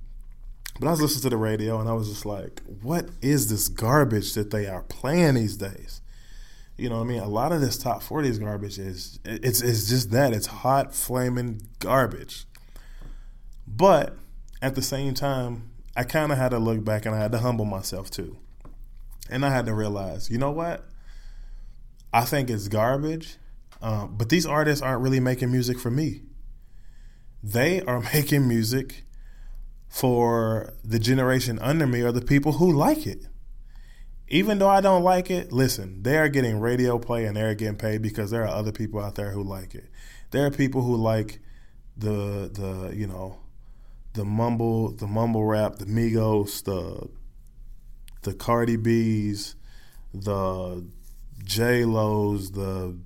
but 0.79 0.87
I 0.87 0.91
was 0.91 1.01
listening 1.01 1.23
to 1.23 1.29
the 1.29 1.37
radio 1.37 1.79
and 1.79 1.89
I 1.89 1.93
was 1.93 2.09
just 2.09 2.25
like, 2.25 2.61
what 2.81 3.09
is 3.21 3.49
this 3.49 3.67
garbage 3.67 4.33
that 4.33 4.51
they 4.51 4.67
are 4.67 4.83
playing 4.83 5.35
these 5.35 5.57
days? 5.57 6.01
You 6.77 6.89
know 6.89 6.97
what 6.97 7.05
I 7.05 7.07
mean? 7.07 7.19
A 7.21 7.27
lot 7.27 7.51
of 7.51 7.61
this 7.61 7.77
top 7.77 8.03
40s 8.03 8.39
garbage 8.39 8.77
is 8.77 9.19
it's 9.25 9.61
it's 9.61 9.89
just 9.89 10.11
that. 10.11 10.33
It's 10.33 10.45
hot 10.45 10.93
flaming 10.93 11.61
garbage. 11.79 12.45
But 13.67 14.15
at 14.61 14.75
the 14.75 14.83
same 14.83 15.15
time, 15.15 15.71
I 15.97 16.03
kind 16.03 16.31
of 16.31 16.37
had 16.37 16.49
to 16.49 16.59
look 16.59 16.85
back 16.85 17.07
and 17.07 17.15
I 17.15 17.17
had 17.17 17.31
to 17.31 17.39
humble 17.39 17.65
myself 17.65 18.11
too. 18.11 18.37
And 19.31 19.43
I 19.43 19.49
had 19.49 19.65
to 19.65 19.73
realize, 19.73 20.29
you 20.29 20.37
know 20.37 20.51
what? 20.51 20.85
I 22.13 22.21
think 22.21 22.51
it's 22.51 22.67
garbage, 22.67 23.37
uh, 23.81 24.05
but 24.05 24.29
these 24.29 24.45
artists 24.45 24.83
aren't 24.83 25.01
really 25.01 25.19
making 25.19 25.51
music 25.51 25.79
for 25.79 25.89
me. 25.89 26.21
They 27.41 27.81
are 27.81 27.99
making 28.13 28.47
music 28.47 29.05
for 29.89 30.73
the 30.83 30.99
generation 30.99 31.57
under 31.59 31.87
me 31.87 32.01
or 32.01 32.11
the 32.11 32.21
people 32.21 32.53
who 32.53 32.71
like 32.71 33.07
it. 33.07 33.25
Even 34.27 34.59
though 34.59 34.69
I 34.69 34.81
don't 34.81 35.03
like 35.03 35.31
it, 35.31 35.51
listen, 35.51 36.03
they 36.03 36.17
are 36.17 36.29
getting 36.29 36.59
radio 36.59 36.99
play 36.99 37.25
and 37.25 37.35
they're 37.35 37.55
getting 37.55 37.77
paid 37.77 38.03
because 38.03 38.29
there 38.29 38.43
are 38.43 38.55
other 38.55 38.71
people 38.71 38.99
out 38.99 39.15
there 39.15 39.31
who 39.31 39.41
like 39.41 39.73
it. 39.73 39.89
There 40.29 40.45
are 40.45 40.51
people 40.51 40.83
who 40.83 40.95
like 40.95 41.39
the 41.95 42.51
the 42.53 42.93
you 42.95 43.07
know 43.07 43.39
the 44.17 44.25
mumble 44.25 44.91
the 44.93 45.07
mumble 45.07 45.45
rap, 45.45 45.75
the 45.75 45.85
Migos, 45.85 46.63
the 46.63 47.07
the 48.23 48.33
Cardi 48.33 48.75
B's, 48.75 49.55
the 50.11 50.83
J 51.43 51.85
Lo's, 51.85 52.51
the 52.51 52.97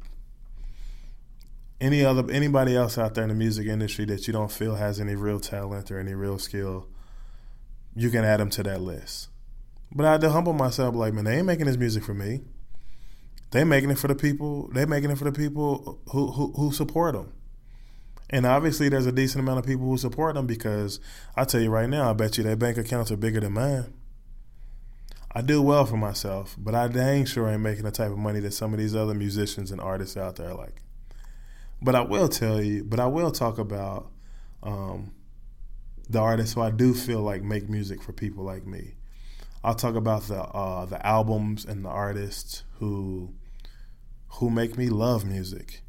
any 1.82 2.06
other 2.06 2.32
anybody 2.32 2.78
else 2.78 2.98
out 2.98 3.14
there 3.14 3.24
in 3.24 3.30
the 3.30 3.36
music 3.36 3.68
industry 3.68 4.06
that 4.06 4.26
you 4.26 4.32
don't 4.32 4.52
feel 4.52 4.76
has 4.76 5.02
any 5.02 5.16
real 5.16 5.42
talent 5.42 5.92
or 5.92 6.00
any 6.00 6.14
real 6.14 6.40
skill, 6.40 6.88
you 7.94 8.10
can 8.10 8.24
add 8.24 8.40
them 8.40 8.50
to 8.52 8.64
that 8.64 8.80
list. 8.80 9.28
But 9.92 10.06
I 10.06 10.14
had 10.14 10.22
to 10.22 10.30
humble 10.30 10.54
myself, 10.54 10.96
like, 10.96 11.14
man, 11.14 11.26
they 11.26 11.36
ain't 11.36 11.46
making 11.46 11.66
this 11.66 11.76
music 11.76 12.06
for 12.06 12.14
me. 12.14 12.40
They 13.52 13.66
making 13.66 13.92
it 13.92 13.98
for 13.98 14.08
the 14.08 14.16
people. 14.16 14.70
They 14.74 14.86
making 14.86 15.12
it 15.12 15.18
for 15.18 15.26
the 15.26 15.34
people 15.34 16.00
who, 16.12 16.32
who 16.32 16.54
who 16.54 16.72
support 16.72 17.16
them. 17.16 17.34
And 18.32 18.46
obviously, 18.46 18.88
there's 18.88 19.06
a 19.06 19.12
decent 19.12 19.44
amount 19.44 19.60
of 19.60 19.66
people 19.66 19.86
who 19.86 19.98
support 19.98 20.36
them 20.36 20.48
because 20.48 21.00
I 21.36 21.44
tell 21.44 21.62
you 21.62 21.70
right 21.70 21.90
now, 21.90 22.10
I 22.10 22.14
bet 22.14 22.38
you 22.38 22.44
their 22.44 22.56
bank 22.56 22.78
accounts 22.78 23.12
are 23.12 23.18
bigger 23.18 23.42
than 23.42 23.54
mine. 23.54 23.94
I 25.34 25.42
do 25.42 25.62
well 25.62 25.86
for 25.86 25.98
myself, 25.98 26.56
but 26.58 26.76
I 26.76 26.88
dang 26.88 27.26
sure 27.26 27.50
ain't 27.50 27.62
making 27.62 27.84
the 27.84 27.92
type 27.92 28.12
of 28.12 28.18
money 28.18 28.40
that 28.42 28.54
some 28.54 28.74
of 28.74 28.80
these 28.80 28.96
other 28.96 29.14
musicians 29.14 29.72
and 29.72 29.80
artists 29.80 30.18
out 30.18 30.36
there 30.38 30.54
like. 30.54 30.82
But 31.82 31.96
I 31.96 32.02
will 32.02 32.28
tell 32.28 32.62
you, 32.62 32.84
but 32.84 33.00
I 33.00 33.08
will 33.08 33.32
talk 33.32 33.58
about 33.58 34.12
um, 34.62 35.14
the 36.10 36.20
artists 36.20 36.54
who 36.54 36.62
I 36.62 36.70
do 36.70 36.94
feel 36.94 37.22
like 37.22 37.44
make 37.44 37.70
music 37.70 38.04
for 38.04 38.12
people 38.12 38.44
like 38.44 38.66
me. 38.66 38.96
I'll 39.64 39.76
talk 39.76 39.96
about 39.96 40.24
the 40.24 40.42
uh, 40.42 40.86
the 40.86 41.06
albums 41.06 41.66
and 41.66 41.86
the 41.86 41.90
artists 41.90 42.64
who 42.80 43.34
who 44.34 44.50
make 44.50 44.78
me 44.78 44.90
love 44.90 45.26
music. 45.26 45.82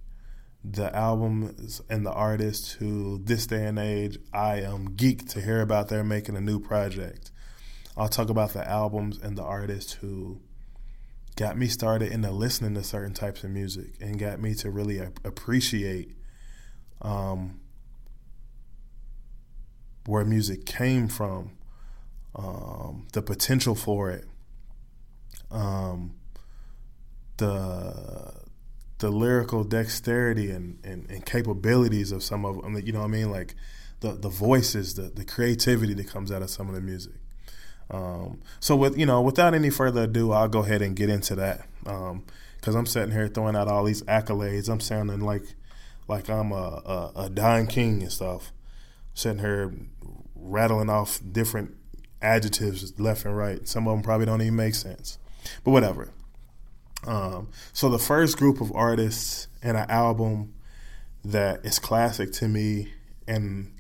The 0.64 0.94
albums 0.94 1.80
and 1.90 2.06
the 2.06 2.12
artists 2.12 2.72
who 2.72 3.20
this 3.22 3.46
day 3.46 3.66
and 3.66 3.78
age 3.78 4.18
I 4.32 4.60
am 4.60 4.90
geeked 4.90 5.30
to 5.30 5.40
hear 5.40 5.60
about 5.60 5.88
they're 5.88 6.04
making 6.04 6.36
a 6.36 6.40
new 6.40 6.60
project. 6.60 7.32
I'll 7.96 8.08
talk 8.08 8.28
about 8.30 8.52
the 8.52 8.66
albums 8.66 9.18
and 9.18 9.36
the 9.36 9.42
artists 9.42 9.92
who 9.94 10.40
got 11.36 11.58
me 11.58 11.66
started 11.66 12.12
into 12.12 12.30
listening 12.30 12.74
to 12.74 12.82
certain 12.82 13.14
types 13.14 13.42
of 13.42 13.50
music 13.50 13.94
and 14.00 14.18
got 14.18 14.40
me 14.40 14.54
to 14.54 14.70
really 14.70 14.98
appreciate 14.98 16.14
um, 17.00 17.60
where 20.06 20.24
music 20.24 20.64
came 20.66 21.08
from, 21.08 21.52
um, 22.34 23.06
the 23.12 23.22
potential 23.22 23.74
for 23.74 24.10
it, 24.10 24.26
um, 25.50 26.14
the 27.36 28.41
the 29.02 29.10
lyrical 29.10 29.64
dexterity 29.64 30.50
and, 30.50 30.78
and, 30.84 31.10
and, 31.10 31.26
capabilities 31.26 32.12
of 32.12 32.22
some 32.22 32.44
of 32.44 32.62
them. 32.62 32.80
You 32.84 32.92
know 32.92 33.00
what 33.00 33.06
I 33.06 33.08
mean? 33.08 33.30
Like 33.30 33.54
the 34.00 34.12
the 34.12 34.28
voices, 34.28 34.94
the 34.94 35.02
the 35.02 35.24
creativity 35.24 35.92
that 35.94 36.08
comes 36.08 36.30
out 36.32 36.40
of 36.40 36.50
some 36.50 36.68
of 36.68 36.74
the 36.74 36.80
music. 36.80 37.14
Um, 37.90 38.40
so 38.60 38.76
with 38.76 38.96
you 38.96 39.04
know, 39.04 39.20
without 39.20 39.54
any 39.54 39.70
further 39.70 40.04
ado, 40.04 40.32
I'll 40.32 40.48
go 40.48 40.60
ahead 40.60 40.82
and 40.82 40.94
get 40.94 41.10
into 41.10 41.34
that 41.34 41.66
because 41.82 42.74
um, 42.74 42.76
I'm 42.76 42.86
sitting 42.86 43.10
here 43.10 43.26
throwing 43.26 43.56
out 43.56 43.68
all 43.68 43.84
these 43.84 44.02
accolades. 44.04 44.68
I'm 44.68 44.80
sounding 44.80 45.20
like 45.20 45.44
like 46.06 46.30
I'm 46.30 46.52
a, 46.52 46.54
a, 46.54 47.12
a 47.24 47.28
Don 47.28 47.66
King 47.66 48.02
and 48.02 48.12
stuff. 48.12 48.52
Sitting 49.14 49.40
here 49.40 49.74
rattling 50.36 50.90
off 50.90 51.20
different 51.32 51.74
adjectives 52.22 52.98
left 53.00 53.24
and 53.24 53.36
right. 53.36 53.66
Some 53.66 53.88
of 53.88 53.94
them 53.94 54.02
probably 54.02 54.26
don't 54.26 54.40
even 54.40 54.56
make 54.56 54.76
sense, 54.76 55.18
but 55.64 55.72
whatever. 55.72 56.12
Um, 57.06 57.48
so 57.72 57.88
the 57.88 57.98
first 57.98 58.36
group 58.36 58.60
of 58.60 58.72
artists 58.74 59.48
and 59.62 59.76
an 59.76 59.90
album 59.90 60.54
that 61.24 61.64
is 61.64 61.78
classic 61.78 62.32
to 62.32 62.48
me 62.48 62.92
and 63.26 63.72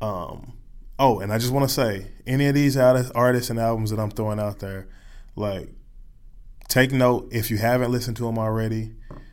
um, 0.00 0.56
Oh, 0.98 1.20
and 1.20 1.30
I 1.30 1.38
just 1.38 1.52
want 1.52 1.68
to 1.68 1.74
say, 1.74 2.06
any 2.26 2.46
of 2.46 2.54
these 2.54 2.76
artists 2.76 3.50
and 3.50 3.58
albums 3.58 3.90
that 3.90 4.00
I'm 4.00 4.10
throwing 4.10 4.40
out 4.40 4.60
there, 4.60 4.88
like, 5.34 5.68
take 6.68 6.90
note. 6.90 7.28
If 7.30 7.50
you 7.50 7.58
haven't 7.58 7.92
listened 7.92 8.16
to 8.18 8.24
them 8.24 8.38
already, 8.38 8.92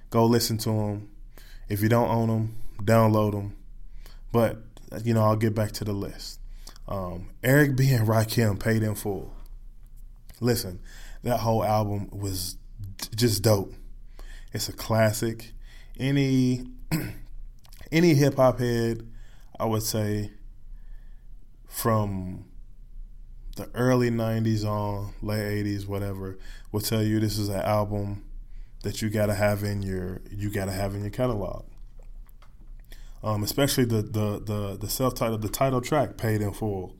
go 0.10 0.26
listen 0.26 0.58
to 0.60 0.70
them. 0.70 1.10
If 1.70 1.82
you 1.82 1.88
don't 1.88 2.10
own 2.10 2.28
them, 2.28 2.56
download 2.82 3.32
them. 3.32 3.56
But 4.34 4.58
you 5.04 5.14
know, 5.14 5.24
I'll 5.24 5.38
get 5.38 5.56
back 5.56 5.72
to 5.74 5.86
the 5.86 5.94
list. 5.94 6.40
Um, 6.88 7.30
Eric 7.42 7.78
B 7.78 7.92
and 7.92 8.08
Rakim 8.08 8.60
paid 8.60 8.84
in 8.84 8.96
full. 8.96 9.34
Listen, 10.42 10.82
that 11.24 11.40
whole 11.40 11.64
album 11.64 12.10
was 12.12 12.58
just 13.16 13.44
dope. 13.44 13.74
It's 14.54 14.70
a 14.70 14.74
classic. 14.74 15.52
Any 16.00 16.66
any 17.92 18.14
hip 18.14 18.36
hop 18.36 18.60
head, 18.60 19.08
I 19.60 19.66
would 19.66 19.84
say 19.84 20.32
from 21.68 22.46
the 23.56 23.70
early 23.74 24.10
90s 24.10 24.66
on, 24.66 25.14
late 25.22 25.66
80s, 25.66 25.88
whatever, 25.88 26.38
will 26.72 26.82
tell 26.82 27.04
you 27.04 27.20
this 27.20 27.38
is 27.38 27.50
an 27.50 27.62
album 27.62 28.24
that 28.84 29.02
you 29.02 29.10
got 29.10 29.28
to 29.28 29.34
have 29.34 29.64
in 29.64 29.82
your 29.82 30.22
you 30.30 30.50
got 30.50 30.66
to 30.66 30.72
have 30.72 30.94
in 30.94 31.02
your 31.02 31.10
catalog. 31.10 31.66
Um, 33.24 33.44
especially 33.44 33.86
the 33.86 34.02
the 34.02 34.42
the 34.44 34.78
the 34.80 34.90
self 34.90 35.16
titled 35.16 35.42
the 35.42 35.50
title 35.50 35.82
track 35.82 36.18
paid 36.18 36.42
in 36.42 36.52
full. 36.52 36.96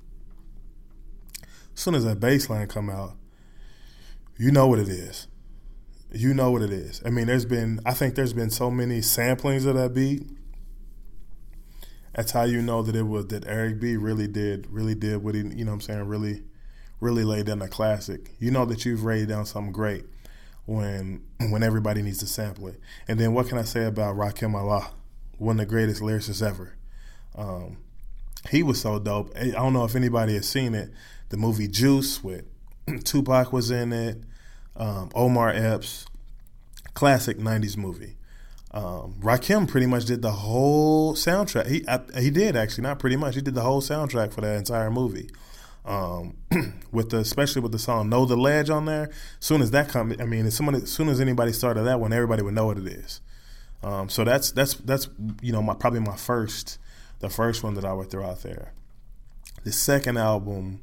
As 1.76 1.80
soon 1.80 1.96
as 1.96 2.06
that 2.06 2.20
bass 2.20 2.50
line 2.50 2.68
come 2.68 2.90
out, 2.90 3.16
you 4.38 4.52
know 4.52 4.68
what 4.68 4.80
it 4.80 4.88
is. 4.88 5.28
You 6.14 6.34
know 6.34 6.52
what 6.52 6.62
it 6.62 6.72
is. 6.72 7.02
I 7.06 7.10
mean, 7.10 7.28
there's 7.28 7.46
been 7.46 7.80
I 7.86 7.94
think 7.94 8.16
there's 8.16 8.34
been 8.34 8.52
so 8.52 8.70
many 8.70 9.00
samplings 9.00 9.66
of 9.66 9.76
that 9.76 9.94
beat 9.94 10.24
that's 12.14 12.32
how 12.32 12.44
you 12.44 12.62
know 12.62 12.84
that 12.84 12.96
it 12.96 13.04
was 13.04 13.28
that 13.28 13.46
Eric 13.48 13.80
B 13.80 13.98
really 13.98 14.28
did 14.28 14.68
really 14.70 14.96
did 14.96 15.24
what 15.24 15.36
he 15.36 15.42
you 15.42 15.66
know 15.66 15.72
what 15.72 15.76
I'm 15.76 15.82
saying 15.82 16.04
really 16.08 16.44
really 17.00 17.24
laid 17.24 17.48
down 17.48 17.62
a 17.62 17.68
classic. 17.68 18.32
You 18.40 18.52
know 18.52 18.66
that 18.66 18.86
you've 18.86 19.04
laid 19.04 19.28
down 19.28 19.46
something 19.46 19.74
great 19.74 20.06
when 20.66 21.24
when 21.50 21.64
everybody 21.64 22.02
needs 22.02 22.20
to 22.20 22.28
sample 22.28 22.68
it. 22.68 22.80
And 23.08 23.20
then 23.20 23.34
what 23.34 23.50
can 23.50 23.58
I 23.58 23.64
say 23.64 23.86
about 23.86 24.16
Rakim 24.16 24.54
Allah, 24.56 24.92
one 25.38 25.60
of 25.60 25.66
the 25.66 25.70
greatest 25.70 26.02
lyricists 26.02 26.46
ever? 26.46 26.76
Um, 27.36 27.78
he 28.52 28.62
was 28.62 28.80
so 28.80 29.00
dope. 29.00 29.34
I 29.36 29.50
don't 29.50 29.74
know 29.74 29.86
if 29.86 29.96
anybody 29.96 30.36
has 30.36 30.48
seen 30.48 30.76
it. 30.76 30.92
The 31.30 31.38
movie 31.38 31.68
Juice 31.68 32.24
with 32.24 32.46
Tupac 33.04 33.52
was 33.52 33.72
in 33.72 33.92
it, 33.92 34.22
um, 34.76 35.10
Omar 35.16 35.50
Epps, 35.50 36.06
classic 36.94 37.38
'90s 37.38 37.78
movie. 37.78 38.16
Um, 38.72 39.16
Rakim 39.20 39.68
pretty 39.68 39.86
much 39.86 40.06
did 40.06 40.22
the 40.22 40.32
whole 40.32 41.14
soundtrack. 41.14 41.68
He 41.68 41.88
I, 41.88 42.00
he 42.20 42.32
did 42.32 42.56
actually, 42.56 42.84
not 42.84 43.00
pretty 43.00 43.16
much. 43.16 43.36
He 43.36 43.42
did 43.42 43.54
the 43.54 43.62
whole 43.62 43.82
soundtrack 43.82 44.34
for 44.34 44.42
that 44.42 44.58
entire 44.58 44.90
movie. 44.90 45.30
Um, 45.86 46.38
with 46.92 47.10
the 47.10 47.18
especially 47.18 47.62
with 47.62 47.72
the 47.72 47.80
song 47.80 48.10
"Know 48.10 48.26
the 48.26 48.36
Ledge" 48.36 48.70
on 48.70 48.86
there. 48.86 49.12
Soon 49.40 49.62
as 49.62 49.72
that 49.72 49.90
come, 49.90 50.16
I 50.20 50.26
mean, 50.26 50.46
as 50.46 50.60
as, 50.60 50.84
as 50.84 50.92
soon 50.92 51.10
as 51.10 51.20
anybody 51.20 51.54
started 51.54 51.84
that 51.84 52.00
one, 52.00 52.14
everybody 52.14 52.42
would 52.42 52.54
know 52.54 52.66
what 52.66 52.78
it 52.78 52.88
is. 52.88 53.22
Um, 53.84 54.10
so 54.10 54.24
that's 54.24 54.52
that's 54.52 54.76
that's 54.76 55.10
you 55.42 55.52
know 55.52 55.62
my 55.62 55.74
probably 55.76 56.00
my 56.00 56.16
first 56.16 56.80
the 57.20 57.30
first 57.30 57.64
one 57.64 57.74
that 57.76 57.86
I 57.86 57.94
would 57.94 58.10
throw 58.10 58.26
out 58.26 58.42
there. 58.42 58.74
The 59.64 59.72
second 59.72 60.18
album 60.18 60.82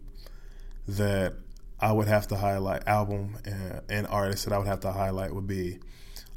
that 0.86 1.34
I 1.81 1.93
would 1.93 2.09
have 2.09 2.28
to 2.28 2.37
highlight 2.37 2.87
album 2.87 3.39
and, 3.45 3.81
and 3.89 4.07
artist 4.07 4.45
that 4.45 4.55
I 4.55 4.59
would 4.59 4.66
have 4.66 4.81
to 4.81 4.93
highlight 4.93 5.35
would 5.35 5.47
be 5.47 5.78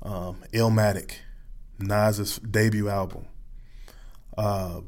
um, 0.02 0.38
Illmatic. 0.54 1.16
Nas's 1.80 2.38
debut 2.38 2.88
album. 2.88 3.26
Uh, 4.38 4.82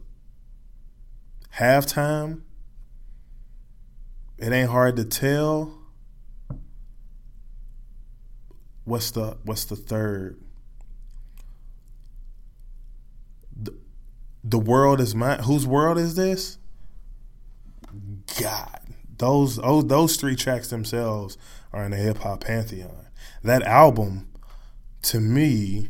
halftime 1.54 2.42
it 4.38 4.52
ain't 4.52 4.70
hard 4.70 4.98
to 4.98 5.06
tell. 5.06 5.80
What's 8.84 9.12
the 9.12 9.38
what's 9.44 9.66
the 9.66 9.76
third? 9.76 10.40
The, 13.56 13.74
the 14.44 14.60
world 14.60 15.00
is 15.00 15.16
mine. 15.16 15.40
Whose 15.40 15.66
world 15.66 15.98
is 15.98 16.16
this? 16.16 16.58
God, 18.40 18.82
those 19.18 19.58
those 19.58 19.88
those 19.88 20.16
three 20.18 20.36
tracks 20.36 20.70
themselves 20.70 21.38
are 21.72 21.84
in 21.84 21.92
the 21.92 21.98
hip 21.98 22.20
hop 22.20 22.42
pantheon. 22.42 23.08
That 23.44 23.64
album, 23.64 24.30
to 25.04 25.20
me, 25.20 25.90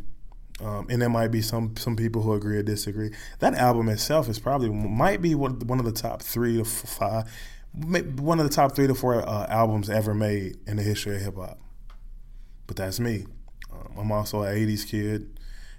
um, 0.62 0.88
and 0.90 1.02
there 1.02 1.10
might 1.10 1.30
be 1.30 1.42
some 1.42 1.76
some 1.78 1.96
people 1.96 2.22
who 2.22 2.34
agree 2.34 2.58
or 2.58 2.64
disagree. 2.64 3.12
That 3.40 3.56
album 3.56 3.90
itself 3.90 4.30
is 4.30 4.40
probably 4.40 4.70
might 4.70 5.22
be 5.22 5.36
one, 5.36 5.60
one 5.60 5.80
of 5.80 5.86
the 5.86 5.92
top 5.92 6.22
three 6.22 6.58
to 6.58 6.66
five, 6.66 7.30
one 7.74 8.40
of 8.40 8.48
the 8.48 8.54
top 8.54 8.76
three 8.76 8.88
to 8.88 8.96
four 8.96 9.28
uh, 9.28 9.48
albums 9.50 9.90
ever 9.90 10.14
made 10.14 10.58
in 10.68 10.78
the 10.78 10.84
history 10.84 11.16
of 11.16 11.22
hip 11.22 11.36
hop. 11.36 11.60
But 12.68 12.78
that's 12.78 13.00
me. 13.00 13.26
Um, 13.72 13.94
I'm 13.98 14.12
also 14.12 14.44
an 14.44 14.56
'80s 14.56 14.88
kid. 14.88 15.35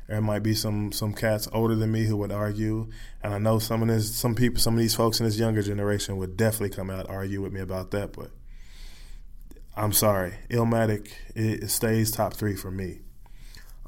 There 0.09 0.21
might 0.21 0.45
be 0.45 0.55
some 0.55 0.93
some 0.93 1.13
cats 1.13 1.49
older 1.53 1.75
than 1.75 1.91
me 1.91 2.05
who 2.05 2.17
would 2.19 2.31
argue, 2.31 2.89
and 3.23 3.35
I 3.35 3.39
know 3.39 3.59
some 3.59 3.83
of 3.83 3.89
this, 3.89 4.15
some 4.15 4.37
people, 4.37 4.61
some 4.61 4.75
of 4.75 4.81
these 4.81 4.95
folks 4.95 5.19
in 5.19 5.27
this 5.27 5.39
younger 5.39 5.63
generation 5.63 6.17
would 6.19 6.37
definitely 6.37 6.77
come 6.77 6.91
out 6.91 7.11
argue 7.11 7.43
with 7.43 7.53
me 7.53 7.61
about 7.61 7.91
that. 7.91 8.13
But 8.13 8.31
I'm 9.77 9.93
sorry, 9.93 10.35
Illmatic 10.49 11.11
it, 11.35 11.69
stays 11.71 12.13
top 12.13 12.35
three 12.35 12.55
for 12.55 12.71
me. 12.71 13.01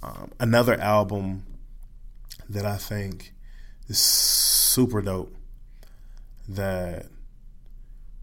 Um, 0.02 0.32
another 0.40 0.74
album 0.80 1.44
that 2.48 2.66
I 2.66 2.78
think 2.78 3.32
is 3.86 3.98
super 3.98 5.00
dope 5.00 5.34
that 6.48 7.06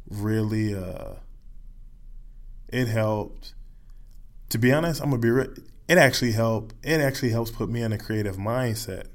really 0.10 0.76
uh, 0.76 1.14
it 2.68 2.90
helped. 2.90 3.54
To 4.50 4.58
be 4.58 4.74
honest, 4.74 5.02
I'm 5.02 5.12
gonna 5.12 5.22
be. 5.22 5.30
Re- 5.30 5.56
it 5.88 5.98
actually 5.98 6.32
helped. 6.32 6.76
It 6.84 7.00
actually 7.00 7.30
helps 7.30 7.52
put 7.52 7.70
me 7.70 7.82
in 7.82 7.94
a 7.94 7.98
creative 7.98 8.38
mindset 8.38 9.08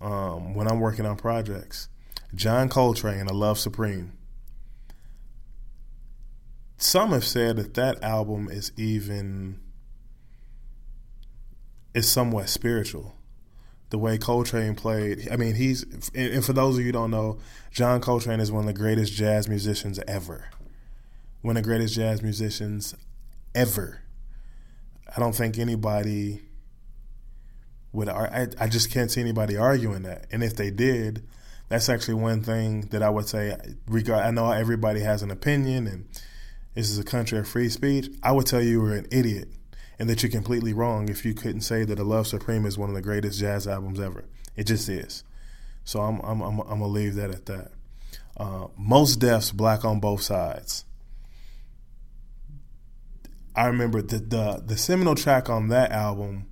um, 0.00 0.54
when 0.54 0.66
I'm 0.66 0.80
working 0.80 1.06
on 1.06 1.16
projects. 1.16 1.88
John 2.34 2.68
Coltrane, 2.68 3.26
"A 3.26 3.32
Love 3.32 3.58
Supreme." 3.58 4.12
Some 6.78 7.10
have 7.10 7.24
said 7.24 7.56
that 7.56 7.74
that 7.74 8.02
album 8.02 8.48
is 8.48 8.72
even 8.76 9.60
is 11.92 12.08
somewhat 12.08 12.48
spiritual. 12.48 13.16
The 13.90 13.98
way 13.98 14.16
Coltrane 14.18 14.76
played, 14.76 15.28
I 15.30 15.36
mean, 15.36 15.56
he's 15.56 15.84
and 16.14 16.44
for 16.44 16.52
those 16.52 16.76
of 16.76 16.80
you 16.80 16.86
who 16.86 16.92
don't 16.92 17.10
know, 17.10 17.38
John 17.70 18.00
Coltrane 18.00 18.40
is 18.40 18.50
one 18.50 18.60
of 18.60 18.66
the 18.66 18.72
greatest 18.72 19.12
jazz 19.12 19.48
musicians 19.48 19.98
ever. 20.06 20.48
One 21.42 21.56
of 21.56 21.62
the 21.62 21.68
greatest 21.68 21.94
jazz 21.94 22.22
musicians 22.22 22.94
ever. 23.54 24.02
I 25.14 25.20
don't 25.20 25.34
think 25.34 25.58
anybody 25.58 26.42
would. 27.92 28.08
I, 28.08 28.48
I 28.58 28.68
just 28.68 28.90
can't 28.90 29.10
see 29.10 29.20
anybody 29.20 29.56
arguing 29.56 30.02
that. 30.02 30.26
And 30.30 30.42
if 30.44 30.56
they 30.56 30.70
did, 30.70 31.26
that's 31.68 31.88
actually 31.88 32.14
one 32.14 32.42
thing 32.42 32.82
that 32.90 33.02
I 33.02 33.10
would 33.10 33.28
say. 33.28 33.56
Regard, 33.86 34.24
I 34.24 34.30
know 34.30 34.50
everybody 34.50 35.00
has 35.00 35.22
an 35.22 35.30
opinion, 35.30 35.86
and 35.86 36.06
this 36.74 36.90
is 36.90 36.98
a 36.98 37.04
country 37.04 37.38
of 37.38 37.48
free 37.48 37.68
speech. 37.68 38.08
I 38.22 38.32
would 38.32 38.46
tell 38.46 38.62
you 38.62 38.84
you're 38.84 38.94
an 38.94 39.08
idiot 39.10 39.48
and 39.98 40.08
that 40.08 40.22
you're 40.22 40.30
completely 40.30 40.72
wrong 40.72 41.08
if 41.08 41.24
you 41.24 41.34
couldn't 41.34 41.62
say 41.62 41.84
that 41.84 41.98
"A 41.98 42.04
Love 42.04 42.26
Supreme" 42.26 42.64
is 42.66 42.78
one 42.78 42.88
of 42.88 42.94
the 42.94 43.02
greatest 43.02 43.38
jazz 43.38 43.66
albums 43.66 44.00
ever. 44.00 44.24
It 44.56 44.64
just 44.64 44.88
is. 44.88 45.24
So 45.84 46.00
I'm 46.00 46.20
I'm 46.20 46.40
I'm, 46.40 46.60
I'm 46.60 46.66
gonna 46.80 46.86
leave 46.86 47.16
that 47.16 47.30
at 47.30 47.46
that. 47.46 47.72
Uh, 48.36 48.68
Mos 48.76 49.16
Def's 49.16 49.50
"Black 49.50 49.84
on 49.84 50.00
Both 50.00 50.22
Sides." 50.22 50.84
I 53.54 53.66
remember 53.66 54.02
the, 54.02 54.18
the 54.18 54.62
the 54.64 54.76
seminal 54.76 55.14
track 55.14 55.50
on 55.50 55.68
that 55.68 55.92
album. 55.92 56.46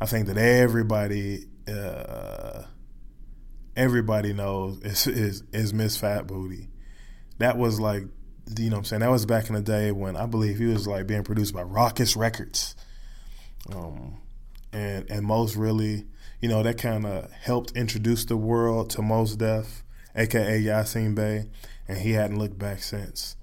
I 0.00 0.06
think 0.06 0.26
that 0.28 0.38
everybody 0.38 1.46
uh, 1.68 2.62
everybody 3.76 4.32
knows 4.32 4.80
is, 4.82 5.06
is 5.06 5.42
is 5.52 5.74
Miss 5.74 5.96
Fat 5.96 6.26
Booty. 6.26 6.68
That 7.38 7.58
was 7.58 7.80
like 7.80 8.04
you 8.56 8.70
know 8.70 8.76
what 8.76 8.78
I'm 8.78 8.84
saying 8.84 9.00
that 9.00 9.10
was 9.10 9.26
back 9.26 9.48
in 9.48 9.54
the 9.54 9.60
day 9.60 9.92
when 9.92 10.16
I 10.16 10.26
believe 10.26 10.58
he 10.58 10.66
was 10.66 10.86
like 10.86 11.06
being 11.06 11.24
produced 11.24 11.52
by 11.52 11.62
Rawkus 11.62 12.16
Records. 12.16 12.74
Um, 13.72 14.20
and 14.72 15.10
and 15.10 15.26
Mos 15.26 15.56
really, 15.56 16.06
you 16.40 16.48
know, 16.48 16.62
that 16.62 16.78
kind 16.78 17.06
of 17.06 17.30
helped 17.32 17.76
introduce 17.76 18.24
the 18.24 18.36
world 18.36 18.90
to 18.90 19.02
Mos 19.02 19.36
Def, 19.36 19.84
aka 20.14 20.60
Yasin 20.60 21.14
Bey, 21.14 21.50
and 21.86 21.98
he 21.98 22.12
hadn't 22.12 22.38
looked 22.38 22.58
back 22.58 22.82
since. 22.82 23.36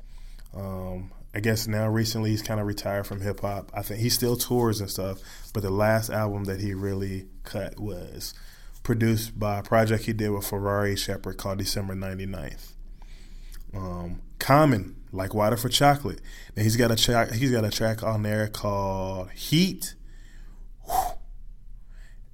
Um, 0.55 1.11
I 1.35 1.41
guess 1.41 1.67
now 1.67 1.87
recently 1.89 2.29
he's 2.31 2.41
kind 2.41 2.59
of 2.59 2.65
retired 2.65 3.05
from 3.05 3.21
hip 3.21 3.41
hop. 3.41 3.71
I 3.73 3.81
think 3.81 3.99
he 3.99 4.09
still 4.09 4.37
tours 4.37 4.79
and 4.79 4.89
stuff, 4.89 5.19
but 5.53 5.63
the 5.63 5.69
last 5.69 6.09
album 6.09 6.45
that 6.45 6.61
he 6.61 6.73
really 6.73 7.27
cut 7.43 7.79
was 7.79 8.33
produced 8.83 9.37
by 9.37 9.59
a 9.59 9.63
project 9.63 10.05
he 10.05 10.13
did 10.13 10.29
with 10.29 10.47
Ferrari 10.47 10.95
Sheppard 10.95 11.37
called 11.37 11.57
December 11.57 11.93
99th. 11.93 12.71
Um, 13.73 14.21
Common, 14.39 14.95
like 15.11 15.33
Water 15.33 15.57
for 15.57 15.69
Chocolate. 15.69 16.21
Now 16.55 16.63
he's 16.63 16.77
got 16.77 16.91
a 16.91 16.95
track. 16.95 17.33
He's 17.33 17.51
got 17.51 17.65
a 17.65 17.71
track 17.71 18.01
on 18.01 18.23
there 18.23 18.47
called 18.47 19.31
Heat 19.31 19.95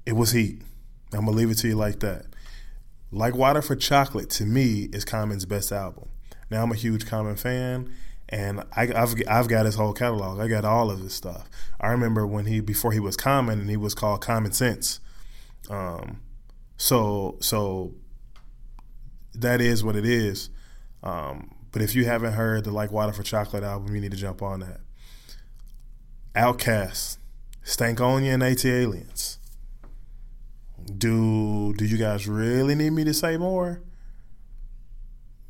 it 0.06 0.14
was 0.14 0.32
heat. 0.32 0.62
I'm 1.14 1.26
gonna 1.26 1.32
leave 1.32 1.52
it 1.52 1.58
to 1.60 1.68
you 1.68 1.76
like 1.76 2.00
that. 2.00 2.26
Like 3.12 3.36
Water 3.36 3.62
for 3.62 3.76
Chocolate 3.76 4.30
to 4.32 4.46
me 4.46 4.90
is 4.94 5.06
Common's 5.06 5.46
best 5.46 5.72
album. 5.72 6.10
Now 6.50 6.64
I'm 6.64 6.72
a 6.72 6.76
huge 6.76 7.06
Common 7.06 7.36
fan, 7.36 7.94
and 8.32 8.64
I, 8.76 8.86
have 8.86 9.16
I've 9.28 9.48
got 9.50 9.66
his 9.66 9.76
whole 9.76 9.94
catalog. 9.94 10.40
I 10.40 10.48
got 10.48 10.64
all 10.64 10.90
of 10.90 11.00
his 11.00 11.14
stuff. 11.14 11.50
I 11.80 11.90
remember 11.90 12.26
when 12.26 12.46
he 12.46 12.62
before 12.62 12.94
he 12.94 13.00
was 13.00 13.18
Common 13.18 13.60
and 13.60 13.70
he 13.70 13.78
was 13.78 13.94
called 13.94 14.22
Common 14.22 14.54
Sense. 14.54 15.02
Um, 15.70 16.22
so 16.78 17.38
so 17.42 17.94
that 19.34 19.60
is 19.60 19.84
what 19.84 19.96
it 19.96 20.06
is. 20.06 20.50
Um, 21.04 21.56
but 21.72 21.82
if 21.82 21.94
you 21.94 22.06
haven't 22.06 22.34
heard 22.34 22.64
the 22.64 22.72
Like 22.72 22.92
Water 22.92 23.12
for 23.12 23.24
Chocolate 23.24 23.64
album, 23.64 23.94
you 23.94 24.02
need 24.02 24.12
to 24.12 24.18
jump 24.18 24.42
on 24.42 24.62
that. 24.62 24.80
OutKast, 26.34 27.18
Stankonia 27.66 28.34
and 28.34 28.44
ATLiens. 28.44 29.38
Do 30.98 31.74
do 31.74 31.86
you 31.86 31.98
guys 31.98 32.28
really 32.28 32.76
need 32.76 32.92
me 32.92 33.04
to 33.04 33.14
say 33.14 33.36
more? 33.36 33.82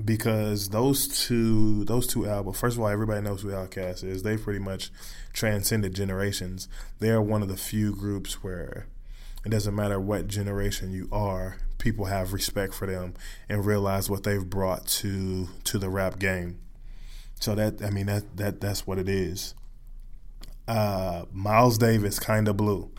Because 0.04 0.70
those 0.70 1.08
two 1.08 1.84
those 1.86 2.08
two 2.08 2.28
albums, 2.28 2.60
first 2.60 2.78
of 2.78 2.82
all, 2.82 2.90
everybody 2.90 3.22
knows 3.22 3.42
who 3.42 3.50
OutKast 3.50 4.04
is. 4.04 4.24
They 4.24 4.38
pretty 4.38 4.60
much 4.60 4.90
transcended 5.34 5.94
generations. 5.94 6.68
They 7.00 7.10
are 7.10 7.22
one 7.22 7.42
of 7.42 7.50
the 7.50 7.58
few 7.58 7.96
groups 7.96 8.44
where 8.44 8.88
it 9.46 9.50
doesn't 9.50 9.76
matter 9.76 10.00
what 10.00 10.28
generation 10.28 10.92
you 10.92 11.10
are, 11.12 11.58
people 11.82 12.06
have 12.06 12.32
respect 12.32 12.74
for 12.76 12.86
them 12.86 13.16
and 13.50 13.66
realize 13.66 14.10
what 14.10 14.24
they've 14.24 14.50
brought 14.50 14.86
to 14.86 15.50
to 15.64 15.80
the 15.80 15.90
rap 15.90 16.20
game. 16.20 16.60
So 17.40 17.56
that 17.56 17.84
I 17.84 17.90
mean 17.90 18.06
that 18.06 18.38
that 18.38 18.62
that's 18.62 18.86
what 18.86 19.00
it 19.00 19.10
is. 19.10 19.56
Uh, 20.68 21.26
Miles 21.34 21.78
Davis, 21.80 22.20
Kinda 22.20 22.54
Blue. 22.54 22.92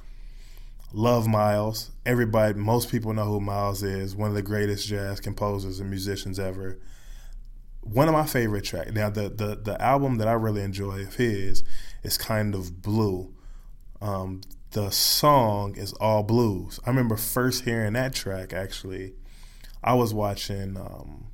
Love 0.92 1.26
Miles. 1.28 1.91
Everybody, 2.04 2.58
most 2.58 2.90
people 2.90 3.12
know 3.12 3.26
who 3.26 3.40
Miles 3.40 3.84
is. 3.84 4.16
One 4.16 4.28
of 4.28 4.34
the 4.34 4.42
greatest 4.42 4.88
jazz 4.88 5.20
composers 5.20 5.78
and 5.78 5.88
musicians 5.88 6.40
ever. 6.40 6.80
One 7.80 8.08
of 8.08 8.14
my 8.14 8.26
favorite 8.26 8.64
tracks. 8.64 8.90
Now, 8.92 9.08
the, 9.08 9.28
the 9.28 9.56
the 9.56 9.80
album 9.80 10.16
that 10.18 10.26
I 10.26 10.32
really 10.32 10.62
enjoy 10.62 11.02
of 11.02 11.16
his 11.16 11.62
is 12.02 12.18
kind 12.18 12.56
of 12.56 12.82
blue. 12.82 13.32
Um, 14.00 14.40
the 14.72 14.90
song 14.90 15.76
is 15.76 15.92
all 15.94 16.24
blues. 16.24 16.80
I 16.84 16.90
remember 16.90 17.16
first 17.16 17.64
hearing 17.64 17.92
that 17.92 18.14
track. 18.14 18.52
Actually, 18.52 19.14
I 19.84 19.94
was 19.94 20.12
watching 20.12 20.76
um, 20.76 21.28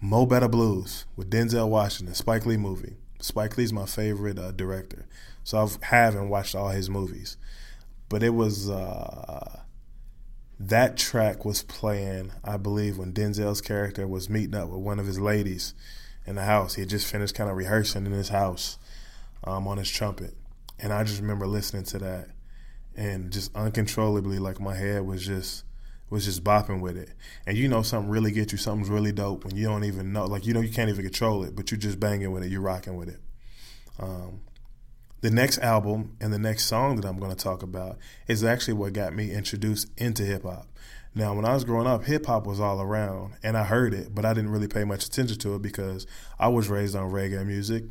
Mo 0.00 0.26
Better 0.26 0.48
Blues 0.48 1.06
with 1.14 1.30
Denzel 1.30 1.68
Washington, 1.68 2.14
Spike 2.16 2.46
Lee 2.46 2.56
movie. 2.56 2.96
Spike 3.20 3.56
Lee's 3.56 3.72
my 3.72 3.86
favorite 3.86 4.38
uh, 4.38 4.50
director, 4.50 5.06
so 5.44 5.58
I 5.58 5.86
haven't 5.86 6.30
watched 6.30 6.56
all 6.56 6.70
his 6.70 6.90
movies 6.90 7.36
but 8.10 8.22
it 8.22 8.34
was 8.34 8.68
uh, 8.68 9.60
that 10.58 10.98
track 10.98 11.46
was 11.46 11.62
playing, 11.62 12.32
I 12.44 12.58
believe, 12.58 12.98
when 12.98 13.14
Denzel's 13.14 13.62
character 13.62 14.06
was 14.06 14.28
meeting 14.28 14.54
up 14.54 14.68
with 14.68 14.80
one 14.80 14.98
of 14.98 15.06
his 15.06 15.18
ladies 15.18 15.72
in 16.26 16.34
the 16.34 16.44
house. 16.44 16.74
He 16.74 16.82
had 16.82 16.90
just 16.90 17.10
finished 17.10 17.34
kind 17.34 17.48
of 17.48 17.56
rehearsing 17.56 18.04
in 18.04 18.12
his 18.12 18.28
house 18.28 18.78
um, 19.44 19.66
on 19.66 19.78
his 19.78 19.88
trumpet, 19.88 20.34
and 20.78 20.92
I 20.92 21.04
just 21.04 21.22
remember 21.22 21.46
listening 21.46 21.84
to 21.84 21.98
that 22.00 22.28
and 22.96 23.32
just 23.32 23.54
uncontrollably, 23.56 24.38
like 24.38 24.60
my 24.60 24.74
head 24.74 25.06
was 25.06 25.24
just 25.24 25.64
was 26.10 26.24
just 26.24 26.42
bopping 26.42 26.80
with 26.80 26.96
it. 26.96 27.10
And 27.46 27.56
you 27.56 27.68
know 27.68 27.82
something 27.82 28.10
really 28.10 28.32
gets 28.32 28.50
you, 28.50 28.58
something's 28.58 28.90
really 28.90 29.12
dope 29.12 29.44
when 29.44 29.56
you 29.56 29.66
don't 29.66 29.84
even 29.84 30.12
know, 30.12 30.26
like 30.26 30.44
you 30.44 30.52
know 30.52 30.60
you 30.60 30.68
can't 30.68 30.90
even 30.90 31.04
control 31.04 31.44
it, 31.44 31.54
but 31.54 31.70
you're 31.70 31.78
just 31.78 32.00
banging 32.00 32.32
with 32.32 32.42
it, 32.42 32.50
you're 32.50 32.60
rocking 32.60 32.96
with 32.96 33.08
it. 33.08 33.20
Um, 34.00 34.40
the 35.20 35.30
next 35.30 35.58
album 35.58 36.16
and 36.20 36.32
the 36.32 36.38
next 36.38 36.66
song 36.66 36.96
that 36.96 37.06
I'm 37.06 37.18
going 37.18 37.34
to 37.34 37.36
talk 37.36 37.62
about 37.62 37.98
is 38.26 38.42
actually 38.42 38.74
what 38.74 38.92
got 38.92 39.14
me 39.14 39.32
introduced 39.32 39.88
into 39.96 40.24
hip 40.24 40.44
hop. 40.44 40.66
Now, 41.14 41.34
when 41.34 41.44
I 41.44 41.54
was 41.54 41.64
growing 41.64 41.88
up, 41.88 42.04
hip 42.04 42.26
hop 42.26 42.46
was 42.46 42.60
all 42.60 42.80
around, 42.80 43.34
and 43.42 43.56
I 43.56 43.64
heard 43.64 43.92
it, 43.92 44.14
but 44.14 44.24
I 44.24 44.32
didn't 44.32 44.50
really 44.50 44.68
pay 44.68 44.84
much 44.84 45.04
attention 45.04 45.38
to 45.38 45.56
it 45.56 45.62
because 45.62 46.06
I 46.38 46.48
was 46.48 46.68
raised 46.68 46.94
on 46.94 47.10
reggae 47.10 47.44
music, 47.44 47.84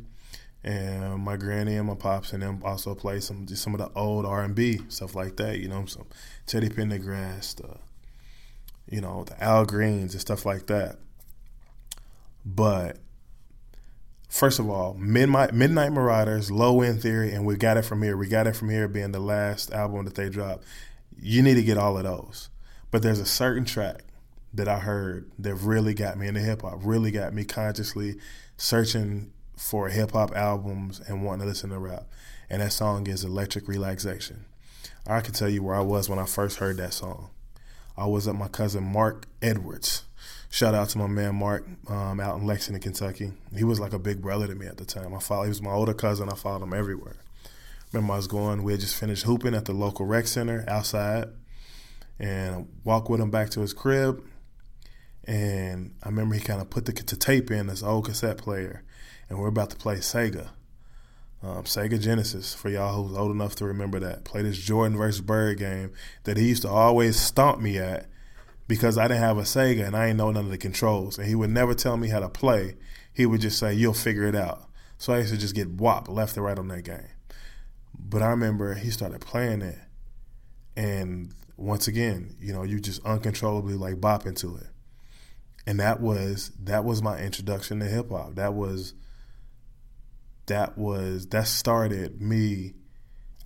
and 0.64 1.22
my 1.22 1.36
granny 1.36 1.76
and 1.76 1.86
my 1.86 1.94
pops 1.94 2.32
and 2.32 2.42
them 2.42 2.62
also 2.64 2.94
played 2.94 3.22
some 3.22 3.46
some 3.48 3.74
of 3.74 3.80
the 3.80 3.90
old 3.98 4.26
R 4.26 4.42
and 4.42 4.54
B 4.54 4.80
stuff 4.88 5.14
like 5.14 5.36
that. 5.36 5.58
You 5.58 5.68
know, 5.68 5.84
some 5.84 6.06
Teddy 6.46 6.70
Pendergrass, 6.70 7.56
the, 7.56 7.76
you 8.88 9.02
know, 9.02 9.24
the 9.24 9.42
Al 9.42 9.66
Greens 9.66 10.14
and 10.14 10.20
stuff 10.20 10.46
like 10.46 10.66
that. 10.66 10.96
But 12.44 12.96
first 14.30 14.58
of 14.58 14.70
all, 14.70 14.94
Midnight 14.94 15.52
Midnight 15.52 15.92
Marauders, 15.92 16.50
Low 16.50 16.80
End 16.80 17.02
Theory, 17.02 17.32
and 17.32 17.44
We 17.44 17.56
Got 17.56 17.76
It 17.76 17.82
From 17.82 18.02
Here. 18.02 18.16
We 18.16 18.28
Got 18.28 18.46
It 18.46 18.56
From 18.56 18.70
Here 18.70 18.88
being 18.88 19.12
the 19.12 19.20
last 19.20 19.72
album 19.72 20.06
that 20.06 20.14
they 20.14 20.30
dropped. 20.30 20.64
You 21.20 21.42
need 21.42 21.54
to 21.54 21.62
get 21.62 21.76
all 21.76 21.98
of 21.98 22.04
those. 22.04 22.48
But 22.90 23.02
there's 23.02 23.18
a 23.18 23.26
certain 23.26 23.64
track 23.64 24.04
that 24.54 24.68
I 24.68 24.78
heard 24.78 25.30
that 25.38 25.56
really 25.56 25.94
got 25.94 26.16
me 26.18 26.28
into 26.28 26.40
hip 26.40 26.62
hop, 26.62 26.80
really 26.82 27.10
got 27.10 27.34
me 27.34 27.44
consciously 27.44 28.16
searching 28.56 29.32
for 29.56 29.88
hip 29.88 30.12
hop 30.12 30.34
albums 30.34 31.00
and 31.06 31.22
wanting 31.22 31.42
to 31.42 31.46
listen 31.46 31.70
to 31.70 31.78
rap. 31.78 32.06
And 32.48 32.62
that 32.62 32.72
song 32.72 33.06
is 33.06 33.24
Electric 33.24 33.68
Relaxation. 33.68 34.46
I 35.06 35.20
can 35.20 35.34
tell 35.34 35.48
you 35.48 35.62
where 35.62 35.76
I 35.76 35.82
was 35.82 36.08
when 36.08 36.18
I 36.18 36.24
first 36.24 36.58
heard 36.58 36.78
that 36.78 36.94
song. 36.94 37.30
I 37.96 38.06
was 38.06 38.26
at 38.26 38.34
my 38.34 38.48
cousin 38.48 38.82
Mark 38.82 39.26
Edwards. 39.42 40.04
Shout 40.52 40.74
out 40.74 40.88
to 40.90 40.98
my 40.98 41.06
man 41.06 41.36
Mark 41.36 41.64
um, 41.88 42.18
out 42.18 42.36
in 42.36 42.44
Lexington, 42.44 42.82
Kentucky. 42.82 43.32
He 43.56 43.62
was 43.62 43.78
like 43.78 43.92
a 43.92 44.00
big 44.00 44.20
brother 44.20 44.48
to 44.48 44.54
me 44.56 44.66
at 44.66 44.78
the 44.78 44.84
time. 44.84 45.14
I 45.14 45.20
followed. 45.20 45.44
He 45.44 45.48
was 45.50 45.62
my 45.62 45.70
older 45.70 45.94
cousin. 45.94 46.28
I 46.28 46.34
followed 46.34 46.64
him 46.64 46.74
everywhere. 46.74 47.14
Remember, 47.92 48.14
I 48.14 48.16
was 48.16 48.26
going. 48.26 48.64
We 48.64 48.72
had 48.72 48.80
just 48.80 48.96
finished 48.96 49.22
hooping 49.22 49.54
at 49.54 49.66
the 49.66 49.72
local 49.72 50.06
rec 50.06 50.26
center 50.26 50.64
outside, 50.66 51.28
and 52.18 52.68
walk 52.82 53.08
with 53.08 53.20
him 53.20 53.30
back 53.30 53.50
to 53.50 53.60
his 53.60 53.72
crib. 53.72 54.24
And 55.24 55.94
I 56.02 56.08
remember 56.08 56.34
he 56.34 56.40
kind 56.40 56.60
of 56.60 56.68
put 56.68 56.84
the, 56.84 56.92
tape 56.92 57.52
in 57.52 57.68
this 57.68 57.84
old 57.84 58.06
cassette 58.06 58.38
player, 58.38 58.82
and 59.28 59.38
we're 59.38 59.48
about 59.48 59.70
to 59.70 59.76
play 59.76 59.96
Sega. 59.96 60.48
Um, 61.44 61.62
Sega 61.62 62.00
Genesis, 62.00 62.54
for 62.54 62.70
y'all 62.70 63.04
who's 63.04 63.16
old 63.16 63.30
enough 63.30 63.54
to 63.56 63.66
remember 63.66 64.00
that. 64.00 64.24
Play 64.24 64.42
this 64.42 64.58
Jordan 64.58 64.98
versus 64.98 65.20
Bird 65.20 65.58
game 65.58 65.92
that 66.24 66.36
he 66.36 66.48
used 66.48 66.62
to 66.62 66.68
always 66.68 67.16
stomp 67.18 67.60
me 67.60 67.78
at 67.78 68.09
because 68.70 68.96
I 68.96 69.08
didn't 69.08 69.24
have 69.24 69.36
a 69.36 69.42
Sega 69.42 69.84
and 69.84 69.96
I 69.96 70.06
didn't 70.06 70.18
know 70.18 70.30
none 70.30 70.44
of 70.44 70.50
the 70.52 70.56
controls. 70.56 71.18
And 71.18 71.26
he 71.26 71.34
would 71.34 71.50
never 71.50 71.74
tell 71.74 71.96
me 71.96 72.08
how 72.08 72.20
to 72.20 72.28
play. 72.28 72.76
He 73.12 73.26
would 73.26 73.40
just 73.40 73.58
say, 73.58 73.74
You'll 73.74 73.94
figure 73.94 74.22
it 74.22 74.36
out. 74.36 74.62
So 74.96 75.12
I 75.12 75.18
used 75.18 75.32
to 75.32 75.40
just 75.40 75.56
get 75.56 75.68
whopped 75.68 76.08
left 76.08 76.36
and 76.36 76.46
right 76.46 76.56
on 76.56 76.68
that 76.68 76.84
game. 76.84 77.08
But 77.98 78.22
I 78.22 78.28
remember 78.28 78.74
he 78.74 78.90
started 78.90 79.22
playing 79.22 79.62
it. 79.62 79.76
And 80.76 81.34
once 81.56 81.88
again, 81.88 82.36
you 82.38 82.52
know, 82.52 82.62
you 82.62 82.78
just 82.78 83.04
uncontrollably 83.04 83.74
like 83.74 84.00
bop 84.00 84.24
into 84.24 84.54
it. 84.54 84.68
And 85.66 85.80
that 85.80 86.00
was 86.00 86.52
that 86.62 86.84
was 86.84 87.02
my 87.02 87.18
introduction 87.18 87.80
to 87.80 87.86
hip 87.86 88.10
hop. 88.10 88.36
That 88.36 88.54
was 88.54 88.94
that 90.46 90.78
was 90.78 91.26
that 91.26 91.48
started 91.48 92.22
me 92.22 92.74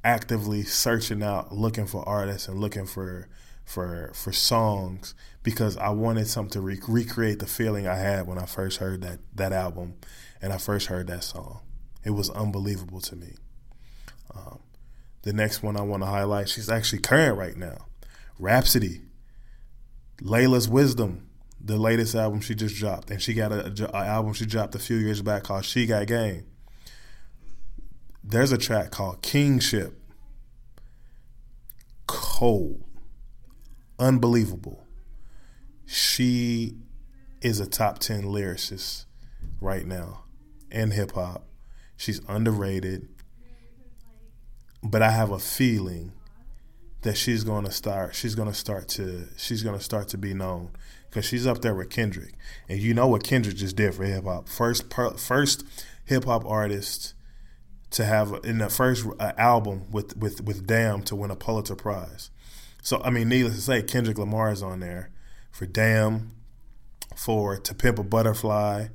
actively 0.04 0.64
searching 0.64 1.22
out 1.22 1.50
looking 1.50 1.86
for 1.86 2.06
artists 2.06 2.46
and 2.46 2.60
looking 2.60 2.84
for 2.84 3.26
for 3.64 4.12
for 4.14 4.32
songs 4.32 5.14
because 5.42 5.76
I 5.76 5.90
wanted 5.90 6.28
something 6.28 6.52
to 6.52 6.60
re- 6.60 6.80
recreate 6.86 7.38
the 7.38 7.46
feeling 7.46 7.86
I 7.86 7.96
had 7.96 8.26
when 8.26 8.38
I 8.38 8.46
first 8.46 8.78
heard 8.78 9.02
that 9.02 9.20
that 9.34 9.52
album 9.52 9.94
and 10.40 10.52
I 10.52 10.58
first 10.58 10.88
heard 10.88 11.06
that 11.06 11.24
song. 11.24 11.60
It 12.04 12.10
was 12.10 12.28
unbelievable 12.30 13.00
to 13.00 13.16
me. 13.16 13.36
Um, 14.34 14.60
the 15.22 15.32
next 15.32 15.62
one 15.62 15.76
I 15.76 15.82
want 15.82 16.02
to 16.02 16.06
highlight, 16.06 16.50
she's 16.50 16.68
actually 16.68 17.00
current 17.00 17.38
right 17.38 17.56
now. 17.56 17.86
Rapsody. 18.38 19.00
Laila's 20.20 20.68
Wisdom, 20.68 21.28
the 21.60 21.76
latest 21.76 22.14
album 22.14 22.40
she 22.40 22.54
just 22.54 22.76
dropped, 22.76 23.10
and 23.10 23.20
she 23.20 23.34
got 23.34 23.52
a, 23.52 23.66
a, 23.66 23.98
a, 23.98 24.06
album 24.06 24.32
she 24.34 24.46
dropped 24.46 24.74
a 24.74 24.78
few 24.78 24.96
years 24.96 25.22
back 25.22 25.44
called 25.44 25.64
She 25.64 25.86
Got 25.86 26.06
Game. 26.06 26.44
There's 28.22 28.52
a 28.52 28.58
track 28.58 28.90
called 28.90 29.22
Kingship. 29.22 29.98
Cold, 32.06 32.83
unbelievable. 33.98 34.86
She 35.86 36.76
is 37.40 37.60
a 37.60 37.66
top 37.66 37.98
ten 37.98 38.24
lyricist 38.24 39.04
right 39.60 39.86
now 39.86 40.24
in 40.70 40.90
hip 40.90 41.12
hop. 41.12 41.46
She's 41.96 42.20
underrated, 42.28 43.08
but 44.82 45.02
I 45.02 45.10
have 45.10 45.30
a 45.30 45.38
feeling 45.38 46.12
that 47.04 47.16
she's 47.18 47.44
going 47.44 47.66
to 47.66 47.70
start 47.70 48.14
she's 48.14 48.34
going 48.34 48.48
to 48.48 48.54
start 48.54 48.88
to 48.88 49.28
she's 49.36 49.62
going 49.62 49.76
to 49.76 49.84
start 49.84 50.08
to 50.08 50.18
be 50.18 50.32
known 50.32 50.70
because 51.08 51.24
she's 51.24 51.46
up 51.46 51.60
there 51.60 51.74
with 51.74 51.90
Kendrick 51.90 52.32
and 52.66 52.80
you 52.80 52.94
know 52.94 53.06
what 53.06 53.22
Kendrick 53.22 53.56
just 53.56 53.76
did 53.76 53.94
for 53.94 54.04
hip 54.04 54.24
hop 54.24 54.48
first 54.48 54.92
first 55.18 55.64
hip 56.06 56.24
hop 56.24 56.46
artist 56.46 57.12
to 57.90 58.04
have 58.06 58.40
in 58.42 58.58
the 58.58 58.70
first 58.70 59.06
uh, 59.20 59.32
album 59.36 59.84
with 59.90 60.16
with 60.16 60.42
with 60.42 60.66
Damn 60.66 61.02
to 61.02 61.14
win 61.14 61.30
a 61.30 61.36
Pulitzer 61.36 61.76
Prize 61.76 62.30
so 62.84 63.02
I 63.02 63.10
mean 63.10 63.28
needless 63.28 63.56
to 63.56 63.60
say 63.60 63.82
Kendrick 63.82 64.18
Lamar 64.18 64.52
is 64.52 64.62
on 64.62 64.78
there 64.78 65.10
for 65.50 65.66
Damn 65.66 66.30
for 67.16 67.56
To 67.56 67.74
Pimp 67.74 67.98
a 67.98 68.04
Butterfly 68.04 68.86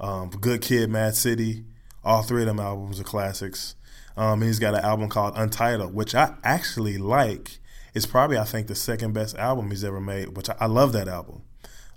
um, 0.00 0.30
Good 0.30 0.62
Kid 0.62 0.90
Mad 0.90 1.14
City 1.14 1.64
all 2.02 2.22
three 2.22 2.42
of 2.42 2.48
them 2.48 2.58
albums 2.58 2.98
are 2.98 3.04
classics 3.04 3.76
um, 4.18 4.42
and 4.42 4.48
he's 4.48 4.58
got 4.58 4.74
an 4.74 4.84
album 4.84 5.08
called 5.08 5.34
Untitled, 5.36 5.94
which 5.94 6.12
I 6.12 6.34
actually 6.42 6.98
like. 6.98 7.60
It's 7.94 8.04
probably 8.04 8.36
I 8.36 8.42
think 8.42 8.66
the 8.66 8.74
second 8.74 9.12
best 9.12 9.36
album 9.36 9.70
he's 9.70 9.84
ever 9.84 10.00
made, 10.00 10.36
which 10.36 10.50
I, 10.50 10.56
I 10.58 10.66
love 10.66 10.92
that 10.94 11.06
album. 11.06 11.42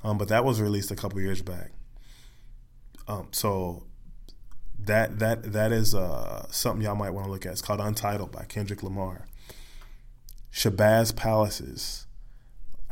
Um, 0.03 0.19
but 0.19 0.27
that 0.27 0.45
was 0.45 0.61
released 0.61 0.91
a 0.91 0.95
couple 0.95 1.19
years 1.19 1.41
back. 1.41 1.71
Um, 3.07 3.29
so 3.31 3.85
that 4.77 5.17
that 5.17 5.51
that 5.51 5.71
is 5.71 5.95
uh, 5.95 6.45
something 6.51 6.85
y'all 6.85 6.93
might 6.95 7.09
want 7.09 7.25
to 7.25 7.31
look 7.31 7.47
at. 7.47 7.53
It's 7.53 7.61
called 7.61 7.79
Untitled 7.79 8.31
by 8.31 8.43
Kendrick 8.43 8.83
Lamar. 8.83 9.25
Shabazz 10.51 11.15
Palaces 11.15 12.07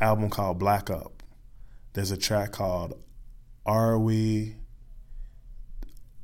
album 0.00 0.30
called 0.30 0.58
Black 0.58 0.90
Up. 0.90 1.22
There's 1.92 2.10
a 2.10 2.16
track 2.16 2.52
called 2.52 2.94
Are 3.66 3.98
We 3.98 4.56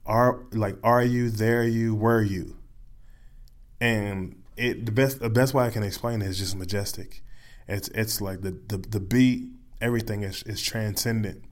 Are 0.05 0.45
like 0.53 0.77
Are 0.83 1.03
You 1.03 1.31
There 1.31 1.65
You 1.65 1.95
Were 1.95 2.23
You? 2.23 2.57
and 3.81 4.43
it 4.57 4.87
the 4.87 4.93
best 4.93 5.21
the 5.21 5.31
best 5.31 5.55
way 5.55 5.65
I 5.65 5.71
can 5.71 5.83
explain 5.83 6.23
it 6.23 6.29
is 6.29 6.39
just 6.39 6.57
majestic. 6.57 7.23
It's 7.69 7.89
it's 7.89 8.21
like 8.21 8.43
the 8.43 8.53
the, 8.69 8.79
the 8.79 9.01
beat, 9.01 9.49
everything 9.81 10.23
is 10.23 10.43
is 10.45 10.63
transcendent. 10.63 11.45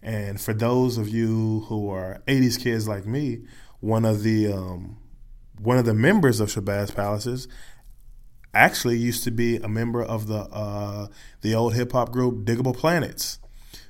And 0.00 0.40
for 0.40 0.54
those 0.54 0.98
of 0.98 1.08
you 1.08 1.64
who 1.68 1.90
are 1.90 2.22
'80s 2.28 2.62
kids 2.62 2.86
like 2.86 3.06
me, 3.06 3.40
one 3.80 4.04
of 4.04 4.22
the 4.22 4.52
um, 4.52 4.98
one 5.60 5.78
of 5.78 5.84
the 5.84 5.94
members 5.94 6.38
of 6.38 6.48
Shabazz 6.50 6.94
Palaces 6.94 7.48
actually 8.54 8.96
used 8.96 9.24
to 9.24 9.30
be 9.30 9.56
a 9.56 9.68
member 9.68 10.02
of 10.02 10.26
the 10.26 10.40
uh, 10.40 11.08
the 11.42 11.54
old 11.54 11.74
hip 11.74 11.92
hop 11.92 12.10
group 12.10 12.44
Diggable 12.44 12.76
Planets. 12.76 13.38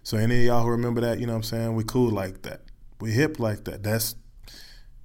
So 0.02 0.16
any 0.16 0.40
of 0.40 0.44
y'all 0.44 0.62
who 0.62 0.70
remember 0.70 1.00
that, 1.02 1.20
you 1.20 1.26
know 1.26 1.32
what 1.32 1.38
I'm 1.38 1.42
saying? 1.42 1.74
We 1.74 1.84
cool 1.84 2.10
like 2.10 2.42
that. 2.42 2.62
We 3.00 3.12
hip 3.12 3.38
like 3.38 3.64
that. 3.64 3.82
That's 3.82 4.14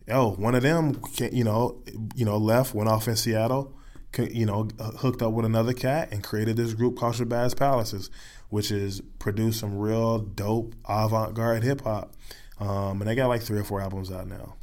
oh, 0.10 0.32
one 0.32 0.56
of 0.56 0.64
them, 0.64 1.00
you 1.32 1.44
know, 1.44 1.82
you 2.16 2.26
know, 2.26 2.38
left, 2.38 2.74
went 2.74 2.90
off 2.90 3.08
in 3.08 3.16
Seattle, 3.16 3.78
you 4.18 4.46
know, 4.46 4.68
hooked 5.00 5.22
up 5.22 5.34
with 5.34 5.46
another 5.46 5.74
cat 5.74 6.12
and 6.12 6.24
created 6.24 6.58
this 6.58 6.74
group 6.74 6.98
called 6.98 7.16
Shabazz 7.16 7.58
Palaces, 7.58 8.10
which 8.50 8.72
is 8.72 9.02
produced 9.20 9.60
some 9.60 9.78
real 9.78 10.20
dope 10.20 10.76
avant-garde 10.88 11.64
hip 11.64 11.82
hop, 11.82 12.14
um, 12.60 13.02
and 13.02 13.10
they 13.10 13.16
got 13.16 13.28
like 13.28 13.42
three 13.42 13.60
or 13.60 13.64
four 13.64 13.82
albums 13.82 14.12
out 14.12 14.28
now. 14.28 14.56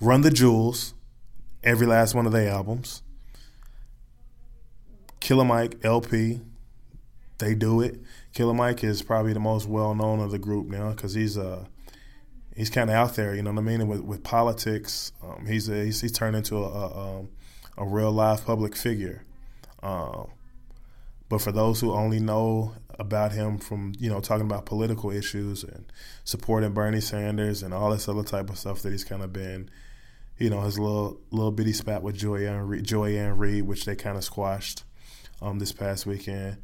Run 0.00 0.22
the 0.22 0.30
Jewels, 0.30 0.94
every 1.62 1.86
last 1.86 2.14
one 2.14 2.26
of 2.26 2.32
their 2.32 2.50
albums. 2.50 3.02
Killer 5.24 5.46
Mike 5.46 5.78
El-P, 5.82 6.42
they 7.38 7.54
do 7.54 7.80
it. 7.80 7.98
Killer 8.34 8.52
Mike 8.52 8.84
is 8.84 9.00
probably 9.00 9.32
the 9.32 9.40
most 9.40 9.66
well 9.66 9.94
known 9.94 10.20
of 10.20 10.30
the 10.30 10.38
group 10.38 10.66
now 10.66 10.90
because 10.90 11.14
he's 11.14 11.38
a 11.38 11.66
he's 12.54 12.68
kind 12.68 12.90
of 12.90 12.96
out 12.96 13.14
there, 13.16 13.34
you 13.34 13.42
know 13.42 13.50
what 13.50 13.60
I 13.60 13.62
mean? 13.62 13.80
And 13.80 13.88
with, 13.88 14.02
with 14.02 14.22
politics, 14.22 15.12
um, 15.22 15.46
he's, 15.46 15.70
a, 15.70 15.86
he's, 15.86 16.02
he's 16.02 16.12
turned 16.12 16.36
into 16.36 16.58
a, 16.58 16.68
a, 16.68 17.18
um, 17.18 17.30
a 17.78 17.86
real 17.86 18.12
live 18.12 18.44
public 18.44 18.76
figure. 18.76 19.24
Um, 19.82 20.28
but 21.30 21.40
for 21.40 21.52
those 21.52 21.80
who 21.80 21.94
only 21.94 22.20
know 22.20 22.74
about 22.98 23.32
him 23.32 23.56
from 23.56 23.94
you 23.98 24.10
know 24.10 24.20
talking 24.20 24.46
about 24.46 24.66
political 24.66 25.10
issues 25.10 25.64
and 25.64 25.90
supporting 26.24 26.74
Bernie 26.74 27.00
Sanders 27.00 27.62
and 27.62 27.72
all 27.72 27.90
this 27.90 28.10
other 28.10 28.24
type 28.24 28.50
of 28.50 28.58
stuff 28.58 28.82
that 28.82 28.92
he's 28.92 29.04
kind 29.04 29.22
of 29.22 29.32
been, 29.32 29.70
you 30.36 30.50
know, 30.50 30.60
his 30.60 30.78
little 30.78 31.18
little 31.30 31.50
bitty 31.50 31.72
spat 31.72 32.02
with 32.02 32.14
Joy-Ann 32.14 32.68
Reid, 32.68 32.84
Joy-Ann 32.84 33.38
Reid 33.38 33.62
which 33.62 33.86
they 33.86 33.96
kind 33.96 34.18
of 34.18 34.22
squashed 34.22 34.84
um, 35.44 35.58
this 35.58 35.72
past 35.72 36.06
weekend. 36.06 36.56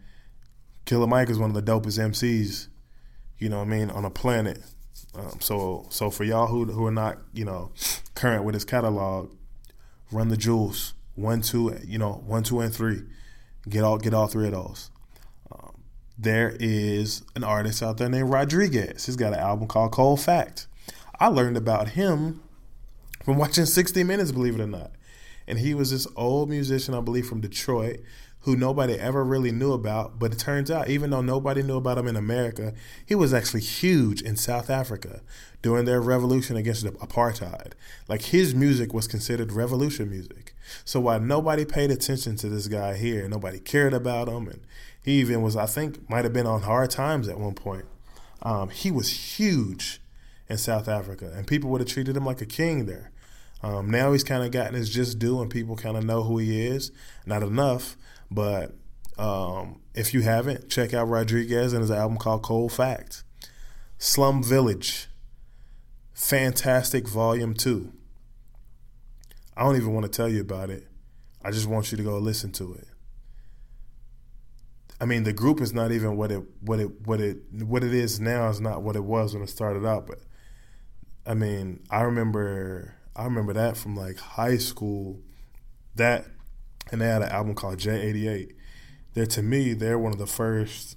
Killer 0.87 1.07
Mike 1.07 1.31
is 1.31 1.39
one 1.39 1.55
of 1.55 1.55
the 1.55 1.63
dopest 1.63 1.99
MCs, 1.99 2.69
you 3.39 3.49
know 3.49 3.59
what 3.59 3.67
I 3.67 3.71
mean, 3.71 3.91
on 3.91 4.05
a 4.05 4.11
planet. 4.11 4.59
Um, 5.15 5.39
so 5.41 5.87
so 5.91 6.11
for 6.11 6.25
y'all 6.25 6.47
who 6.47 6.65
who 6.67 6.87
are 6.87 6.93
not 6.93 7.19
you 7.33 7.45
know 7.45 7.73
current 8.15 8.45
with 8.45 8.55
his 8.55 8.65
catalog, 8.65 9.31
run 10.11 10.29
the 10.29 10.37
jewels 10.37 10.95
one 11.15 11.43
two 11.43 11.77
you 11.85 11.99
know 11.99 12.23
one 12.27 12.43
two 12.43 12.61
and 12.61 12.75
three, 12.75 13.03
get 13.69 13.85
all 13.85 13.99
get 13.99 14.15
all 14.15 14.27
three 14.27 14.47
of 14.47 14.53
those. 14.53 14.91
there 16.19 16.57
is 16.61 17.23
an 17.35 17.45
artist 17.45 17.83
out 17.83 17.99
there 17.99 18.09
named 18.09 18.31
Rodriguez. 18.31 19.07
He's 19.07 19.17
got 19.17 19.33
an 19.33 19.41
album 19.41 19.69
called 19.69 19.93
Cold 19.93 20.21
Fact. 20.21 20.67
I 21.19 21.27
learned 21.27 21.57
about 21.57 21.91
him 21.91 22.43
from 23.25 23.37
watching 23.39 23.67
60 23.67 24.05
Minutes, 24.05 24.33
believe 24.33 24.55
it 24.55 24.63
or 24.63 24.67
not. 24.67 24.93
And 25.47 25.59
he 25.59 25.75
was 25.75 25.91
this 25.91 26.07
old 26.17 26.49
musician, 26.49 26.95
I 26.95 27.01
believe, 27.01 27.27
from 27.27 27.41
Detroit, 27.41 28.01
who 28.43 28.57
nobody 28.57 28.95
ever 28.95 29.23
really 29.23 29.53
knew 29.53 29.73
about. 29.73 30.19
But 30.19 30.33
it 30.33 30.39
turns 30.39 30.71
out, 30.71 30.89
even 30.89 31.11
though 31.11 31.21
nobody 31.21 31.63
knew 31.63 31.77
about 31.77 31.99
him 31.99 32.07
in 32.07 32.17
America, 32.17 32.73
he 33.05 33.15
was 33.15 33.35
actually 33.35 33.61
huge 33.61 34.23
in 34.23 34.37
South 34.37 34.71
Africa 34.71 35.21
during 35.63 35.85
their 35.85 36.01
revolution 36.01 36.57
against 36.57 36.85
apartheid. 36.87 37.73
Like 38.09 38.23
his 38.23 38.55
music 38.55 38.95
was 38.95 39.07
considered 39.07 39.53
revolution 39.53 40.09
music. 40.09 40.55
So 40.85 41.01
while 41.01 41.21
nobody 41.21 41.65
paid 41.65 41.91
attention 41.91 42.37
to 42.37 42.49
this 42.49 42.67
guy 42.67 42.97
here, 42.97 43.29
nobody 43.29 43.59
cared 43.59 43.93
about 43.93 44.29
him, 44.29 44.49
and 44.49 44.61
he 45.03 45.21
even 45.21 45.43
was, 45.43 45.57
I 45.57 45.67
think, 45.67 46.09
might 46.09 46.25
have 46.25 46.33
been 46.33 46.47
on 46.47 46.63
hard 46.63 46.91
times 46.91 47.29
at 47.29 47.39
one 47.39 47.55
point. 47.55 47.85
Um, 48.43 48.71
he 48.71 48.91
was 48.91 49.39
huge 49.39 50.01
in 50.49 50.59
South 50.59 50.89
Africa, 50.89 51.33
and 51.35 51.47
people 51.47 51.71
would 51.71 51.81
have 51.81 51.91
treated 51.91 52.17
him 52.17 52.25
like 52.25 52.41
a 52.41 52.47
king 52.47 52.87
there. 52.87 53.11
Um, 53.63 53.91
now 53.91 54.13
he's 54.13 54.25
kind 54.25 54.43
of 54.43 54.51
gotten 54.51 54.75
his 54.75 54.89
just 54.89 55.19
due, 55.19 55.41
and 55.41 55.51
people 55.51 55.77
kind 55.77 55.97
of 55.97 56.05
know 56.05 56.23
who 56.23 56.39
he 56.39 56.67
is. 56.67 56.93
Not 57.27 57.43
enough, 57.43 57.97
but 58.31 58.75
um, 59.19 59.81
if 59.95 60.15
you 60.15 60.23
haven't, 60.23 60.71
check 60.71 60.95
out 60.95 61.09
Rodriguez 61.09 61.73
and 61.73 61.83
his 61.83 61.91
album 61.91 62.17
called 62.17 62.43
Cold 62.43 62.73
Fact. 62.73 63.23
Slum 63.99 64.43
Village, 64.43 65.09
fantastic 66.15 67.07
volume 67.07 67.53
two. 67.53 67.93
I 69.57 69.63
don't 69.63 69.77
even 69.77 69.93
want 69.93 70.07
to 70.07 70.13
tell 70.13 70.29
you 70.29 70.41
about 70.41 70.71
it. 70.71 70.87
I 71.45 71.51
just 71.51 71.67
want 71.67 71.93
you 71.93 71.99
to 71.99 72.03
go 72.03 72.17
listen 72.19 72.53
to 72.53 72.75
it. 72.75 72.87
I 75.01 75.07
mean, 75.07 75.25
the 75.25 75.33
group 75.33 75.61
is 75.61 75.73
not 75.73 75.93
even 75.93 76.17
what 76.17 76.31
it 76.31 76.43
what 76.61 76.81
it 76.81 77.07
what 77.07 77.21
it 77.21 77.39
what 77.53 77.83
it 77.83 77.95
is 77.95 78.21
now 78.21 78.49
is 78.49 78.61
not 78.61 78.83
what 78.83 78.97
it 78.97 79.05
was 79.05 79.35
when 79.35 79.43
it 79.43 79.49
started 79.49 79.87
out. 79.87 80.07
But 80.07 80.21
I 81.27 81.35
mean, 81.35 81.83
I 81.91 82.03
remember 82.03 82.95
I 83.17 83.25
remember 83.25 83.53
that 83.55 83.77
from 83.77 83.97
like 83.97 84.19
high 84.19 84.57
school. 84.57 85.21
That 85.97 86.27
and 86.93 87.01
they 87.01 87.07
had 87.07 87.23
an 87.23 87.29
album 87.29 87.55
called 87.55 87.79
J88. 87.79 88.53
That 89.15 89.31
to 89.31 89.43
me, 89.43 89.73
they're 89.75 89.99
one 89.99 90.13
of 90.13 90.19
the 90.19 90.27
first 90.27 90.97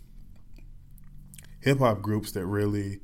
hip 1.62 1.80
hop 1.80 2.02
groups 2.02 2.32
that 2.34 2.46
really 2.46 3.00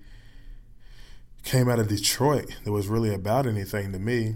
came 1.44 1.70
out 1.70 1.80
of 1.80 1.88
Detroit 1.88 2.56
that 2.64 2.72
was 2.72 2.88
really 2.88 3.14
about 3.14 3.48
anything 3.48 3.92
to 3.92 4.00
me. 4.00 4.36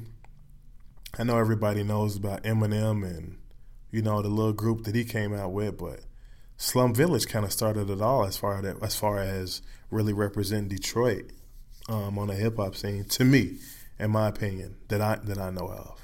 I 1.18 1.24
know 1.24 1.38
everybody 1.38 1.84
knows 1.84 2.16
about 2.16 2.44
Eminem 2.44 3.06
and 3.06 3.38
you 3.92 4.02
know 4.02 4.22
the 4.22 4.30
little 4.30 4.54
group 4.54 4.86
that 4.86 4.96
he 4.96 5.04
came 5.04 5.34
out 5.34 5.52
with, 5.52 5.78
but 5.78 6.00
Slum 6.58 6.96
Village 6.96 7.28
kind 7.28 7.46
of 7.46 7.52
started 7.52 7.90
it 7.90 8.02
all 8.02 8.26
as 8.26 8.38
far 8.38 8.60
as 8.60 8.76
as 8.82 8.96
far 8.96 9.20
as 9.20 9.62
really 9.92 10.14
representing 10.14 10.70
Detroit 10.70 11.32
um, 11.90 12.18
on 12.18 12.28
the 12.28 12.36
hip 12.36 12.58
hop 12.58 12.76
scene. 12.76 13.06
To 13.06 13.26
me, 13.26 13.58
in 14.04 14.12
my 14.12 14.28
opinion, 14.28 14.76
that 14.90 15.00
I 15.02 15.16
that 15.24 15.38
I 15.38 15.50
know 15.50 15.68
of. 15.68 16.02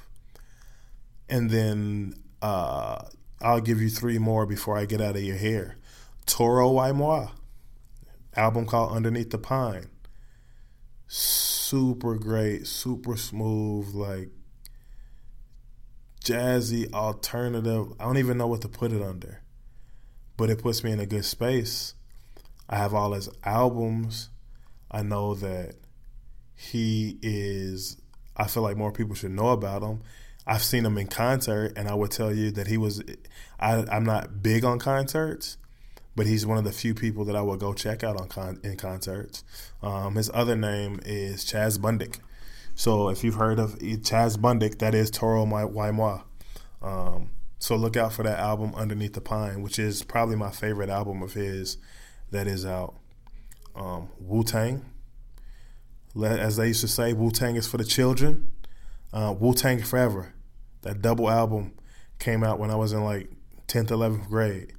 And 1.28 1.50
then 1.50 2.14
uh, 2.40 3.04
I'll 3.42 3.60
give 3.60 3.80
you 3.80 3.90
three 3.90 4.18
more 4.18 4.46
before 4.46 4.76
I 4.76 4.86
get 4.86 5.02
out 5.02 5.16
of 5.16 5.22
your 5.22 5.36
hair. 5.36 5.76
Toro 6.24 6.72
Moi, 6.94 7.28
album 8.34 8.64
called 8.64 8.92
Underneath 8.92 9.30
the 9.30 9.38
Pine. 9.38 9.90
Super 11.08 12.14
great, 12.14 12.66
super 12.66 13.18
smooth, 13.18 13.94
like 13.94 14.30
jazzy, 16.24 16.90
alternative. 16.94 17.92
I 18.00 18.04
don't 18.04 18.16
even 18.16 18.38
know 18.38 18.46
what 18.46 18.62
to 18.62 18.68
put 18.68 18.92
it 18.92 19.02
under, 19.02 19.42
but 20.38 20.48
it 20.48 20.62
puts 20.62 20.82
me 20.82 20.90
in 20.92 21.00
a 21.00 21.06
good 21.06 21.26
space. 21.26 21.92
I 22.66 22.76
have 22.76 22.94
all 22.94 23.12
his 23.12 23.28
albums. 23.44 24.30
I 24.90 25.02
know 25.02 25.34
that 25.34 25.74
he 26.60 27.18
is. 27.22 27.96
I 28.36 28.46
feel 28.46 28.62
like 28.62 28.76
more 28.76 28.92
people 28.92 29.14
should 29.14 29.30
know 29.30 29.48
about 29.48 29.82
him. 29.82 30.02
I've 30.46 30.62
seen 30.62 30.84
him 30.84 30.98
in 30.98 31.06
concert, 31.06 31.72
and 31.74 31.88
I 31.88 31.94
would 31.94 32.10
tell 32.10 32.34
you 32.34 32.50
that 32.52 32.66
he 32.66 32.76
was. 32.76 33.02
I, 33.58 33.84
I'm 33.90 34.04
not 34.04 34.42
big 34.42 34.62
on 34.64 34.78
concerts, 34.78 35.56
but 36.14 36.26
he's 36.26 36.44
one 36.44 36.58
of 36.58 36.64
the 36.64 36.72
few 36.72 36.94
people 36.94 37.24
that 37.24 37.36
I 37.36 37.40
would 37.40 37.60
go 37.60 37.72
check 37.72 38.04
out 38.04 38.20
on 38.20 38.28
con, 38.28 38.60
in 38.62 38.76
concerts. 38.76 39.42
Um, 39.82 40.16
his 40.16 40.30
other 40.34 40.54
name 40.54 41.00
is 41.04 41.44
Chaz 41.44 41.78
Bundick. 41.78 42.18
So 42.74 43.08
if 43.08 43.24
you've 43.24 43.34
heard 43.34 43.58
of 43.58 43.78
Chaz 43.78 44.36
Bundick, 44.36 44.78
that 44.78 44.94
is 44.94 45.10
Toro 45.10 45.46
Moi. 45.46 46.20
Um, 46.82 47.30
so 47.58 47.74
look 47.74 47.96
out 47.96 48.12
for 48.12 48.22
that 48.22 48.38
album 48.38 48.74
Underneath 48.74 49.14
the 49.14 49.20
Pine, 49.20 49.62
which 49.62 49.78
is 49.78 50.02
probably 50.02 50.36
my 50.36 50.50
favorite 50.50 50.90
album 50.90 51.22
of 51.22 51.32
his 51.32 51.78
that 52.30 52.46
is 52.46 52.66
out. 52.66 52.94
Um, 53.74 54.10
Wu 54.20 54.42
Tang, 54.44 54.84
as 56.16 56.56
they 56.56 56.68
used 56.68 56.80
to 56.80 56.88
say, 56.88 57.12
Wu 57.12 57.30
Tang 57.30 57.56
is 57.56 57.66
for 57.66 57.76
the 57.76 57.84
children. 57.84 58.50
Uh, 59.12 59.34
Wu 59.38 59.54
Tang 59.54 59.82
Forever, 59.82 60.32
that 60.82 61.02
double 61.02 61.30
album 61.30 61.72
came 62.18 62.44
out 62.44 62.58
when 62.58 62.70
I 62.70 62.76
was 62.76 62.92
in 62.92 63.04
like 63.04 63.30
10th, 63.68 63.88
11th 63.88 64.28
grade. 64.28 64.72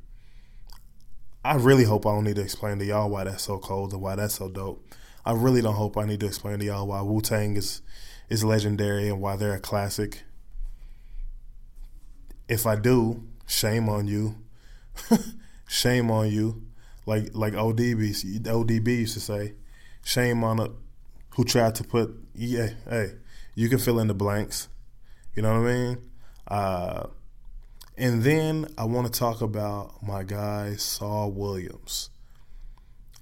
I 1.44 1.56
really 1.56 1.86
hope 1.86 2.06
I 2.06 2.12
don't 2.12 2.24
need 2.24 2.36
to 2.36 2.44
explain 2.44 2.80
to 2.80 2.86
y'all 2.86 3.10
why 3.10 3.24
that's 3.24 3.44
so 3.44 3.58
cold 3.58 3.94
and 3.94 4.02
why 4.02 4.16
that's 4.16 4.36
so 4.36 4.50
dope. 4.50 4.86
I 5.26 5.34
really 5.34 5.62
don't 5.62 5.76
hope 5.76 5.98
I 5.98 6.06
need 6.06 6.20
to 6.20 6.26
explain 6.28 6.60
to 6.60 6.66
y'all 6.66 6.88
why 6.88 7.02
Wu 7.02 7.22
Tang 7.22 7.56
is 7.58 7.82
is 8.30 8.44
legendary 8.44 9.10
and 9.10 9.20
why 9.20 9.36
they're 9.36 9.56
a 9.56 9.60
classic. 9.60 10.24
If 12.48 12.66
I 12.66 12.76
do, 12.76 13.24
shame 13.46 13.90
on 13.90 14.08
you. 14.08 14.36
shame 15.68 16.12
on 16.12 16.30
you. 16.30 16.64
Like 17.06 17.30
like 17.34 17.54
ODB 17.54 18.42
ODB 18.44 18.88
used 18.88 19.16
to 19.16 19.20
say, 19.20 19.56
shame 20.04 20.44
on 20.44 20.60
it 20.60 20.72
who 21.32 21.44
tried 21.44 21.76
to 21.76 21.84
put 21.84 22.16
yeah, 22.34 22.70
hey, 22.90 23.14
you 23.56 23.70
can 23.70 23.80
fill 23.80 24.00
in 24.00 24.08
the 24.08 24.14
blanks. 24.14 24.68
You 25.36 25.44
know 25.44 25.62
what 25.62 25.70
I 25.70 25.74
mean? 25.74 25.98
Uh, 26.48 27.08
and 27.98 28.24
then 28.24 28.68
I 28.78 28.86
want 28.86 29.12
to 29.12 29.20
talk 29.20 29.42
about 29.42 30.02
my 30.02 30.24
guy 30.24 30.76
Saul 30.76 31.32
Williams. 31.32 32.10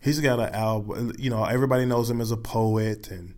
He's 0.02 0.20
got 0.22 0.40
an 0.40 0.54
album, 0.56 1.14
you 1.20 1.30
know, 1.30 1.44
everybody 1.44 1.86
knows 1.86 2.10
him 2.10 2.22
as 2.22 2.32
a 2.32 2.38
poet 2.38 3.12
and 3.12 3.36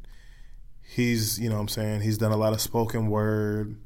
he's, 0.84 1.40
you 1.40 1.50
know 1.50 1.56
what 1.56 1.62
I'm 1.62 1.68
saying, 1.70 2.02
he's 2.02 2.20
done 2.20 2.32
a 2.32 2.38
lot 2.38 2.54
of 2.54 2.62
spoken 2.62 3.08
word. 3.08 3.78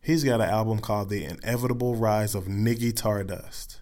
He's 0.00 0.22
got 0.22 0.40
an 0.40 0.48
album 0.48 0.78
called 0.78 1.10
The 1.10 1.24
Inevitable 1.24 1.96
Rise 1.96 2.34
of 2.34 2.44
Niggy 2.44 2.92
Tardust. 2.92 3.80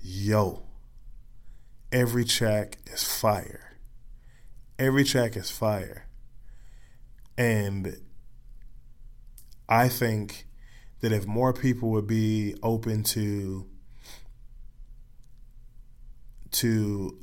Yo, 0.00 0.62
every 1.90 2.24
track 2.24 2.78
is 2.86 3.02
fire. 3.02 3.69
Every 4.80 5.04
track 5.04 5.36
is 5.36 5.50
fire. 5.50 6.06
And 7.36 7.98
I 9.68 9.90
think 9.90 10.46
that 11.02 11.12
if 11.12 11.26
more 11.26 11.52
people 11.52 11.90
would 11.90 12.06
be 12.06 12.54
open 12.62 13.02
to 13.04 13.66
to 16.52 17.18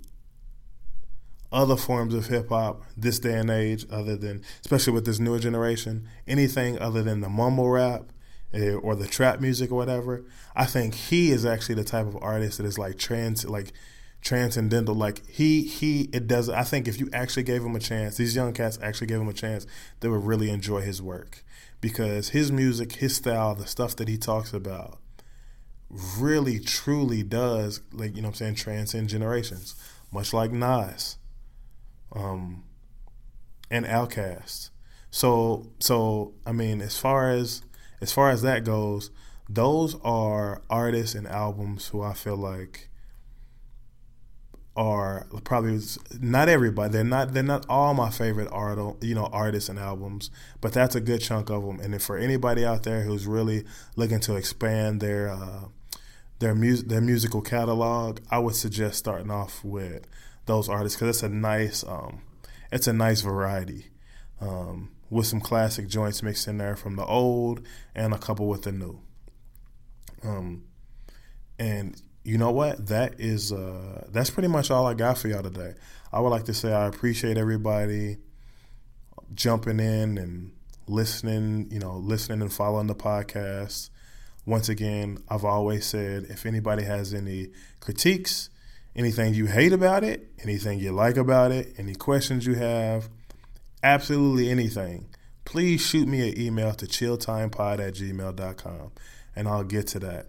other 1.52 1.76
forms 1.76 2.14
of 2.14 2.28
hip 2.28 2.50
hop 2.50 2.84
this 2.96 3.18
day 3.18 3.40
and 3.40 3.50
age, 3.50 3.88
other 3.90 4.16
than 4.16 4.44
especially 4.62 4.94
with 4.94 5.06
this 5.06 5.20
newer 5.20 5.40
generation, 5.40 6.08
anything 6.28 6.78
other 6.78 7.02
than 7.02 7.22
the 7.22 7.30
mumble 7.30 7.70
rap 7.70 8.12
eh, 8.54 8.72
or 8.72 8.96
the 8.96 9.08
trap 9.08 9.42
music 9.42 9.72
or 9.72 9.76
whatever, 9.76 10.24
I 10.56 10.66
think 10.66 10.94
he 10.94 11.32
is 11.32 11.44
actually 11.44 11.76
the 11.76 11.84
type 11.84 12.06
of 12.06 12.18
artist 12.22 12.60
that 12.60 12.68
is 12.68 12.78
like 12.78 13.00
trans 13.00 13.46
like 13.46 13.74
transcendental. 14.22 14.96
Like 14.96 15.28
he 15.28 15.64
he 15.64 16.10
it 16.14 16.28
does. 16.28 16.50
I 16.50 16.64
think 16.64 16.88
if 16.88 17.00
you 17.00 17.10
actually 17.14 17.44
gave 17.44 17.64
him 17.64 17.76
a 17.76 17.80
chance, 17.80 18.18
these 18.18 18.36
young 18.36 18.54
cats 18.54 18.80
actually 18.82 19.08
gave 19.08 19.20
him 19.20 19.30
a 19.30 19.34
chance, 19.34 19.66
they 20.00 20.10
would 20.10 20.24
really 20.24 20.50
enjoy 20.50 20.82
his 20.82 21.02
work 21.02 21.44
because 21.82 22.30
his 22.30 22.52
music, 22.52 22.94
his 22.94 23.16
style, 23.16 23.56
the 23.56 23.68
stuff 23.68 23.96
that 23.98 24.08
he 24.08 24.18
talks 24.18 24.54
about, 24.54 25.00
really 25.90 26.60
truly 26.60 27.24
does 27.24 27.82
like 27.92 28.16
you 28.16 28.22
know 28.22 28.30
I'm 28.30 28.34
saying 28.34 28.56
transcend 28.56 29.10
generations, 29.10 29.76
much 30.12 30.34
like 30.34 30.52
Nas, 30.52 31.18
um, 32.14 32.64
and 33.70 33.86
Outkast. 33.86 34.72
So 35.10 35.72
so 35.80 36.34
I 36.46 36.52
mean 36.52 36.82
as 36.82 36.98
far 36.98 37.32
as 37.32 37.62
as 38.02 38.12
far 38.12 38.30
as 38.30 38.42
that 38.42 38.64
goes, 38.64 39.12
those 39.50 39.96
are 40.04 40.62
artists 40.70 41.16
and 41.16 41.28
albums 41.28 41.88
who 41.88 42.02
I 42.02 42.14
feel 42.14 42.38
like 42.38 42.87
are 44.78 45.26
probably 45.44 45.80
not 46.22 46.48
everybody. 46.48 46.94
They're 46.94 47.04
not 47.04 47.34
they're 47.34 47.42
not 47.42 47.66
all 47.68 47.96
my 47.96 48.12
favorite 48.12 48.48
art 48.52 49.04
you 49.04 49.16
know 49.16 49.26
artists 49.26 49.70
and 49.70 49.80
albums, 49.80 50.30
but 50.62 50.72
that's 50.72 50.96
a 50.96 51.02
good 51.02 51.20
chunk 51.20 51.50
of 51.50 51.66
them. 51.66 51.80
And 51.80 52.02
for 52.02 52.18
anybody 52.18 52.64
out 52.64 52.84
there 52.84 53.02
who's 53.02 53.26
really 53.26 53.66
looking 53.96 54.20
to 54.22 54.36
expand 54.36 55.02
their 55.02 55.30
uh, 55.30 55.66
their 56.40 56.54
music 56.54 56.88
their 56.88 57.02
musical 57.02 57.42
catalog, 57.42 58.20
I 58.30 58.38
would 58.38 58.56
suggest 58.56 59.00
starting 59.00 59.32
off 59.32 59.66
with 59.66 60.06
those 60.46 60.70
artists 60.70 60.98
because 60.98 61.18
it's 61.18 61.24
a 61.24 61.30
nice 61.30 61.84
um, 61.84 62.22
it's 62.72 62.88
a 62.88 62.94
nice 62.94 63.22
variety 63.22 63.88
um, 64.40 64.92
with 65.10 65.26
some 65.26 65.42
classic 65.42 65.88
joints 65.88 66.22
mixed 66.22 66.48
in 66.48 66.60
there 66.60 66.76
from 66.76 66.98
the 66.98 67.06
old 67.06 67.66
and 67.96 68.14
a 68.14 68.20
couple 68.20 68.48
with 68.48 68.62
the 68.62 68.72
new. 68.72 69.00
Um, 70.24 70.66
and 71.58 72.00
you 72.28 72.38
know 72.38 72.52
what? 72.52 72.88
That 72.88 73.22
is 73.22 73.54
uh, 73.54 74.06
that's 74.12 74.30
pretty 74.30 74.50
much 74.50 74.70
all 74.70 74.86
I 74.86 74.94
got 74.96 75.18
for 75.18 75.30
y'all 75.30 75.44
today. 75.44 75.76
I 76.12 76.20
would 76.20 76.28
like 76.28 76.44
to 76.46 76.54
say 76.54 76.74
I 76.74 76.86
appreciate 76.86 77.38
everybody 77.38 78.18
jumping 79.34 79.80
in 79.80 80.18
and 80.18 80.52
listening. 80.90 81.70
You 81.72 81.80
know, 81.80 81.96
listening 81.96 82.42
and 82.42 82.52
following 82.52 82.88
the 82.88 82.96
podcast. 82.96 83.92
Once 84.46 84.68
again, 84.68 85.20
I've 85.30 85.46
always 85.46 85.86
said 85.86 86.26
if 86.26 86.46
anybody 86.46 86.84
has 86.84 87.14
any 87.14 87.52
critiques, 87.80 88.50
anything 88.94 89.34
you 89.34 89.46
hate 89.46 89.72
about 89.72 90.04
it, 90.04 90.30
anything 90.44 90.80
you 90.80 90.92
like 90.92 91.16
about 91.16 91.54
it, 91.54 91.76
any 91.78 91.96
questions 91.96 92.46
you 92.46 92.56
have, 92.56 93.08
absolutely 93.84 94.50
anything, 94.50 95.08
please 95.46 95.80
shoot 95.80 96.10
me 96.10 96.30
an 96.30 96.38
email 96.38 96.74
to 96.74 96.88
chilltimepod 96.88 97.80
at 97.80 97.94
gmail.com 97.94 98.92
and 99.34 99.48
I'll 99.48 99.64
get 99.64 99.88
to 99.88 100.00
that. 100.00 100.28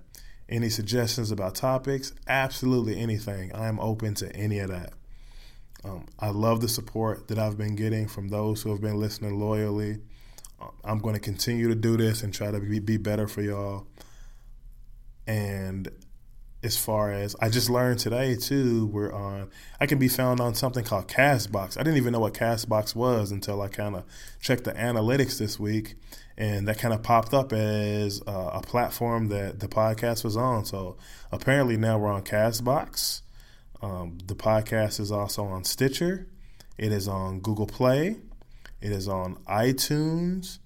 Any 0.49 0.71
suggestions 0.71 1.31
about 1.31 1.55
topics? 1.55 2.13
Absolutely 2.27 2.99
anything. 2.99 3.55
I'm 3.55 3.79
open 3.81 4.15
to 4.15 4.35
any 4.35 4.61
of 4.61 4.71
that. 4.71 4.95
Um, 5.85 6.07
I 6.19 6.31
love 6.31 6.61
the 6.61 6.69
support 6.69 7.29
that 7.29 7.39
I've 7.39 7.59
been 7.59 7.77
getting 7.77 8.09
from 8.09 8.29
those 8.29 8.63
who 8.63 8.71
have 8.71 8.81
been 8.81 8.99
listening 8.99 9.39
loyally. 9.39 9.99
Uh, 10.61 10.69
I'm 10.85 10.99
going 10.99 11.15
to 11.15 11.21
continue 11.21 11.69
to 11.69 11.75
do 11.75 11.97
this 11.97 12.23
and 12.23 12.33
try 12.33 12.51
to 12.51 12.59
be, 12.61 12.79
be 12.79 12.97
better 12.97 13.29
for 13.29 13.43
y'all. 13.43 13.87
And 15.27 15.91
as 16.63 16.77
far 16.77 17.13
as 17.13 17.37
I 17.41 17.49
just 17.49 17.71
learned 17.71 18.01
today 18.01 18.35
too, 18.35 18.87
we're 18.87 19.13
on. 19.13 19.51
I 19.81 19.87
can 19.87 19.99
be 19.99 20.09
found 20.09 20.41
on 20.41 20.55
something 20.55 20.85
called 20.85 21.07
Castbox. 21.07 21.79
I 21.79 21.83
didn't 21.83 21.99
even 21.99 22.13
know 22.13 22.21
what 22.21 22.35
Castbox 22.35 22.97
was 22.97 23.31
until 23.31 23.63
I 23.63 23.69
kind 23.69 23.95
of 23.95 24.05
checked 24.41 24.65
the 24.65 24.73
analytics 24.73 25.39
this 25.39 25.61
week, 25.61 25.95
and 26.39 26.69
that 26.69 26.79
kind 26.79 26.95
of 26.95 27.03
popped 27.03 27.35
up 27.35 27.53
as 27.53 28.23
uh, 28.27 28.51
a 28.55 28.63
platform 28.63 29.27
that 29.29 29.59
the 29.59 29.67
podcast 29.67 30.23
was 30.23 30.37
on. 30.37 30.65
So 30.65 30.97
apparently 31.33 31.77
now 31.77 31.99
we're 31.99 32.13
on 32.13 32.23
Castbox. 32.23 33.23
Um, 33.83 34.19
the 34.25 34.37
podcast 34.37 35.01
is 35.01 35.11
also 35.11 35.45
on 35.45 35.65
Stitcher. 35.65 36.29
It 36.79 36.93
is 36.93 37.09
on 37.09 37.41
Google 37.41 37.67
Play. 37.67 38.19
It 38.81 38.93
is 38.93 39.09
on 39.09 39.35
iTunes. 39.49 40.61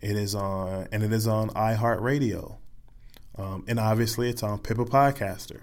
It 0.00 0.16
is 0.16 0.34
on 0.34 0.88
and 0.90 1.02
it 1.02 1.12
is 1.12 1.26
on 1.26 1.50
iHeartRadio. 1.50 2.56
Um, 3.36 3.64
and 3.68 3.78
obviously, 3.78 4.30
it's 4.30 4.42
on 4.42 4.58
Pippa 4.60 4.86
Podcaster. 4.86 5.60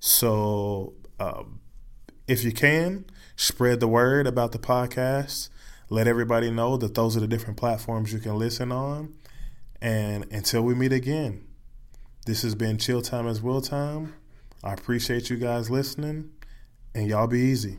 So, 0.00 0.94
um, 1.20 1.60
if 2.26 2.42
you 2.42 2.52
can, 2.52 3.04
spread 3.36 3.78
the 3.78 3.88
word 3.88 4.26
about 4.26 4.52
the 4.52 4.58
podcast. 4.58 5.50
Let 5.92 6.08
everybody 6.08 6.50
know 6.50 6.78
that 6.78 6.94
those 6.94 7.18
are 7.18 7.20
the 7.20 7.26
different 7.26 7.58
platforms 7.58 8.14
you 8.14 8.18
can 8.18 8.38
listen 8.38 8.72
on. 8.72 9.12
And 9.82 10.24
until 10.32 10.62
we 10.62 10.74
meet 10.74 10.90
again, 10.90 11.44
this 12.24 12.40
has 12.44 12.54
been 12.54 12.78
Chill 12.78 13.02
Time 13.02 13.28
as 13.28 13.42
Will 13.42 13.60
Time. 13.60 14.14
I 14.64 14.72
appreciate 14.72 15.28
you 15.28 15.36
guys 15.36 15.68
listening, 15.68 16.30
and 16.94 17.08
y'all 17.08 17.26
be 17.26 17.40
easy. 17.40 17.76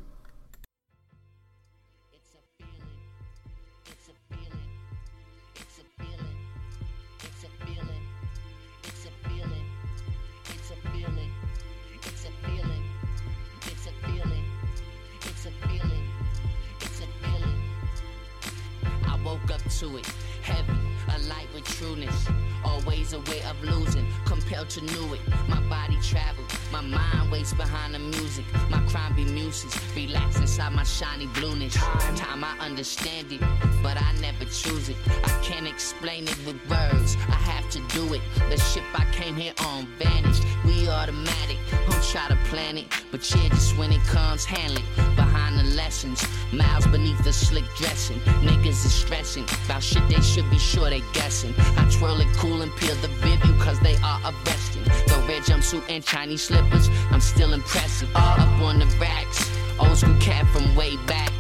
To 19.84 19.98
it. 19.98 20.06
Heavy, 20.42 20.74
a 21.14 21.20
light 21.28 21.48
with 21.54 21.66
trueness. 21.66 22.28
Always 22.64 23.12
a 23.14 23.20
way 23.20 23.42
of 23.44 23.62
losing, 23.64 24.06
compelled 24.26 24.70
to 24.72 24.82
know 24.86 25.14
it. 25.14 25.20
My 25.50 25.60
body 25.68 25.98
travels, 26.02 26.50
my 26.72 26.82
mind 26.82 27.32
waits 27.32 27.54
behind 27.54 27.94
the 27.94 28.00
music. 28.00 28.46
My 28.70 28.80
crime 28.88 29.14
be 29.14 29.26
muses, 29.26 29.74
relax 29.96 30.38
inside 30.38 30.72
my 30.74 30.84
shiny 30.84 31.28
blueness. 31.28 31.74
Time, 31.74 32.16
time 32.16 32.44
I 32.44 32.58
understand 32.60 33.32
it, 33.32 33.42
but 33.82 33.98
I 34.02 34.14
never 34.22 34.46
choose 34.46 34.88
it. 34.88 34.96
I 35.08 35.40
can't 35.44 35.68
explain 35.68 36.24
it 36.24 36.38
with 36.46 36.60
words, 36.70 37.18
I 37.28 37.40
have 37.52 37.70
to 37.72 37.80
do 37.90 38.14
it. 38.14 38.22
The 38.50 38.58
ship 38.58 38.86
I 38.94 39.06
came 39.12 39.36
here 39.36 39.54
on 39.66 39.88
vanished. 40.00 40.44
We 40.66 40.88
automatic, 40.88 41.58
don't 41.90 42.04
try 42.04 42.28
to 42.30 42.38
plan 42.46 42.78
it, 42.78 42.86
but 43.12 43.20
yeah, 43.36 43.50
just 43.50 43.78
when 43.78 43.92
it 43.92 44.02
comes, 44.04 44.46
handle 44.46 44.78
it. 44.78 45.16
Behind 45.16 45.60
the 45.60 45.76
lessons, 45.76 46.26
miles 46.54 46.88
beneath 46.88 47.22
the 47.24 47.34
slick 47.34 47.66
dressing. 47.76 48.20
Niggas 48.48 48.86
is 48.86 48.94
stressing 48.94 49.46
about 49.66 49.84
shit 49.84 50.08
they 50.08 50.22
should 50.22 50.50
be 50.50 50.60
sure 50.60 50.90
they 50.90 51.02
guessing. 51.14 51.54
I 51.58 51.90
twirl 51.92 52.22
it 52.22 52.28
cool 52.38 52.62
and 52.62 52.74
peel 52.78 52.96
the 52.96 53.10
view 53.10 53.54
cause 53.60 53.80
they 53.82 53.96
are 53.98 54.22
arresting. 54.24 54.84
The 54.84 55.26
red 55.28 55.44
jumpsuit 55.44 55.84
and 55.90 56.04
Chinese 56.04 56.44
slippers, 56.44 56.88
I'm 57.12 57.22
still 57.22 57.54
impressive. 57.54 58.10
All 58.16 58.40
up 58.40 58.62
on 58.62 58.80
the 58.80 58.86
racks, 59.02 59.52
old 59.80 59.98
school 59.98 60.16
cat 60.20 60.48
from 60.48 60.76
way 60.76 60.96
back 61.08 61.33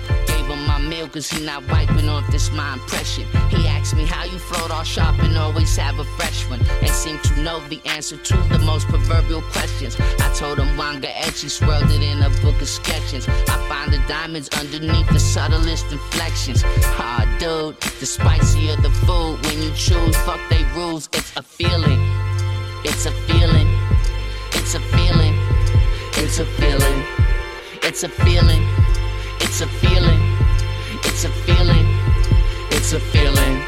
my 1.04 1.10
cause 1.10 1.30
he 1.30 1.46
not 1.46 1.68
wiping 1.70 2.08
off 2.08 2.26
this 2.32 2.52
my 2.52 2.74
impression. 2.74 3.26
He 3.50 3.68
asked 3.68 3.96
me 3.96 4.06
how 4.06 4.24
you 4.24 4.40
float 4.40 4.72
all 4.72 4.84
sharp 4.84 5.20
and 5.20 5.38
always 5.38 5.76
have 5.76 6.00
a 6.00 6.04
fresh 6.04 6.50
one. 6.50 6.62
And 6.82 6.90
seem 6.90 7.20
to 7.20 7.42
know 7.42 7.60
the 7.68 7.82
answer 7.86 8.18
to 8.18 8.38
the 8.54 8.60
most 8.60 8.88
proverbial 8.88 9.42
questions. 9.54 9.98
I 10.00 10.34
told 10.34 10.60
him 10.60 10.78
Wanga 10.78 11.12
Etchy 11.26 11.50
swirled 11.50 11.92
it 11.92 12.02
in 12.02 12.22
a 12.22 12.30
book 12.42 12.62
of 12.62 12.70
sketches. 12.70 13.28
I 13.28 13.58
find 13.68 13.92
the 13.92 14.02
diamonds 14.08 14.50
underneath 14.60 15.08
the 15.10 15.20
subtlest 15.20 15.92
inflections. 15.92 16.62
Ah, 16.66 17.26
dude, 17.40 17.80
the 18.00 18.06
spicier 18.06 18.76
the 18.78 18.90
food 19.06 19.44
when 19.46 19.62
you 19.62 19.72
choose, 19.76 20.16
fuck 20.24 20.40
they 20.50 20.64
rules. 20.76 21.10
It's 21.14 21.36
a 21.36 21.44
feeling. 21.44 22.02
It's 22.86 23.06
a 23.06 23.12
feeling. 23.28 23.68
It's 24.54 24.76
a 24.76 24.80
feeling. 24.80 25.36
It's 26.16 26.40
a 26.40 26.46
feeling. 26.46 27.04
It's 27.84 28.04
a 28.04 28.10
feeling. 28.10 28.64
It's 29.42 29.62
a 29.62 29.68
feeling. 29.68 30.33
It's 31.26 31.32
a 31.32 31.42
feeling. 31.46 31.88
It's 32.72 32.92
a 32.92 33.00
feeling. 33.00 33.64